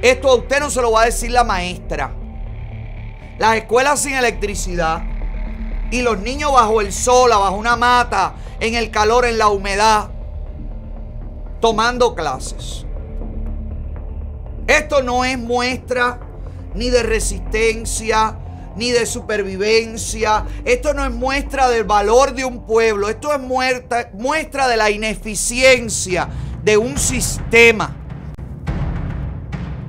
[0.00, 2.14] Esto a usted no se lo va a decir la maestra.
[3.38, 5.02] Las escuelas sin electricidad
[5.90, 10.10] y los niños bajo el sol, bajo una mata, en el calor, en la humedad,
[11.60, 12.86] tomando clases.
[14.68, 16.20] Esto no es muestra
[16.74, 18.38] ni de resistencia,
[18.80, 20.46] ni de supervivencia.
[20.64, 23.10] Esto no es muestra del valor de un pueblo.
[23.10, 26.28] Esto es muestra, muestra de la ineficiencia
[26.64, 27.94] de un sistema.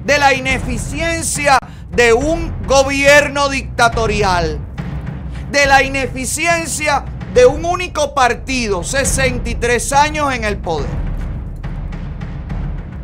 [0.03, 1.57] De la ineficiencia
[1.89, 4.59] de un gobierno dictatorial.
[5.51, 8.84] De la ineficiencia de un único partido.
[8.84, 10.89] 63 años en el poder.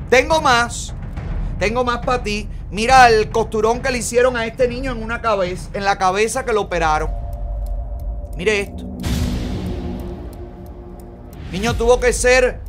[0.10, 0.94] Tengo más.
[1.60, 2.50] Tengo más para ti.
[2.70, 6.44] Mira el costurón que le hicieron a este niño en una cabeza, en la cabeza
[6.44, 7.10] que lo operaron.
[8.36, 8.84] Mire esto.
[11.46, 12.60] El niño tuvo que ser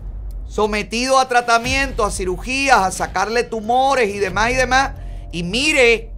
[0.47, 4.93] sometido a tratamiento, a cirugías, a sacarle tumores y demás y demás.
[5.33, 6.13] Y mire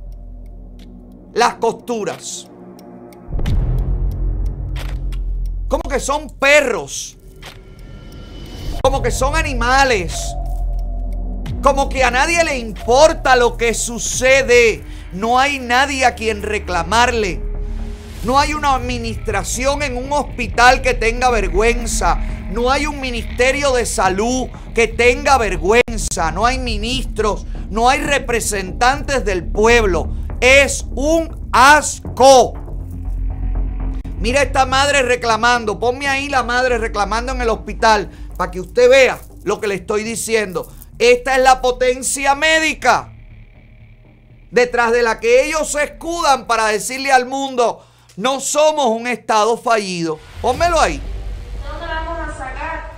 [1.32, 2.48] las costuras.
[5.68, 7.16] Como que son perros.
[8.82, 10.36] Como que son animales.
[11.62, 14.82] Como que a nadie le importa lo que sucede.
[15.12, 17.40] No hay nadie a quien reclamarle.
[18.24, 22.18] No hay una administración en un hospital que tenga vergüenza.
[22.50, 26.30] No hay un ministerio de salud que tenga vergüenza.
[26.32, 27.44] No hay ministros.
[27.68, 30.14] No hay representantes del pueblo.
[30.40, 32.54] Es un asco.
[34.18, 35.78] Mira esta madre reclamando.
[35.78, 39.74] Ponme ahí la madre reclamando en el hospital para que usted vea lo que le
[39.74, 40.70] estoy diciendo.
[41.00, 43.08] Esta es la potencia médica
[44.50, 47.82] detrás de la que ellos se escudan para decirle al mundo,
[48.16, 50.18] no somos un estado fallido.
[50.42, 51.00] Pónmelo ahí.
[51.66, 52.90] ¿Dónde la vamos a sacar?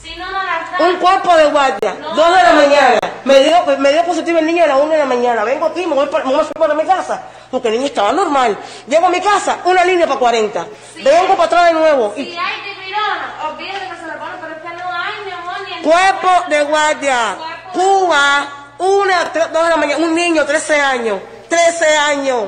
[0.00, 0.90] Si no nos la dan.
[0.94, 2.14] Un cuerpo de guardia, No.
[2.14, 2.98] dos de la mañana.
[3.24, 5.42] Me dio, me dio positivo el niño a la una de la mañana.
[5.42, 7.22] Vengo aquí, me voy para, me voy para mi casa.
[7.50, 8.56] Porque el niño estaba normal.
[8.86, 10.66] Llego a mi casa, una línea para 40.
[11.02, 12.12] Vengo para atrás de nuevo.
[12.14, 15.30] Si Y hay dipirona, olvídate que se la ponen, pero es que no hay, mi
[15.32, 17.36] amor, ni cuerpo de guardia.
[17.72, 20.04] Cuba, una, tres, dos de la mañana.
[20.04, 21.20] Un niño, 13 años.
[21.48, 22.44] 13 años.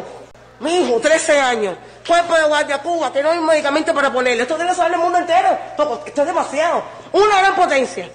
[0.60, 1.76] Mi hijo, 13 años.
[2.06, 4.42] Cuerpo de guardia, Cuba, que no hay un medicamento para ponerle.
[4.42, 5.56] Esto debe saber el mundo entero.
[5.76, 6.82] Porque esto es demasiado.
[7.12, 8.08] Una gran potencia.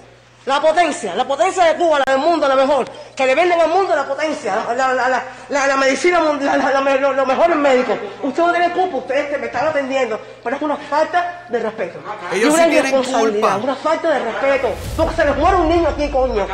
[0.44, 2.88] La potencia, la potencia de Cuba, la del mundo, la mejor.
[3.16, 7.26] Que le venden al mundo la potencia, la, la, la, la, medicina la- lo, lo
[7.26, 7.98] mejor en médico.
[8.22, 10.20] Usted no tiene culpa, ustedes que me están atendiendo.
[10.44, 11.98] Pero es una falta de respeto.
[12.32, 13.56] Ellos y una sí tienen culpa.
[13.56, 14.68] Una falta de respeto.
[14.96, 16.46] Porque se les muere un niño aquí, coño.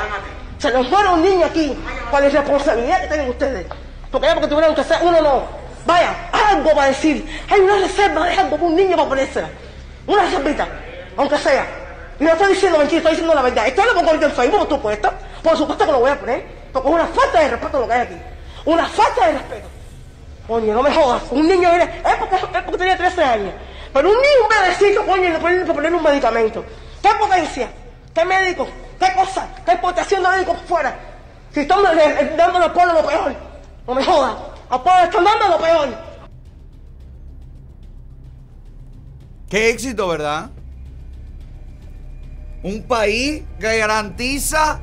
[0.63, 1.77] Se les muere un niño aquí.
[2.09, 3.67] Con la irresponsabilidad que tienen ustedes.
[4.13, 5.43] Porque ya porque tuvieron que ser, uno no.
[5.85, 6.15] Vaya,
[6.51, 7.27] algo para decir.
[7.51, 9.49] Hay una reserva de algo un niño para ponérsela.
[10.07, 10.69] Una reservita,
[11.17, 11.67] aunque sea.
[12.21, 13.67] Y no estoy diciendo mentira, estoy diciendo la verdad.
[13.67, 15.13] Esto lo pongo ahorita en Facebook, por supuesto.
[15.43, 16.47] Por supuesto que lo voy a poner.
[16.73, 18.17] Porque es una falta de respeto lo que hay aquí.
[18.65, 19.69] Una falta de respeto.
[20.47, 21.23] Coño, no me jodas.
[21.33, 23.53] Un niño viene, es porque, tenía 13 años.
[23.93, 26.65] Pero un niño, un bebecito, coño, le ponen que poner un medicamento.
[27.03, 27.69] ¿Qué potencia?
[28.15, 28.69] ¿Qué médico?
[29.03, 29.49] ¿Qué cosa?
[29.65, 30.97] ¿Qué importación de médicos fuera?
[31.53, 31.83] Si están
[32.37, 33.35] dando al pueblo lo peor.
[33.85, 34.37] No me jodas.
[34.71, 35.89] Al pueblo están dando lo peor.
[39.51, 40.51] Qué éxito, ¿verdad?
[42.63, 44.79] Un país que garantiza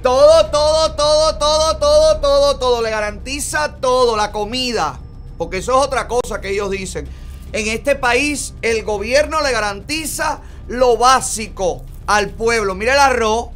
[0.00, 2.82] todo, todo, todo, todo, todo, todo, todo.
[2.82, 5.00] Le garantiza todo, la comida.
[5.36, 7.08] Porque eso es otra cosa que ellos dicen.
[7.52, 12.76] En este país el gobierno le garantiza lo básico al pueblo.
[12.76, 13.55] Mira el arroz.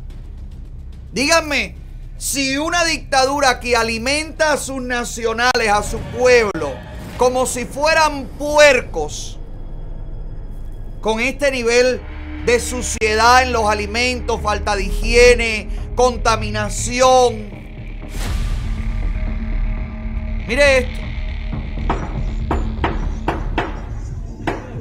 [1.13, 1.75] Díganme,
[2.19, 6.73] si una dictadura que alimenta a sus nacionales, a su pueblo,
[7.17, 9.39] como si fueran puercos,
[11.01, 12.01] con este nivel
[12.47, 17.51] de suciedad en los alimentos, falta de higiene, contaminación.
[20.47, 21.01] Mire esto.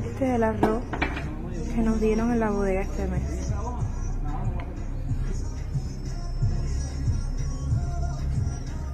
[0.06, 0.84] Este es el arroz
[1.73, 3.39] que nos dieron en la bodega este mes.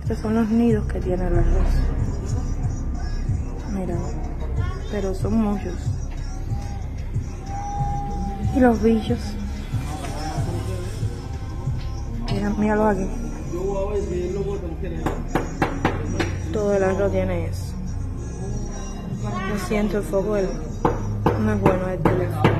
[0.06, 1.68] Estos son los nidos que tiene el arroz.
[3.74, 3.98] Mira,
[4.92, 5.74] pero son muchos.
[8.56, 9.18] Y los bichos.
[12.32, 13.08] Mira, míralo aquí.
[16.54, 17.74] Todo el arroz tiene eso.
[19.50, 20.38] Lo siento, el foco
[21.40, 22.56] no es bueno el teléfono.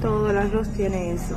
[0.00, 1.36] Todo el arroz tiene eso.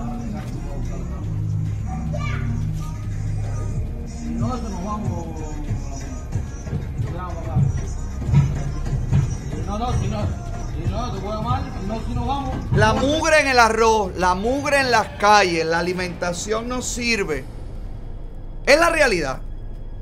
[12.76, 17.44] La mugre en el arroz, la mugre en las calles, la alimentación no sirve.
[18.66, 19.42] Es la realidad.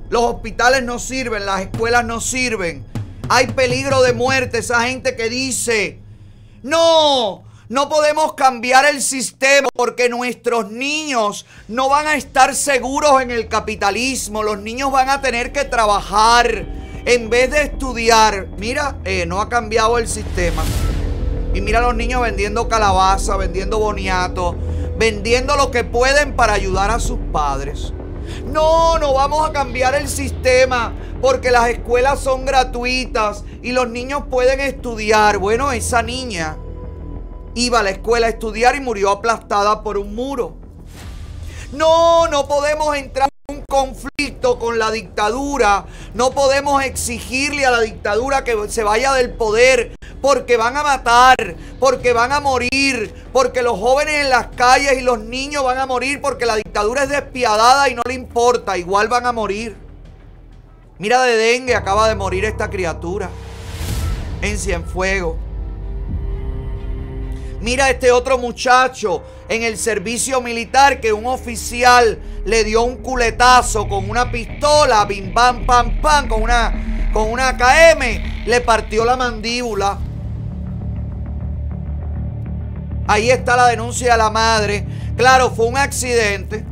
[0.09, 2.85] Los hospitales no sirven, las escuelas no sirven.
[3.29, 4.59] Hay peligro de muerte.
[4.59, 5.99] Esa gente que dice,
[6.63, 13.31] no, no podemos cambiar el sistema porque nuestros niños no van a estar seguros en
[13.31, 14.43] el capitalismo.
[14.43, 16.65] Los niños van a tener que trabajar
[17.05, 18.49] en vez de estudiar.
[18.57, 20.63] Mira, eh, no ha cambiado el sistema.
[21.53, 24.57] Y mira los niños vendiendo calabaza, vendiendo boniato,
[24.97, 27.93] vendiendo lo que pueden para ayudar a sus padres.
[28.47, 34.23] No, no vamos a cambiar el sistema porque las escuelas son gratuitas y los niños
[34.29, 35.37] pueden estudiar.
[35.37, 36.57] Bueno, esa niña
[37.55, 40.55] iba a la escuela a estudiar y murió aplastada por un muro.
[41.71, 45.85] No, no podemos entrar en un conflicto con la dictadura.
[46.13, 51.55] No podemos exigirle a la dictadura que se vaya del poder porque van a matar,
[51.79, 55.85] porque van a morir, porque los jóvenes en las calles y los niños van a
[55.85, 59.75] morir porque la dictadura es despiadada y no le importa, igual van a morir.
[60.99, 63.29] Mira de dengue, acaba de morir esta criatura
[64.41, 65.37] en Cienfuegos.
[67.61, 73.87] Mira este otro muchacho en el servicio militar que un oficial le dio un culetazo
[73.87, 79.15] con una pistola, bim bam pam pam, con una con una KM, le partió la
[79.15, 79.99] mandíbula.
[83.05, 84.85] Ahí está la denuncia de la madre.
[85.15, 86.65] Claro, fue un accidente.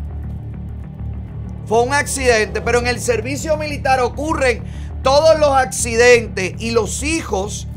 [1.68, 4.64] Fue un accidente, pero en el servicio militar ocurren
[5.04, 7.68] todos los accidentes y los hijos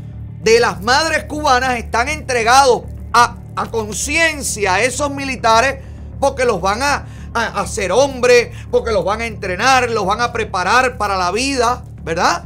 [0.41, 2.83] de las madres cubanas están entregados
[3.55, 5.79] a, conciencia a esos militares
[6.19, 10.21] porque los van a, a, a hacer hombres, porque los van a entrenar, los van
[10.21, 12.45] a preparar para la vida, ¿verdad?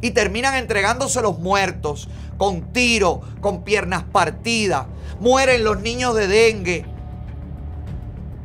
[0.00, 4.86] Y terminan entregándose los muertos con tiro, con piernas partidas.
[5.20, 6.84] Mueren los niños de dengue.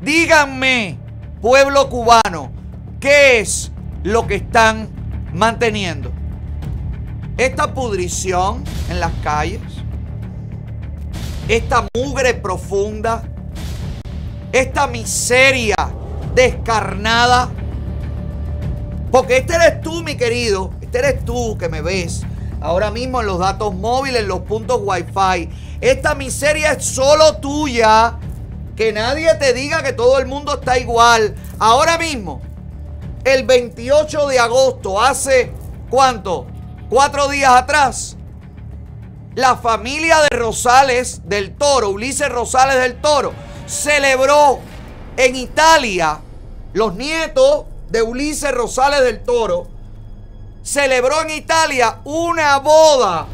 [0.02, 1.00] Díganme,
[1.42, 2.52] pueblo cubano,
[3.00, 3.72] ¿qué es
[4.04, 4.90] lo que están
[5.34, 6.12] manteniendo?
[7.38, 9.62] Esta pudrición en las calles,
[11.48, 13.24] esta mugre profunda,
[14.52, 15.76] esta miseria
[16.36, 17.50] descarnada.
[19.12, 22.24] Porque este eres tú, mi querido, este eres tú que me ves
[22.62, 25.50] ahora mismo en los datos móviles, en los puntos wifi.
[25.80, 28.18] Esta miseria es solo tuya.
[28.76, 31.34] Que nadie te diga que todo el mundo está igual.
[31.58, 32.42] Ahora mismo,
[33.24, 35.52] el 28 de agosto, hace
[35.90, 36.46] cuánto?
[36.88, 38.17] Cuatro días atrás,
[39.38, 43.34] la familia de Rosales del Toro, Ulises Rosales del Toro,
[43.68, 44.60] celebró
[45.16, 46.20] en Italia,
[46.74, 49.68] los nietos de Ulises Rosales del Toro,
[50.64, 53.28] celebró en Italia una boda,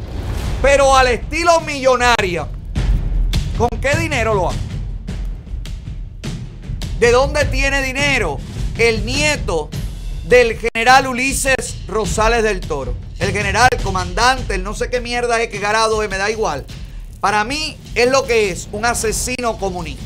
[0.60, 2.48] pero al estilo millonaria.
[3.56, 4.58] ¿Con qué dinero lo hace?
[7.00, 8.38] ¿De dónde tiene dinero?
[8.76, 9.70] El nieto
[10.24, 13.03] del general Ulises Rosales del Toro.
[13.24, 16.66] El general, el comandante, el no sé qué mierda es que garado me da igual.
[17.20, 20.04] Para mí es lo que es un asesino comunista.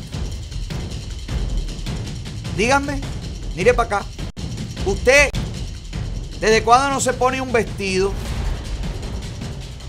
[2.55, 3.01] Díganme,
[3.57, 4.05] mire para acá.
[4.85, 5.31] Usted,
[6.39, 8.13] ¿desde cuándo no se pone un vestido?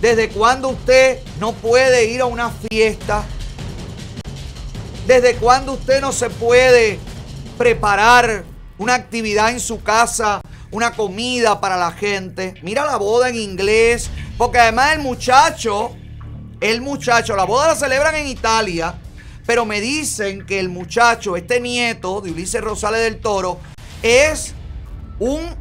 [0.01, 3.23] ¿Desde cuándo usted no puede ir a una fiesta?
[5.07, 6.98] ¿Desde cuándo usted no se puede
[7.57, 8.43] preparar
[8.77, 10.40] una actividad en su casa,
[10.71, 12.55] una comida para la gente?
[12.63, 15.97] Mira la boda en inglés, porque además el muchacho,
[16.61, 18.95] el muchacho, la boda la celebran en Italia,
[19.47, 23.59] pero me dicen que el muchacho, este nieto de Ulises Rosales del Toro,
[24.03, 24.55] es
[25.19, 25.55] un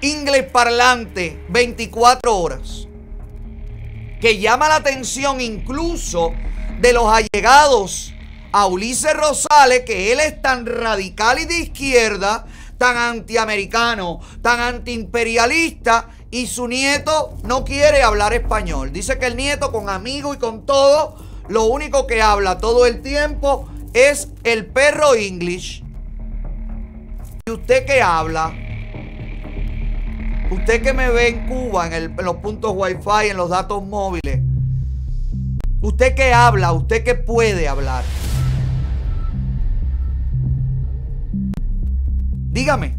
[0.00, 2.86] inglés parlante 24 horas.
[4.20, 6.32] Que llama la atención incluso
[6.80, 8.12] de los allegados
[8.52, 12.46] a Ulises Rosales, que él es tan radical y de izquierda,
[12.78, 18.92] tan antiamericano, tan antiimperialista, y su nieto no quiere hablar español.
[18.92, 21.16] Dice que el nieto con amigos y con todo,
[21.48, 25.82] lo único que habla todo el tiempo es el perro English.
[27.46, 28.52] ¿Y usted qué habla?
[30.50, 33.82] Usted que me ve en Cuba, en, el- en los puntos Wi-Fi, en los datos
[33.84, 34.40] móviles.
[35.80, 36.72] ¿Usted qué habla?
[36.72, 38.02] ¿Usted qué puede hablar?
[42.56, 42.96] Dígame,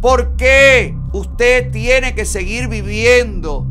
[0.00, 3.64] ¿por qué usted tiene que seguir viviendo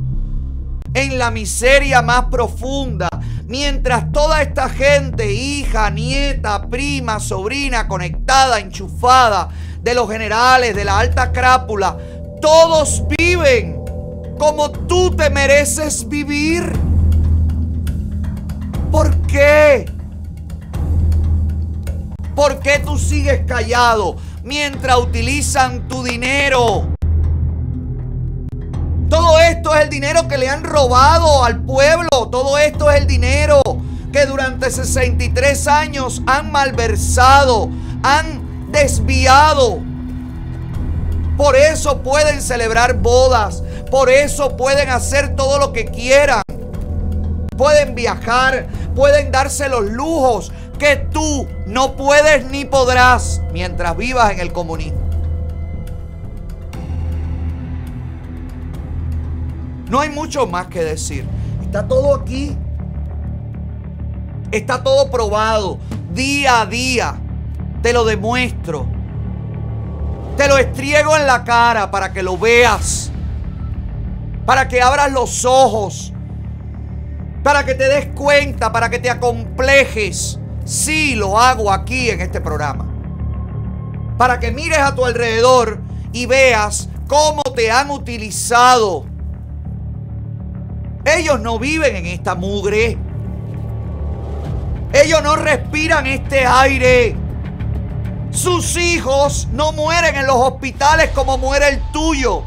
[0.94, 3.10] en la miseria más profunda
[3.46, 9.50] mientras toda esta gente, hija, nieta, prima, sobrina, conectada, enchufada
[9.82, 11.98] de los generales, de la alta crápula,
[12.42, 13.82] todos viven
[14.40, 16.72] como tú te mereces vivir?
[18.90, 19.92] ¿Por qué?
[22.34, 26.88] ¿Por qué tú sigues callado mientras utilizan tu dinero?
[29.10, 32.08] Todo esto es el dinero que le han robado al pueblo.
[32.32, 33.62] Todo esto es el dinero
[34.12, 37.70] que durante 63 años han malversado,
[38.04, 39.80] han desviado.
[41.38, 43.64] Por eso pueden celebrar bodas.
[43.90, 46.44] Por eso pueden hacer todo lo que quieran.
[47.58, 50.52] Pueden viajar, pueden darse los lujos
[50.82, 55.00] que tú no puedes ni podrás mientras vivas en el comunismo.
[59.92, 61.24] No hay mucho más que decir.
[61.62, 62.58] Está todo aquí.
[64.50, 65.78] Está todo probado.
[66.16, 67.14] Día a día.
[67.84, 68.88] Te lo demuestro.
[70.36, 73.12] Te lo estriego en la cara para que lo veas.
[74.48, 76.12] Para que abras los ojos.
[77.44, 80.41] Para que te des cuenta, para que te acomplejes.
[80.66, 82.88] Sí, lo hago aquí en este programa.
[84.18, 85.80] Para que mires a tu alrededor
[86.14, 89.06] y veas cómo te han utilizado.
[91.04, 92.98] Ellos no viven en esta mugre.
[94.94, 97.16] Ellos no respiran este aire.
[98.30, 102.44] Sus hijos no mueren en los hospitales como muere el tuyo.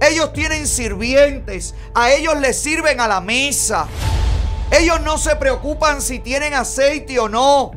[0.00, 1.74] Ellos tienen sirvientes.
[1.94, 3.86] A ellos les sirven a la mesa.
[4.70, 7.72] Ellos no se preocupan si tienen aceite o no.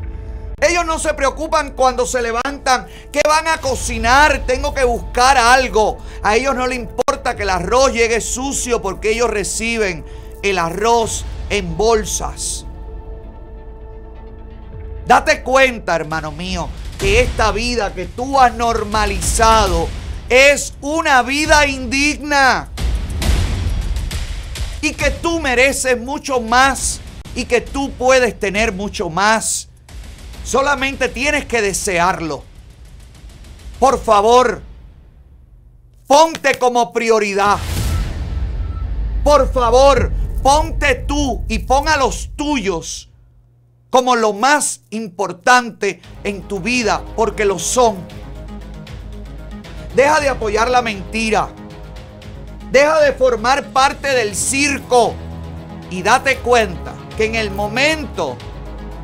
[0.60, 2.88] Ellos no se preocupan cuando se levantan.
[3.12, 4.44] ¿Qué van a cocinar?
[4.48, 6.00] Tengo que buscar algo.
[6.24, 10.04] A ellos no les importa que el arroz llegue sucio porque ellos reciben
[10.42, 12.66] el arroz en bolsas.
[15.06, 19.88] Date cuenta, hermano mío, que esta vida que tú has normalizado
[20.30, 22.70] es una vida indigna.
[24.82, 27.00] Y que tú mereces mucho más.
[27.36, 29.70] Y que tú puedes tener mucho más.
[30.44, 32.44] Solamente tienes que desearlo.
[33.80, 34.62] Por favor,
[36.08, 37.58] ponte como prioridad.
[39.24, 43.10] Por favor, ponte tú y pon a los tuyos
[43.90, 47.98] como lo más importante en tu vida, porque lo son.
[49.96, 51.50] Deja de apoyar la mentira.
[52.72, 55.14] Deja de formar parte del circo
[55.90, 58.38] y date cuenta que en el momento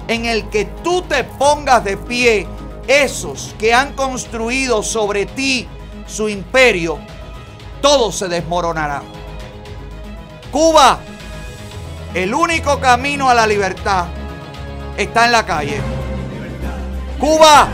[0.07, 2.48] en el que tú te pongas de pie,
[2.88, 5.68] esos que han construido sobre ti
[6.06, 6.99] su imperio,
[7.81, 9.02] todo se desmoronará.
[10.52, 10.99] Cuba,
[12.14, 14.06] el único camino a la libertad
[14.98, 15.81] está en la calle.
[17.19, 17.69] Cuba,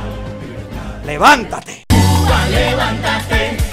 [1.03, 1.85] levántate.
[1.89, 3.68] Cuba, levántate.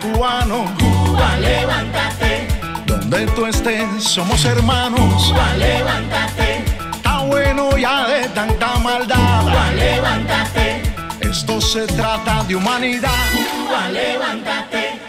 [0.00, 0.74] Cubano.
[0.78, 2.48] Cuba, levántate.
[2.86, 5.28] Donde tú estés, somos hermanos.
[5.28, 6.64] Cuba, levántate.
[6.94, 9.42] Está bueno ya de tanta maldad.
[9.42, 10.82] Cuba, levántate.
[11.20, 13.10] Esto se trata de humanidad.
[13.32, 15.00] Cuba, levántate.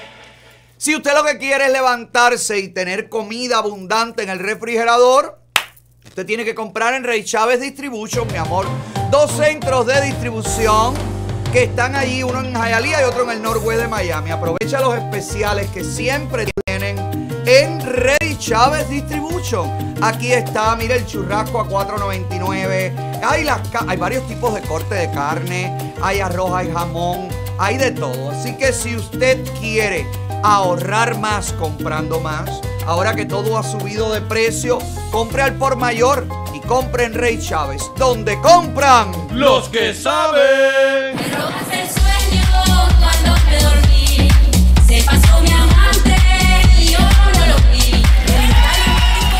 [0.77, 5.39] Si usted lo que quiere es levantarse y tener comida abundante en el refrigerador,
[6.05, 8.65] usted tiene que comprar en Rey Chávez Distribution, mi amor.
[9.09, 11.12] Dos centros de distribución
[11.53, 14.31] que están allí, uno en Hialeah y otro en el Norwest de Miami.
[14.31, 16.97] Aprovecha los especiales que siempre tienen
[17.45, 19.69] en Rey Chávez Distribution.
[20.01, 23.21] Aquí está, mire el churrasco a 4.99.
[23.23, 27.27] Hay, las hay varios tipos de corte de carne, hay arroz, hay jamón,
[27.57, 28.31] hay de todo.
[28.31, 30.05] Así que si usted quiere
[30.43, 32.49] ahorrar más comprando más,
[32.85, 34.79] ahora que todo ha subido de precio,
[35.11, 41.17] compre al por mayor y compre en Rey Chávez, donde compran Los que saben.
[41.17, 42.43] el sueño
[42.99, 44.29] cuando me dormí.
[44.87, 46.15] Se pasó mi amante
[46.79, 48.03] y yo no lo vi.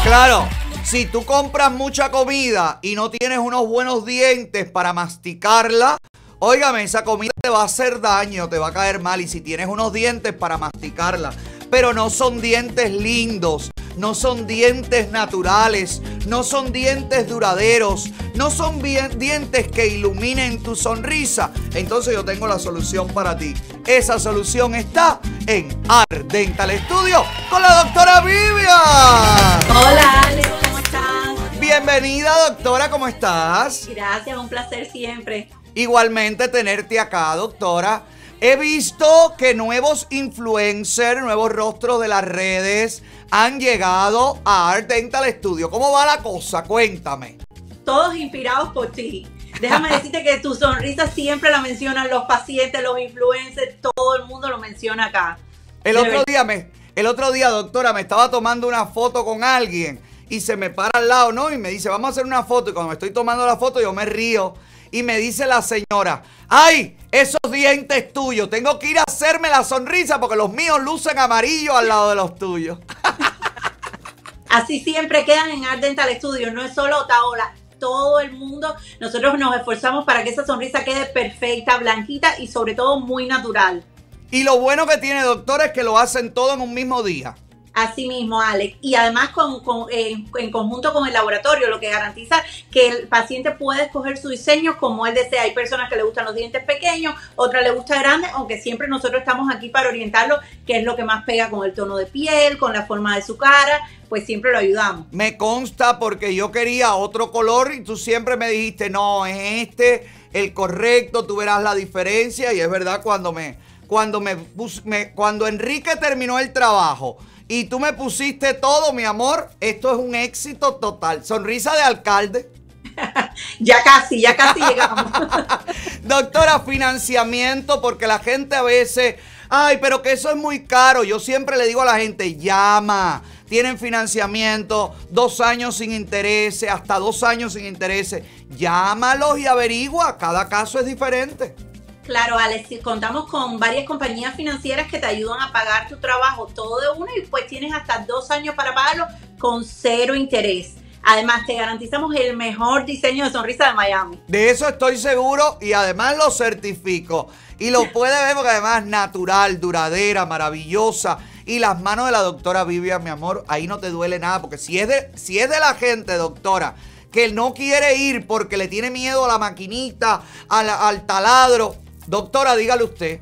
[0.04, 0.48] Claro,
[0.84, 5.98] si tú compras mucha comida y no tienes unos buenos dientes para masticarla,
[6.46, 9.22] óigame, esa comida te va a hacer daño, te va a caer mal.
[9.22, 11.32] Y si tienes unos dientes para masticarla,
[11.72, 18.82] pero no son dientes lindos, no son dientes naturales, no son dientes duraderos, no son
[18.82, 23.54] dientes que iluminen tu sonrisa, entonces yo tengo la solución para ti.
[23.88, 29.60] Esa solución está en Art Dental Studio con la doctora Vivian.
[29.70, 31.60] Hola, Alex, ¿cómo estás?
[31.60, 33.88] Bienvenida, doctora, ¿cómo estás?
[33.88, 35.50] Gracias, un placer siempre.
[35.76, 38.04] Igualmente tenerte acá, doctora.
[38.40, 43.02] He visto que nuevos influencers, nuevos rostros de las redes
[43.32, 45.70] han llegado a Art Dental Studio.
[45.70, 46.64] ¿Cómo va la cosa?
[46.64, 47.38] Cuéntame.
[47.86, 49.28] Todos inspirados por ti.
[49.62, 54.50] Déjame decirte que tu sonrisa siempre la mencionan los pacientes, los influencers, todo el mundo
[54.50, 55.38] lo menciona acá.
[55.84, 60.00] El otro día me, el otro día, doctora, me estaba tomando una foto con alguien
[60.30, 61.52] y se me para al lado, ¿no?
[61.52, 62.70] Y me dice, vamos a hacer una foto.
[62.70, 64.54] Y cuando me estoy tomando la foto, yo me río.
[64.94, 69.64] Y me dice la señora, ay, esos dientes tuyos, tengo que ir a hacerme la
[69.64, 72.78] sonrisa porque los míos lucen amarillo al lado de los tuyos.
[74.52, 77.56] Así siempre quedan en Art Dental Studio, no es solo Otaola.
[77.80, 82.76] Todo el mundo, nosotros nos esforzamos para que esa sonrisa quede perfecta, blanquita y sobre
[82.76, 83.84] todo muy natural.
[84.30, 87.36] Y lo bueno que tiene, doctora, es que lo hacen todo en un mismo día.
[87.74, 88.78] Así mismo, Alex.
[88.82, 93.50] Y además con, eh, en conjunto con el laboratorio, lo que garantiza que el paciente
[93.52, 95.42] puede escoger su diseño como él desea.
[95.42, 99.22] Hay personas que le gustan los dientes pequeños, otras le gusta grandes, aunque siempre nosotros
[99.22, 100.38] estamos aquí para orientarlo,
[100.68, 103.24] qué es lo que más pega con el tono de piel, con la forma de
[103.24, 105.08] su cara, pues siempre lo ayudamos.
[105.12, 110.08] Me consta porque yo quería otro color y tú siempre me dijiste, no, es este
[110.32, 112.54] el correcto, tú verás la diferencia.
[112.54, 114.38] Y es verdad, cuando me, cuando me,
[114.84, 117.18] me- cuando Enrique terminó el trabajo
[117.48, 121.26] y tú me pusiste todo, mi amor, esto es un éxito total.
[121.26, 122.50] Sonrisa de alcalde.
[123.60, 125.12] Ya casi, ya casi llegamos.
[126.04, 129.16] Doctora, financiamiento, porque la gente a veces,
[129.50, 131.04] ay, pero que eso es muy caro.
[131.04, 133.24] Yo siempre le digo a la gente, llama.
[133.50, 138.24] Tienen financiamiento, dos años sin intereses, hasta dos años sin intereses.
[138.52, 140.18] Llámalos y averigua.
[140.18, 141.56] Cada caso es diferente.
[142.04, 146.80] Claro, Alex, contamos con varias compañías financieras que te ayudan a pagar tu trabajo todo
[146.82, 149.08] de uno y pues tienes hasta dos años para pagarlo
[149.40, 150.74] con cero interés.
[151.06, 154.20] Además, te garantizamos el mejor diseño de sonrisa de Miami.
[154.28, 157.28] De eso estoy seguro y además lo certifico.
[157.60, 161.20] Y lo puede ver porque además es natural, duradera, maravillosa.
[161.46, 164.42] Y las manos de la doctora Vivian, mi amor, ahí no te duele nada.
[164.42, 166.76] Porque si es de, si es de la gente, doctora,
[167.12, 171.76] que no quiere ir porque le tiene miedo a la maquinita, a la- al taladro,
[172.08, 173.20] doctora, dígale usted.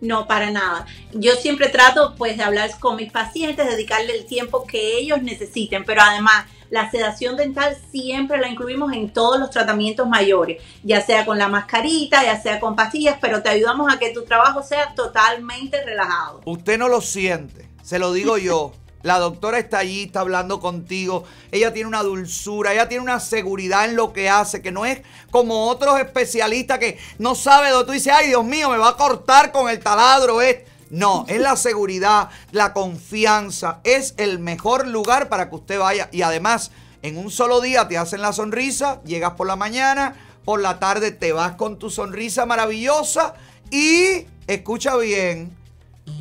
[0.00, 0.86] No, para nada.
[1.12, 5.84] Yo siempre trato pues de hablar con mis pacientes, dedicarle el tiempo que ellos necesiten,
[5.84, 11.26] pero además la sedación dental siempre la incluimos en todos los tratamientos mayores, ya sea
[11.26, 14.94] con la mascarita, ya sea con pastillas, pero te ayudamos a que tu trabajo sea
[14.94, 16.40] totalmente relajado.
[16.44, 18.72] Usted no lo siente, se lo digo yo.
[19.02, 21.24] La doctora está allí, está hablando contigo.
[21.50, 25.00] Ella tiene una dulzura, ella tiene una seguridad en lo que hace, que no es
[25.30, 28.96] como otros especialistas que no sabe dónde tú dices, ay Dios mío, me va a
[28.96, 30.42] cortar con el taladro.
[30.42, 30.58] Es.
[30.90, 33.80] No, es la seguridad, la confianza.
[33.84, 36.08] Es el mejor lugar para que usted vaya.
[36.12, 36.70] Y además,
[37.02, 40.14] en un solo día te hacen la sonrisa, llegas por la mañana,
[40.44, 43.34] por la tarde te vas con tu sonrisa maravillosa
[43.70, 45.56] y, escucha bien,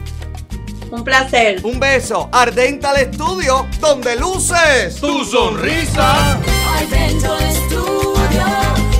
[0.91, 1.60] Un placer.
[1.64, 2.30] Un beso.
[2.32, 6.40] Ardental Studio, donde luces Tu sonrisa.
[6.78, 8.45] Ardental Studio,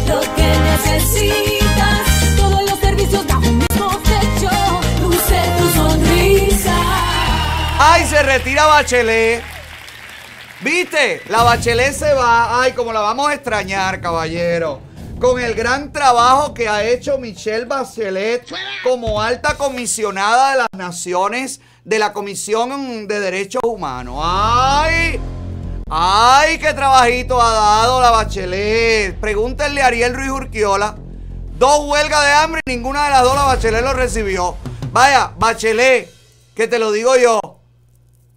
[0.08, 2.36] lo que necesitas.
[2.38, 4.52] Todos los servicios bajo un mismo techo.
[5.02, 6.76] Luce tu sonrisa.
[7.80, 9.44] Ay, se retira Bachelet.
[10.62, 11.24] ¿Viste?
[11.28, 12.62] La Bachelet se va.
[12.62, 14.80] Ay, como la vamos a extrañar, caballero.
[15.20, 18.46] Con el gran trabajo que ha hecho Michelle Bachelet
[18.84, 24.20] como alta comisionada de las Naciones de la Comisión de Derechos Humanos.
[24.22, 25.20] ¡Ay!
[25.90, 29.20] ¡Ay, qué trabajito ha dado la Bachelet!
[29.20, 30.98] Pregúntenle a Ariel Ruiz Urquiola.
[31.58, 34.56] Dos huelgas de hambre y ninguna de las dos la Bachelet lo recibió.
[34.92, 36.10] Vaya, Bachelet,
[36.56, 37.40] que te lo digo yo.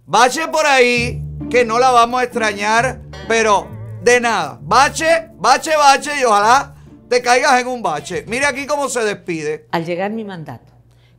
[0.05, 3.67] Bache por ahí, que no la vamos a extrañar, pero
[4.01, 4.59] de nada.
[4.61, 6.75] Bache, bache, bache y ojalá
[7.09, 8.25] te caigas en un bache.
[8.27, 9.67] Mire aquí cómo se despide.
[9.71, 10.72] Al llegar mi mandato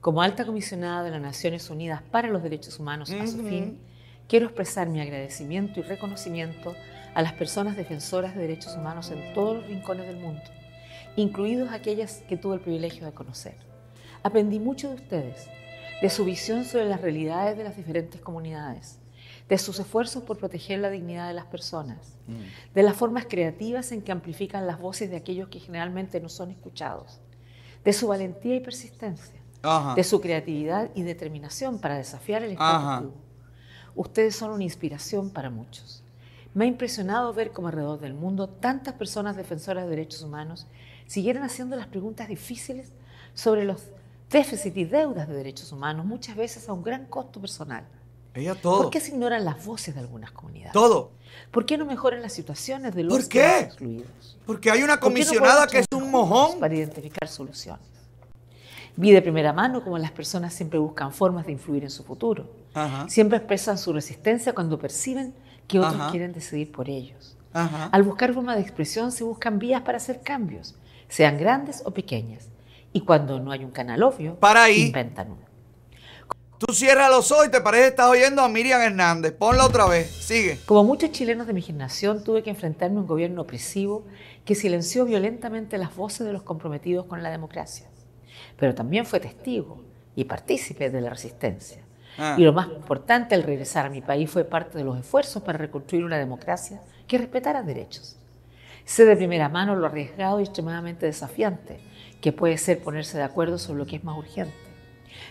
[0.04, 3.78] como alta comisionada de las Naciones Unidas para los Derechos Humanos a su fin,
[4.28, 6.74] quiero expresar mi agradecimiento y reconocimiento
[7.14, 10.42] a las personas defensoras de derechos humanos en todos los rincones del mundo,
[11.16, 13.54] incluidos aquellas que tuve el privilegio de conocer.
[14.22, 15.48] Aprendí mucho de ustedes,
[16.02, 18.98] de su visión sobre las realidades de las diferentes comunidades,
[19.48, 22.18] de sus esfuerzos por proteger la dignidad de las personas,
[22.74, 26.50] de las formas creativas en que amplifican las voces de aquellos que generalmente no son
[26.50, 27.22] escuchados,
[27.82, 29.94] de su valentía y persistencia, Ajá.
[29.94, 33.14] de su creatividad y determinación para desafiar el status quo.
[33.96, 36.02] Ustedes son una inspiración para muchos.
[36.52, 40.66] Me ha impresionado ver cómo alrededor del mundo tantas personas defensoras de derechos humanos
[41.06, 42.92] siguieron haciendo las preguntas difíciles
[43.34, 43.82] sobre los
[44.30, 47.84] déficits y deudas de derechos humanos, muchas veces a un gran costo personal.
[48.34, 48.82] Ella todo.
[48.82, 50.72] ¿Por qué se ignoran las voces de algunas comunidades?
[50.72, 51.12] Todo.
[51.52, 53.60] ¿Por qué no mejoran las situaciones de los ¿Por qué?
[53.60, 54.38] excluidos?
[54.44, 56.58] Porque hay una ¿Por qué no comisionada podemos que es un mojón.
[56.58, 57.86] Para identificar soluciones.
[58.96, 62.48] Vi de primera mano cómo las personas siempre buscan formas de influir en su futuro.
[62.74, 63.08] Ajá.
[63.08, 65.34] Siempre expresan su resistencia cuando perciben
[65.66, 66.10] que otros Ajá.
[66.10, 67.36] quieren decidir por ellos.
[67.52, 67.86] Ajá.
[67.92, 70.74] Al buscar formas de expresión se buscan vías para hacer cambios,
[71.08, 72.48] sean grandes o pequeñas.
[72.92, 74.82] Y cuando no hay un canal obvio, Para ahí.
[74.82, 75.44] inventan uno.
[76.58, 79.32] Tú cierras los ojos y te parece que estás oyendo a Miriam Hernández.
[79.32, 80.08] Ponla otra vez.
[80.08, 80.58] Sigue.
[80.66, 84.04] Como muchos chilenos de mi generación, tuve que enfrentarme a un gobierno opresivo
[84.44, 87.86] que silenció violentamente las voces de los comprometidos con la democracia.
[88.56, 89.84] Pero también fue testigo
[90.16, 91.82] y partícipe de la resistencia.
[92.18, 92.36] Ah.
[92.38, 95.58] Y lo más importante al regresar a mi país fue parte de los esfuerzos para
[95.58, 98.16] reconstruir una democracia que respetara derechos.
[98.84, 101.80] Sé de primera mano lo arriesgado y extremadamente desafiante
[102.20, 104.54] que puede ser ponerse de acuerdo sobre lo que es más urgente,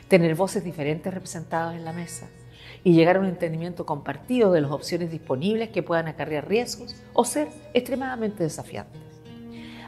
[0.07, 2.27] tener voces diferentes representadas en la mesa
[2.83, 7.25] y llegar a un entendimiento compartido de las opciones disponibles que puedan acarrear riesgos o
[7.25, 9.01] ser extremadamente desafiantes.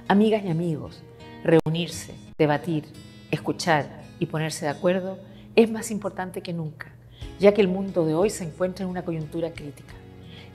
[0.08, 1.04] Amigas y amigos,
[1.44, 2.86] reunirse, debatir,
[3.36, 5.20] escuchar y ponerse de acuerdo
[5.56, 6.88] es más importante que nunca,
[7.40, 9.94] ya que el mundo de hoy se encuentra en una coyuntura crítica.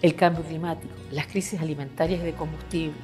[0.02, 2.96] El cambio climático, las crisis alimentarias y de combustible,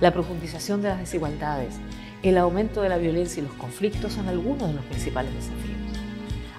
[0.00, 1.76] la profundización de las desigualdades,
[2.22, 5.78] el aumento de la violencia y los conflictos son algunos de los principales desafíos.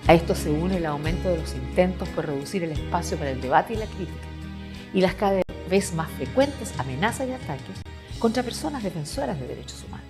[0.07, 3.41] A esto se une el aumento de los intentos por reducir el espacio para el
[3.41, 4.27] debate y la crítica,
[4.93, 7.81] y las cada vez más frecuentes amenazas y ataques
[8.19, 10.01] contra personas defensoras de derechos humanos.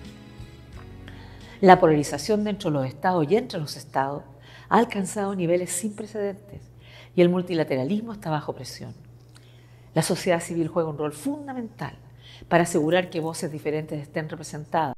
[1.62, 4.24] La polarización dentro de los estados y entre los estados
[4.68, 6.60] ha alcanzado niveles sin precedentes
[7.14, 8.92] y el multilateralismo está bajo presión.
[9.94, 11.94] La sociedad civil juega un rol fundamental
[12.48, 14.96] para asegurar que voces diferentes estén representadas,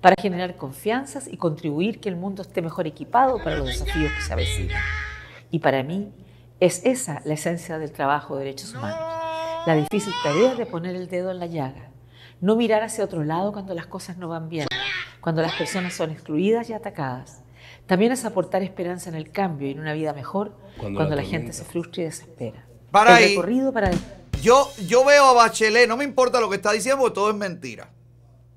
[0.00, 4.22] para generar confianzas y contribuir que el mundo esté mejor equipado para los desafíos que
[4.22, 4.82] se avecinan.
[5.52, 6.12] Y para mí
[6.58, 8.98] es esa la esencia del trabajo de derechos humanos,
[9.64, 11.92] la difícil tarea de poner el dedo en la llaga,
[12.40, 14.66] no mirar hacia otro lado cuando las cosas no van bien,
[15.20, 17.42] cuando las personas son excluidas y atacadas,
[17.86, 21.22] También es aportar esperanza en el cambio y en una vida mejor Cuando cuando, la
[21.22, 22.64] la gente se frustra y desespera.
[22.90, 23.28] Para el ahí.
[23.30, 23.90] recorrido para
[24.40, 27.36] Yo, yo veo a Bachelet, no me importa lo que está diciendo porque todo es
[27.36, 27.90] mentira.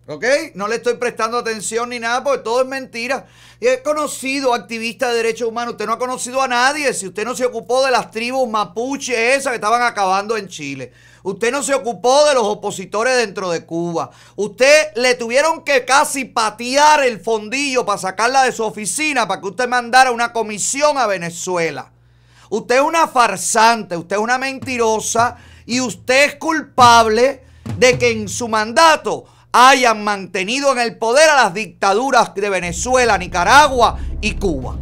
[0.05, 0.25] ¿Ok?
[0.55, 3.25] No le estoy prestando atención ni nada porque todo es mentira.
[3.61, 5.73] Y he conocido activistas de derechos humanos.
[5.73, 9.35] Usted no ha conocido a nadie si usted no se ocupó de las tribus mapuche
[9.35, 10.91] esas que estaban acabando en Chile.
[11.23, 14.11] Usted no se ocupó de los opositores dentro de Cuba.
[14.35, 19.47] Usted le tuvieron que casi patear el fondillo para sacarla de su oficina para que
[19.47, 21.93] usted mandara una comisión a Venezuela.
[22.49, 27.41] Usted es una farsante, usted es una mentirosa y usted es culpable
[27.77, 33.17] de que en su mandato hayan mantenido en el poder a las dictaduras de Venezuela,
[33.17, 34.75] Nicaragua y Cuba.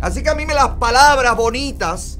[0.00, 2.18] Así que a mí me las palabras bonitas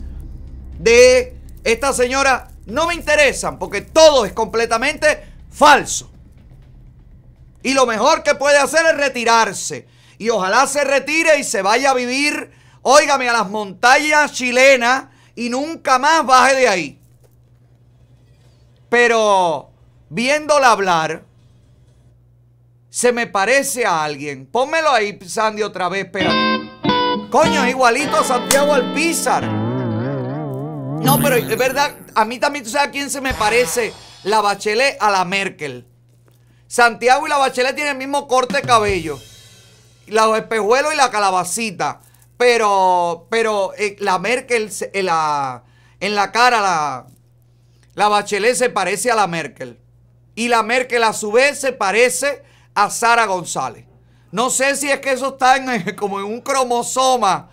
[0.78, 6.10] de esta señora no me interesan porque todo es completamente falso.
[7.62, 9.86] Y lo mejor que puede hacer es retirarse.
[10.18, 12.50] Y ojalá se retire y se vaya a vivir,
[12.82, 15.04] óigame, a las montañas chilenas
[15.36, 17.00] y nunca más baje de ahí.
[18.88, 19.70] Pero
[20.08, 21.24] viéndola hablar,
[22.90, 24.46] se me parece a alguien.
[24.46, 26.36] Pónmelo ahí, Sandy, otra vez, espérate.
[27.30, 29.46] Coño, igualito a Santiago Alpizar.
[29.46, 33.92] No, pero es verdad, a mí también, ¿tú sabes a quién se me parece?
[34.24, 35.86] La Bachelet a la Merkel.
[36.66, 39.18] Santiago y la Bachelet tienen el mismo corte de cabello.
[40.08, 42.00] Los espejuelos y la calabacita.
[42.36, 45.62] Pero, pero eh, la Merkel, en la,
[46.00, 47.06] en la cara, la,
[47.94, 49.78] la Bachelet se parece a la Merkel.
[50.34, 53.84] Y la Merkel a su vez se parece a Sara González.
[54.32, 57.50] No sé si es que eso está en, como en un cromosoma.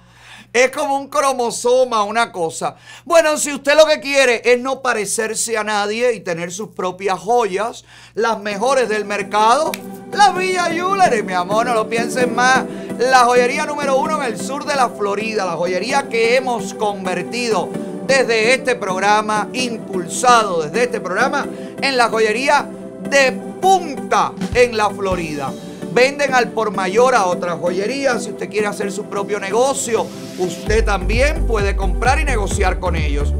[0.53, 2.75] Es como un cromosoma, una cosa.
[3.03, 7.19] Bueno, si usted lo que quiere es no parecerse a nadie y tener sus propias
[7.19, 7.83] joyas,
[8.15, 9.71] las mejores del mercado,
[10.11, 12.63] la Villa Jewelry, mi amor, no lo piensen más.
[12.97, 17.69] La joyería número uno en el sur de la Florida, la joyería que hemos convertido
[18.07, 21.45] desde este programa, impulsado desde este programa,
[21.81, 22.67] en la joyería
[23.09, 23.31] de
[23.61, 25.51] punta en la Florida.
[25.93, 28.23] Venden al por mayor a otras joyerías.
[28.23, 30.05] Si usted quiere hacer su propio negocio,
[30.37, 33.33] usted también puede comprar y negociar con ellos.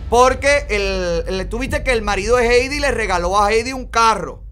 [0.09, 4.43] Porque el, el- tuviste que el marido de Heidi le regaló a Heidi un carro.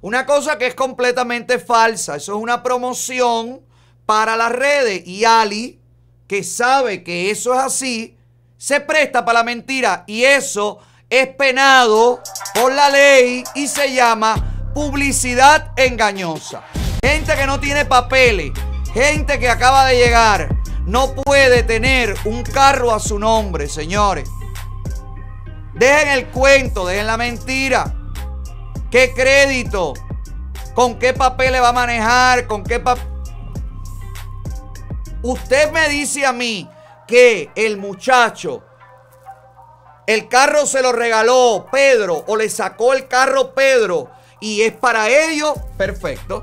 [0.00, 2.16] Una cosa que es completamente falsa.
[2.16, 3.60] Eso es una promoción
[4.06, 5.06] para las redes.
[5.06, 5.80] Y Ali,
[6.26, 8.16] que sabe que eso es así,
[8.56, 10.04] se presta para la mentira.
[10.06, 10.78] Y eso
[11.10, 12.20] es penado
[12.54, 16.62] por la ley y se llama publicidad engañosa.
[17.04, 18.52] Gente que no tiene papeles,
[18.94, 20.48] gente que acaba de llegar,
[20.86, 24.28] no puede tener un carro a su nombre, señores.
[25.74, 27.94] Dejen el cuento, dejen la mentira.
[28.90, 29.94] ¿Qué crédito?
[30.74, 32.46] ¿Con qué papel le va a manejar?
[32.46, 33.04] ¿Con qué papel?
[35.22, 36.68] Usted me dice a mí
[37.06, 38.64] que el muchacho,
[40.06, 45.08] el carro se lo regaló Pedro o le sacó el carro Pedro y es para
[45.08, 46.42] ellos, perfecto.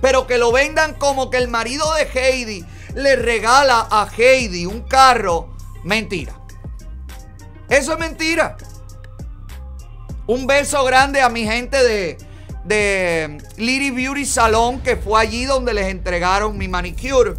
[0.00, 4.80] Pero que lo vendan como que el marido de Heidi le regala a Heidi un
[4.82, 5.54] carro,
[5.84, 6.35] mentira.
[7.68, 8.56] Eso es mentira.
[10.26, 12.18] Un beso grande a mi gente de,
[12.64, 17.34] de Lily Beauty Salon, que fue allí donde les entregaron mi manicure.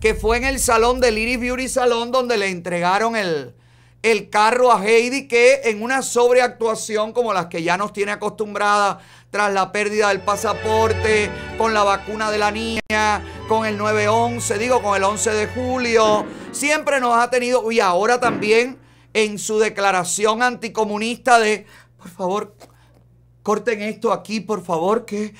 [0.00, 3.54] Que fue en el salón de Lily Beauty Salon donde le entregaron el,
[4.02, 8.98] el carro a Heidi, que en una sobreactuación como las que ya nos tiene acostumbrada
[9.30, 14.82] tras la pérdida del pasaporte, con la vacuna de la niña, con el 9-11, digo,
[14.82, 18.81] con el 11 de julio, siempre nos ha tenido, y ahora también
[19.14, 21.66] en su declaración anticomunista de,
[21.98, 22.56] por favor,
[23.42, 25.34] corten esto aquí, por favor, que...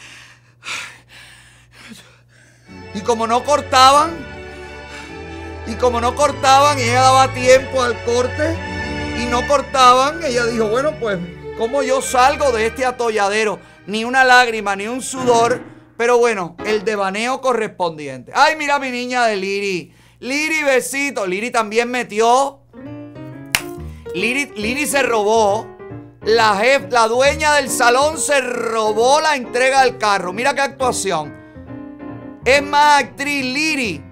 [2.94, 4.11] Y como no cortaban,
[5.66, 8.57] y como no cortaban, y ella daba tiempo al corte,
[9.19, 11.19] y no cortaban, ella dijo, bueno, pues,
[11.59, 13.61] ¿cómo yo salgo de este atolladero?
[13.86, 15.62] Ni una lágrima, ni un sudor,
[15.97, 18.32] pero bueno, el devaneo correspondiente.
[18.35, 19.94] Ay, mira mi niña de Liri.
[20.19, 21.27] Liri, besito.
[21.27, 22.61] Liri también metió.
[24.14, 25.66] Liri, Liri se robó.
[26.22, 30.32] La, jef- la dueña del salón se robó la entrega del carro.
[30.32, 31.34] Mira qué actuación.
[32.44, 34.05] Es más actriz Liri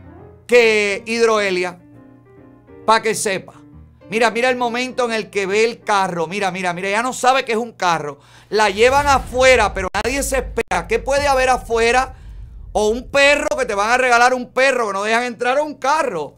[0.47, 1.79] que Hidroelia.
[2.85, 3.55] Para que sepa.
[4.09, 6.27] Mira, mira el momento en el que ve el carro.
[6.27, 8.19] Mira, mira, mira, ya no sabe que es un carro.
[8.49, 10.89] La llevan afuera, pero nadie se espera.
[10.89, 12.17] ¿Qué puede haber afuera?
[12.73, 15.63] O un perro que te van a regalar un perro que no dejan entrar a
[15.63, 16.37] un carro.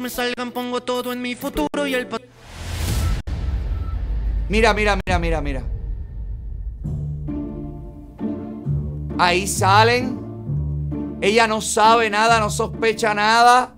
[0.00, 2.08] Me salgan, pongo todo en mi futuro y el
[4.48, 5.62] Mira, mira, mira, mira, mira.
[9.18, 11.18] Ahí salen.
[11.20, 13.74] Ella no sabe nada, no sospecha nada.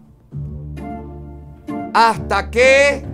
[1.93, 3.05] Hasta que...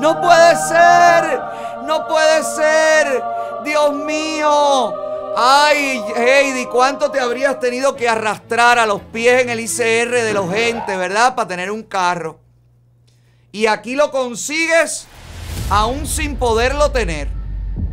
[0.00, 1.40] No puede ser.
[1.86, 3.22] No puede ser.
[3.64, 5.11] Dios mío.
[5.36, 10.32] Ay, Heidi, ¿cuánto te habrías tenido que arrastrar a los pies en el ICR de
[10.34, 11.34] los gente, verdad?
[11.34, 12.38] Para tener un carro.
[13.50, 15.06] Y aquí lo consigues
[15.70, 17.28] aún sin poderlo tener.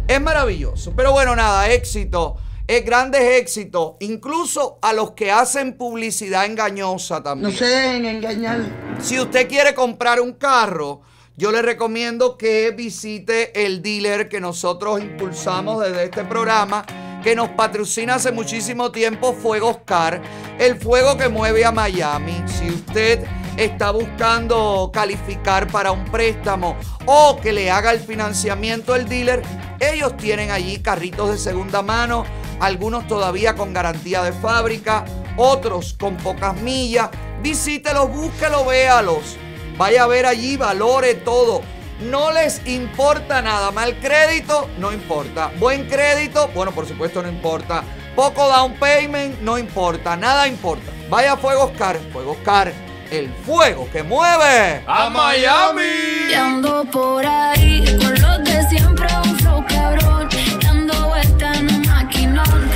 [0.07, 0.93] Es maravilloso.
[0.95, 2.37] Pero bueno, nada, éxito.
[2.67, 3.93] Es grandes éxitos.
[4.01, 7.51] Incluso a los que hacen publicidad engañosa también.
[7.51, 8.97] No se dejen engañar.
[9.01, 11.01] Si usted quiere comprar un carro,
[11.37, 16.85] yo le recomiendo que visite el dealer que nosotros impulsamos desde este programa,
[17.23, 20.21] que nos patrocina hace muchísimo tiempo, Fuego Oscar,
[20.57, 22.43] el fuego que mueve a Miami.
[22.47, 23.25] Si usted
[23.57, 29.41] está buscando calificar para un préstamo o que le haga el financiamiento el dealer,
[29.79, 32.25] ellos tienen allí carritos de segunda mano,
[32.59, 35.05] algunos todavía con garantía de fábrica,
[35.37, 37.09] otros con pocas millas.
[37.41, 39.37] Visítelos, búsquelos, véalos.
[39.77, 41.61] Vaya a ver allí, valore todo.
[41.99, 43.71] No les importa nada.
[43.71, 45.51] Mal crédito, no importa.
[45.57, 47.83] Buen crédito, bueno, por supuesto no importa.
[48.15, 50.15] Poco down payment, no importa.
[50.15, 50.91] Nada importa.
[51.09, 51.99] Vaya Fuego Oscar.
[52.13, 52.71] Fuego Oscar,
[53.11, 54.83] el fuego que mueve.
[54.87, 56.29] ¡A Miami!
[56.29, 60.29] Y ando por ahí con los de siempre, un flow cabrón.
[60.61, 62.71] Dando vueltas en un maquinón.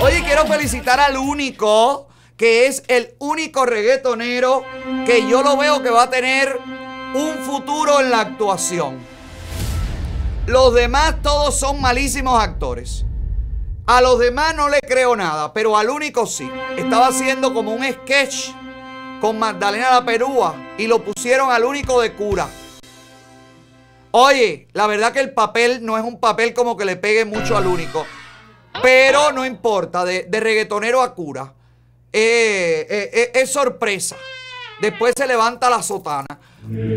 [0.00, 4.64] Oye, quiero felicitar al único, que es el único reggaetonero
[5.06, 6.58] que yo lo veo que va a tener
[7.14, 8.98] un futuro en la actuación.
[10.46, 13.04] Los demás todos son malísimos actores.
[13.86, 16.50] A los demás no le creo nada, pero al único sí.
[16.76, 18.50] Estaba haciendo como un sketch
[19.20, 22.48] con Magdalena la Perúa y lo pusieron al único de cura.
[24.12, 27.56] Oye, la verdad que el papel no es un papel como que le pegue mucho
[27.56, 28.06] al único.
[28.82, 31.52] Pero no importa, de, de reggaetonero a cura.
[32.12, 34.16] Eh, eh, eh, es sorpresa.
[34.80, 36.38] Después se levanta la sotana.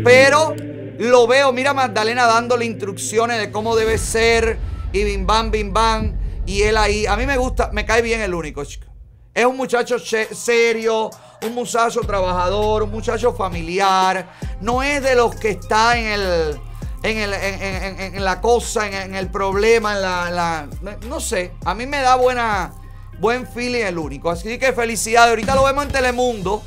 [0.04, 0.54] Pero
[0.98, 4.58] lo veo, mira a Magdalena dándole instrucciones de cómo debe ser.
[4.92, 6.14] Y bim bam, bim bam.
[6.46, 7.06] Y él ahí.
[7.06, 8.86] A mí me gusta, me cae bien el único, chico.
[9.34, 11.10] Es un muchacho serio,
[11.42, 14.30] un muchacho trabajador, un muchacho familiar.
[14.60, 16.60] No es de los que está en el.
[17.02, 20.68] En, el- en- la cosa, en, en el problema, en la, la-
[21.06, 21.52] No sé.
[21.64, 22.72] A mí me da buena,
[23.20, 24.30] buen feeling el único.
[24.30, 25.30] Así que felicidades.
[25.30, 26.62] Ahorita lo vemos en Telemundo.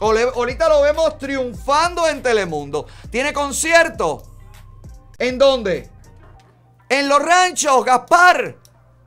[0.00, 2.86] Ahorita lo vemos triunfando en Telemundo.
[3.10, 4.22] ¿Tiene concierto?
[5.18, 5.90] ¿En dónde?
[6.88, 8.56] En los ranchos, Gaspar.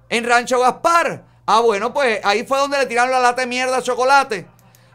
[0.09, 1.23] En Rancho Gaspar.
[1.45, 4.45] Ah, bueno, pues ahí fue donde le tiraron la lata de mierda a chocolate.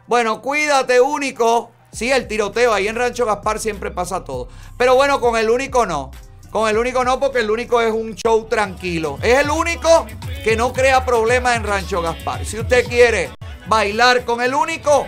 [0.05, 1.71] Bueno, cuídate, único.
[1.91, 2.73] Sí, el tiroteo.
[2.73, 4.47] Ahí en Rancho Gaspar siempre pasa todo.
[4.77, 6.11] Pero bueno, con el único no.
[6.51, 9.17] Con el único no, porque el único es un show tranquilo.
[9.21, 10.05] Es el único
[10.43, 12.45] que no crea problemas en Rancho Gaspar.
[12.45, 13.31] Si usted quiere
[13.67, 15.05] bailar con el único,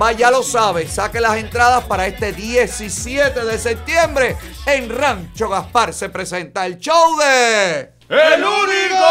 [0.00, 0.86] va, ya lo sabe.
[0.86, 4.36] Saque las entradas para este 17 de septiembre.
[4.66, 7.92] En Rancho Gaspar se presenta el show de...
[8.08, 9.04] ¡El único!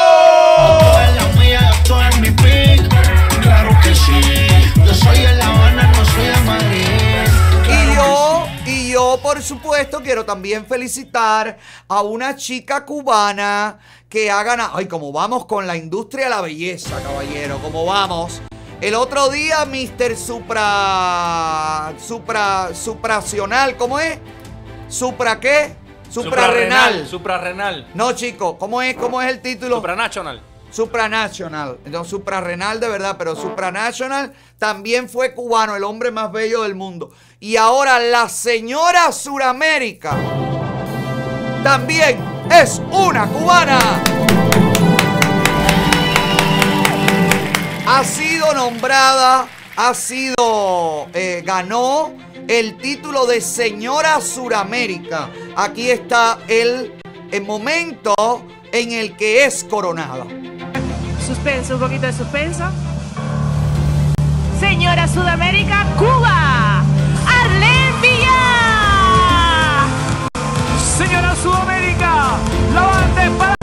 [3.42, 4.48] Claro que sí.
[4.86, 6.98] Yo soy en La Habana, no soy de Madrid.
[9.48, 11.58] supuesto, quiero también felicitar
[11.88, 14.72] a una chica cubana que ha ganado.
[14.76, 18.42] Ay, como vamos con la industria de la belleza, caballero, como vamos.
[18.80, 20.16] El otro día, Mr.
[20.16, 21.94] Supra.
[22.00, 22.70] Supra.
[22.74, 24.20] Supracional, ¿cómo es?
[24.88, 25.76] ¿Supra qué?
[26.10, 27.08] Suprarrenal.
[27.08, 27.88] Suprarrenal.
[27.96, 29.78] No, chico, ¿cómo es, cómo es el título?
[29.78, 30.42] Supranational.
[30.70, 31.80] Supranational.
[31.86, 37.12] No, suprarrenal de verdad, pero supranational también fue cubano, el hombre más bello del mundo.
[37.40, 40.16] Y ahora la señora Suramérica
[41.64, 42.20] también
[42.52, 43.80] es una cubana.
[47.90, 49.48] Ha sido nombrada,
[49.78, 52.12] ha sido, eh, ganó
[52.50, 55.30] el título de señora Suramérica.
[55.56, 56.94] Aquí está el,
[57.32, 58.14] el momento
[58.74, 60.26] en el que es coronada.
[61.26, 62.66] Suspenso, un poquito de suspenso.
[64.60, 66.84] Señora Sudamérica, Cuba,
[67.26, 69.88] Arlene Villar.
[70.98, 72.36] Señora Sudamérica,
[72.74, 73.57] la banda para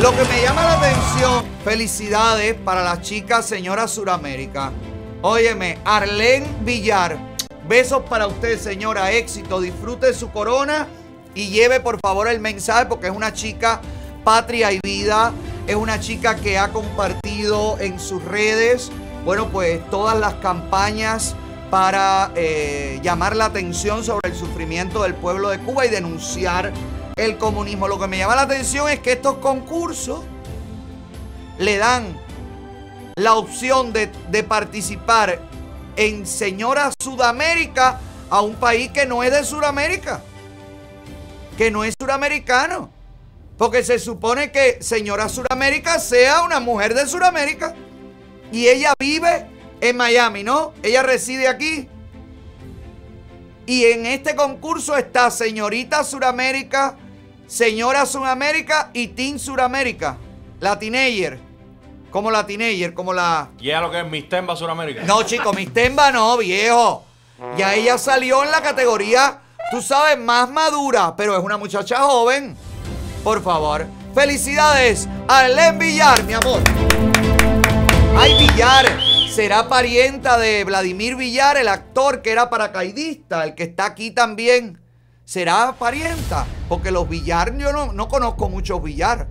[0.00, 4.70] Lo que me llama la atención, felicidades para la chica señora Suramérica.
[5.22, 7.16] Óyeme, Arlene Villar,
[7.66, 10.86] besos para usted señora, éxito, disfrute su corona
[11.34, 13.80] y lleve por favor el mensaje porque es una chica
[14.22, 15.32] patria y vida,
[15.66, 18.92] es una chica que ha compartido en sus redes,
[19.24, 21.34] bueno, pues todas las campañas
[21.70, 26.70] para eh, llamar la atención sobre el sufrimiento del pueblo de Cuba y denunciar
[27.16, 27.88] el comunismo.
[27.88, 30.20] Lo que me llama la atención es que estos concursos
[31.58, 32.16] le dan
[33.16, 34.08] la opción de,
[34.44, 35.40] participar
[35.96, 40.22] en Señora Sudamérica a un país que no es de Sudamérica
[41.56, 42.90] que no es suramericano.
[43.58, 47.74] Porque se supone que señora Suramérica sea una mujer de Suramérica.
[48.52, 49.46] Y ella vive
[49.80, 50.74] en Miami, ¿no?
[50.82, 51.88] Ella reside aquí.
[53.64, 56.96] Y en este concurso está señorita Suramérica,
[57.46, 60.16] señora Suramérica y Teen Suramérica.
[60.60, 61.38] La teenager.
[62.10, 63.50] Como la teenager, como la...
[63.58, 65.02] ¿Y es lo que es Mistemba Suramérica?
[65.02, 67.04] No, chico, Mistemba no, viejo.
[67.56, 69.40] Ya ella salió en la categoría
[69.70, 72.56] tú sabes, más madura, pero es una muchacha joven.
[73.24, 76.60] Por favor, felicidades a Len Villar, mi amor.
[78.16, 78.86] Ay, Villar,
[79.30, 84.80] será parienta de Vladimir Villar, el actor que era paracaidista, el que está aquí también.
[85.26, 89.26] Será parienta, porque los Villar, yo no, no conozco muchos Villar.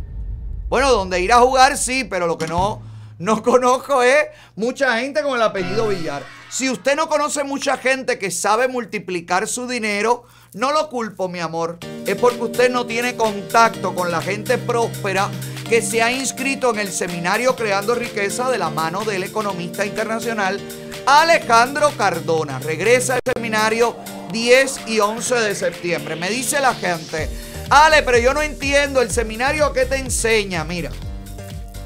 [0.67, 2.81] Bueno, donde ir a jugar sí, pero lo que no,
[3.17, 4.25] no conozco es
[4.57, 6.21] mucha gente con el apellido Villar.
[6.49, 11.39] Si usted no conoce mucha gente que sabe multiplicar su dinero, no lo culpo, mi
[11.39, 11.79] amor.
[12.05, 15.29] Es porque usted no tiene contacto con la gente próspera
[15.69, 20.59] que se ha inscrito en el seminario Creando Riqueza de la mano del economista internacional
[21.05, 22.59] Alejandro Cardona.
[22.59, 23.95] Regresa al seminario
[24.31, 26.15] 10 y 11 de septiembre.
[26.15, 27.29] Me dice la gente,
[27.69, 30.63] Ale, pero yo no entiendo el seminario que te enseña.
[30.63, 30.91] Mira,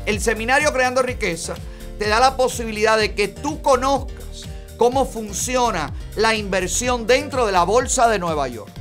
[0.06, 1.56] el seminario Creando Riqueza
[1.98, 4.48] te da la posibilidad de que tú conozcas
[4.78, 8.72] cómo funciona la inversión dentro de la Bolsa de Nueva York.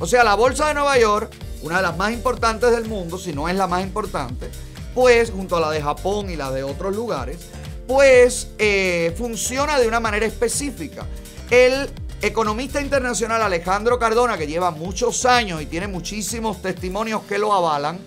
[0.00, 1.32] O sea, la Bolsa de Nueva York,
[1.62, 4.50] una de las más importantes del mundo, si no es la más importante,
[4.94, 7.38] pues junto a la de Japón y la de otros lugares,
[7.86, 11.06] pues eh, funciona de una manera específica.
[11.50, 11.90] El
[12.22, 17.98] economista internacional Alejandro Cardona, que lleva muchos años y tiene muchísimos testimonios que lo avalan,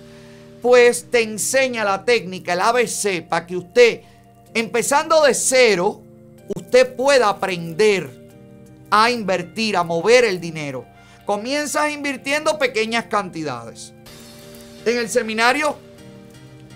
[0.61, 4.01] pues te enseña la técnica, el ABC, para que usted,
[4.53, 6.01] empezando de cero,
[6.55, 8.25] usted pueda aprender
[8.89, 10.85] a invertir, a mover el dinero.
[11.25, 13.93] Comienzas invirtiendo pequeñas cantidades.
[14.85, 15.75] En el seminario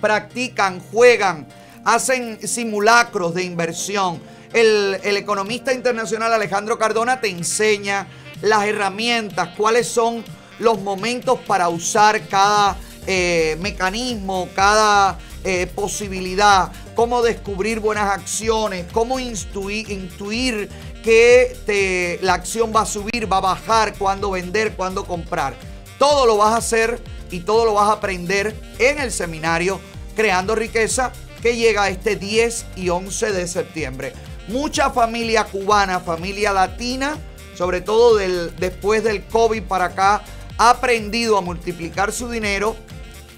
[0.01, 1.47] practican, juegan,
[1.85, 4.19] hacen simulacros de inversión.
[4.53, 8.07] El, economista internacional Alejandro Cardona te enseña
[8.41, 10.23] las herramientas, cuáles son
[10.57, 19.19] los momentos para usar cada eh, mecanismo, cada eh, posibilidad, cómo descubrir buenas acciones, cómo
[19.19, 20.69] intuir,
[21.03, 25.53] que la acción va a subir, va a bajar, cuándo vender, cuándo comprar.
[25.97, 27.01] Todo lo vas a hacer
[27.31, 29.79] y todo lo vas a aprender en el seminario
[30.15, 31.11] Creando Riqueza
[31.41, 34.13] que llega este 10 y 11 de septiembre.
[34.49, 37.17] Mucha familia cubana, familia latina,
[37.55, 40.23] sobre todo después del COVID para acá,
[40.57, 42.75] ha aprendido a multiplicar su dinero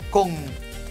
[0.09, 0.33] con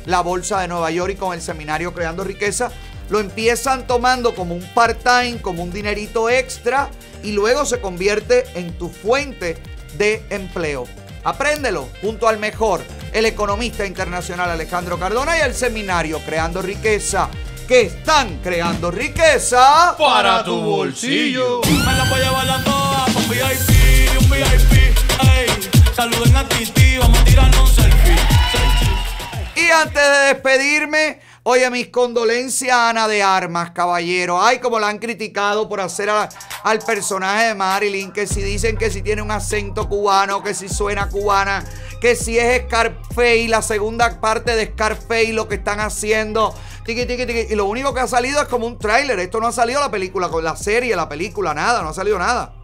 [0.05, 2.71] la Bolsa de Nueva York y con el seminario Creando Riqueza,
[3.09, 6.91] lo empiezan tomando como un part-time, como un dinerito extra
[7.23, 9.57] y luego se convierte en tu fuente
[9.97, 10.85] de empleo.
[11.25, 12.83] Apréndelo junto al mejor,
[13.15, 17.31] el economista internacional Alejandro Cardona y el seminario Creando Riqueza,
[17.71, 21.61] que están creando riqueza Para tu bolsillo.
[21.69, 22.65] Me la voy a llevar
[23.15, 24.73] un VIP, un VIP.
[25.23, 25.47] Ey,
[25.95, 28.17] saluden a Titi, vamos a tirarnos un selfie.
[29.55, 34.43] Y antes de despedirme, oye, mis condolencias a Ana de Armas, caballero.
[34.45, 36.29] Ay, como la han criticado por hacer a-
[36.65, 40.69] al personaje de Marilyn, que si dicen que si tiene un acento cubano, que si
[40.69, 41.65] suena cubana,
[42.01, 46.53] que si es Scarface, la segunda parte de Scarface, lo que están haciendo.
[46.87, 49.19] Y lo único que ha salido es como un tráiler.
[49.21, 52.19] Esto no ha salido la película, con la serie, la película, nada, no ha salido
[52.19, 52.55] nada.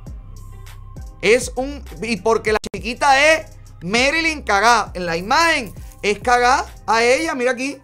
[1.23, 1.85] Es un.
[2.03, 3.47] Y porque la chiquita es
[3.83, 4.91] Marilyn cagá.
[4.95, 5.73] En la imagen
[6.03, 7.81] es cagá a ella, mira aquí.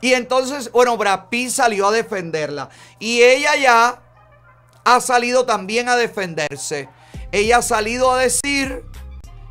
[0.00, 2.68] Y entonces, bueno, Brad Pitt salió a defenderla.
[2.98, 4.02] Y ella ya
[4.84, 6.88] ha salido también a defenderse.
[7.32, 8.84] Ella ha salido a decir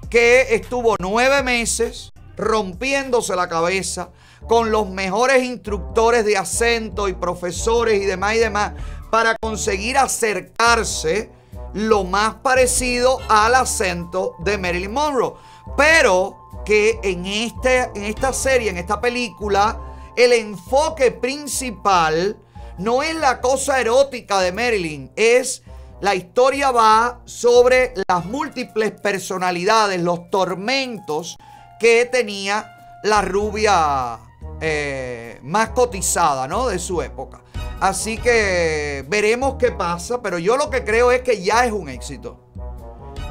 [0.10, 4.10] que estuvo nueve meses rompiéndose la cabeza
[4.48, 8.74] con los mejores instructores de acento y profesores y demás y demás
[9.10, 11.30] para conseguir acercarse
[11.74, 15.34] lo más parecido al acento de Marilyn Monroe.
[15.76, 19.80] Pero que en, este, en esta serie, en esta película,
[20.16, 22.38] el enfoque principal
[22.78, 25.64] no es la cosa erótica de Marilyn, es
[26.02, 31.38] la historia va sobre las múltiples personalidades, los tormentos
[31.80, 34.20] que tenía la rubia
[34.62, 36.68] eh, más cotizada, ¿no?
[36.68, 37.42] De su época.
[37.80, 41.90] Así que veremos qué pasa, pero yo lo que creo es que ya es un
[41.90, 42.40] éxito.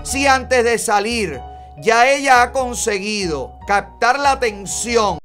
[0.03, 1.41] Si antes de salir
[1.79, 5.19] ya ella ha conseguido captar la atención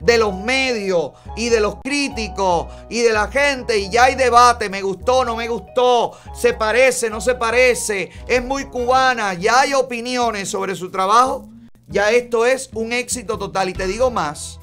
[0.00, 4.68] de los medios y de los críticos y de la gente y ya hay debate,
[4.68, 9.72] me gustó, no me gustó, se parece, no se parece, es muy cubana, ya hay
[9.72, 11.48] opiniones sobre su trabajo,
[11.86, 14.60] ya esto es un éxito total y te digo más,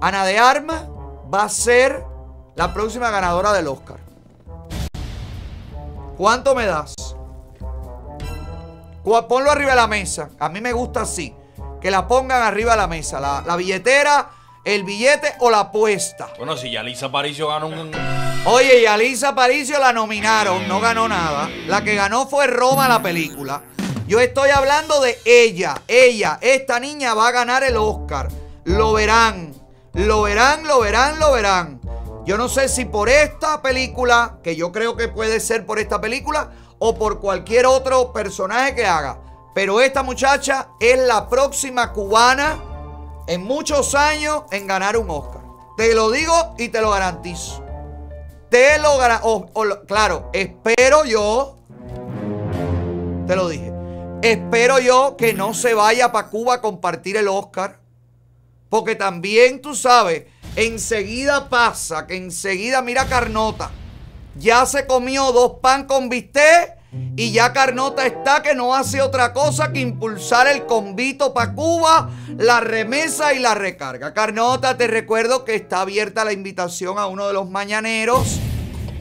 [0.00, 0.84] Ana de Armas
[1.32, 2.04] va a ser
[2.56, 3.98] la próxima ganadora del Oscar.
[6.16, 6.94] ¿Cuánto me das?
[9.28, 10.30] Ponlo arriba de la mesa.
[10.38, 11.34] A mí me gusta así.
[11.80, 13.20] Que la pongan arriba de la mesa.
[13.20, 14.30] La, la billetera,
[14.64, 16.28] el billete o la apuesta.
[16.38, 17.92] Bueno, si ya Lisa Paricio ganó un.
[18.46, 21.50] Oye, y a Lisa Paricio la nominaron, no ganó nada.
[21.66, 23.62] La que ganó fue Roma la película.
[24.06, 25.82] Yo estoy hablando de ella.
[25.86, 28.28] Ella, esta niña va a ganar el Oscar.
[28.64, 29.59] Lo verán.
[29.92, 31.80] Lo verán, lo verán, lo verán.
[32.24, 36.00] Yo no sé si por esta película, que yo creo que puede ser por esta
[36.00, 39.18] película, o por cualquier otro personaje que haga.
[39.54, 42.58] Pero esta muchacha es la próxima cubana
[43.26, 45.42] en muchos años en ganar un Oscar.
[45.76, 47.64] Te lo digo y te lo garantizo.
[48.48, 49.48] Te lo garantizo.
[49.86, 51.56] claro, espero yo.
[53.26, 53.72] Te lo dije.
[54.22, 57.79] Espero yo que no se vaya para Cuba a compartir el Oscar.
[58.70, 60.24] Porque también tú sabes,
[60.56, 63.70] enseguida pasa que enseguida, mira Carnota,
[64.36, 66.78] ya se comió dos pan con bistec
[67.16, 72.10] y ya Carnota está que no hace otra cosa que impulsar el convito para Cuba,
[72.36, 74.14] la remesa y la recarga.
[74.14, 78.38] Carnota, te recuerdo que está abierta la invitación a uno de los mañaneros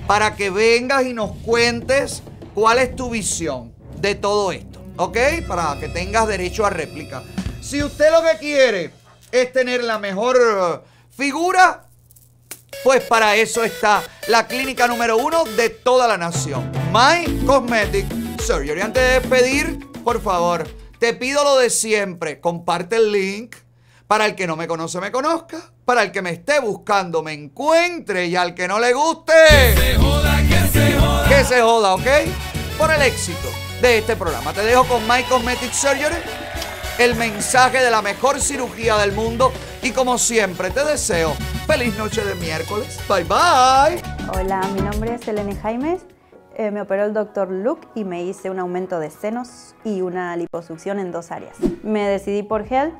[0.07, 2.23] para que vengas y nos cuentes
[2.55, 3.71] cuál es tu visión
[4.01, 5.17] de todo esto, ¿ok?
[5.47, 7.23] Para que tengas derecho a réplica.
[7.61, 8.98] Si usted lo que quiere
[9.31, 11.85] es tener la mejor eh, figura,
[12.83, 16.71] pues para eso está la clínica número uno de toda la nación.
[16.91, 18.05] My Cosmetic
[18.41, 18.81] Surgery.
[18.81, 20.67] Antes de despedir, por favor,
[20.99, 22.39] te pido lo de siempre.
[22.39, 23.55] Comparte el link.
[24.07, 25.71] Para el que no me conoce, me conozca.
[25.85, 28.25] Para el que me esté buscando, me encuentre.
[28.25, 31.27] Y al que no le guste, que se joda, que se joda.
[31.29, 32.07] Que se joda, ¿ok?
[32.77, 33.49] Por el éxito
[33.81, 34.51] de este programa.
[34.51, 36.15] Te dejo con My Cosmetic Surgery
[36.99, 41.31] el mensaje de la mejor cirugía del mundo y como siempre te deseo
[41.65, 42.99] feliz noche de miércoles.
[43.07, 44.01] Bye bye.
[44.37, 46.01] Hola, mi nombre es Elene Jaimes.
[46.57, 50.35] Eh, me operó el doctor Luke y me hice un aumento de senos y una
[50.35, 51.55] liposucción en dos áreas.
[51.83, 52.91] Me decidí por gel,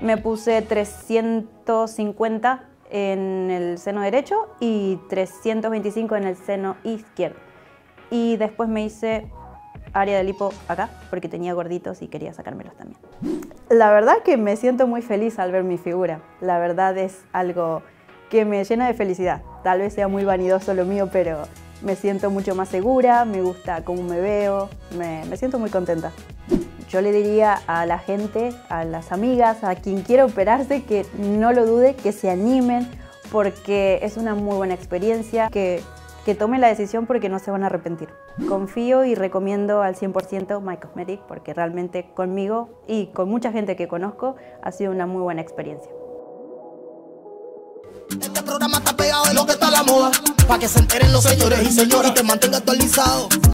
[0.00, 7.40] me puse 350 en el seno derecho y 325 en el seno izquierdo.
[8.08, 9.28] Y después me hice
[10.00, 12.98] área de lipo acá porque tenía gorditos y quería sacármelos también.
[13.68, 16.20] La verdad que me siento muy feliz al ver mi figura.
[16.40, 17.82] La verdad es algo
[18.30, 19.42] que me llena de felicidad.
[19.62, 21.42] Tal vez sea muy vanidoso lo mío, pero
[21.82, 26.12] me siento mucho más segura, me gusta cómo me veo, me, me siento muy contenta.
[26.88, 31.52] Yo le diría a la gente, a las amigas, a quien quiera operarse, que no
[31.52, 32.88] lo dude, que se animen,
[33.30, 35.82] porque es una muy buena experiencia, que,
[36.28, 38.10] que tomen la decisión porque no se van a arrepentir.
[38.50, 43.88] Confío y recomiendo al 100% My Cosmetic porque realmente conmigo y con mucha gente que
[43.88, 45.90] conozco ha sido una muy buena experiencia.
[48.10, 50.10] Este programa está pegado de lo que está la moda.
[50.46, 53.30] Para que se enteren los señores y señoras y te mantenga actualizado.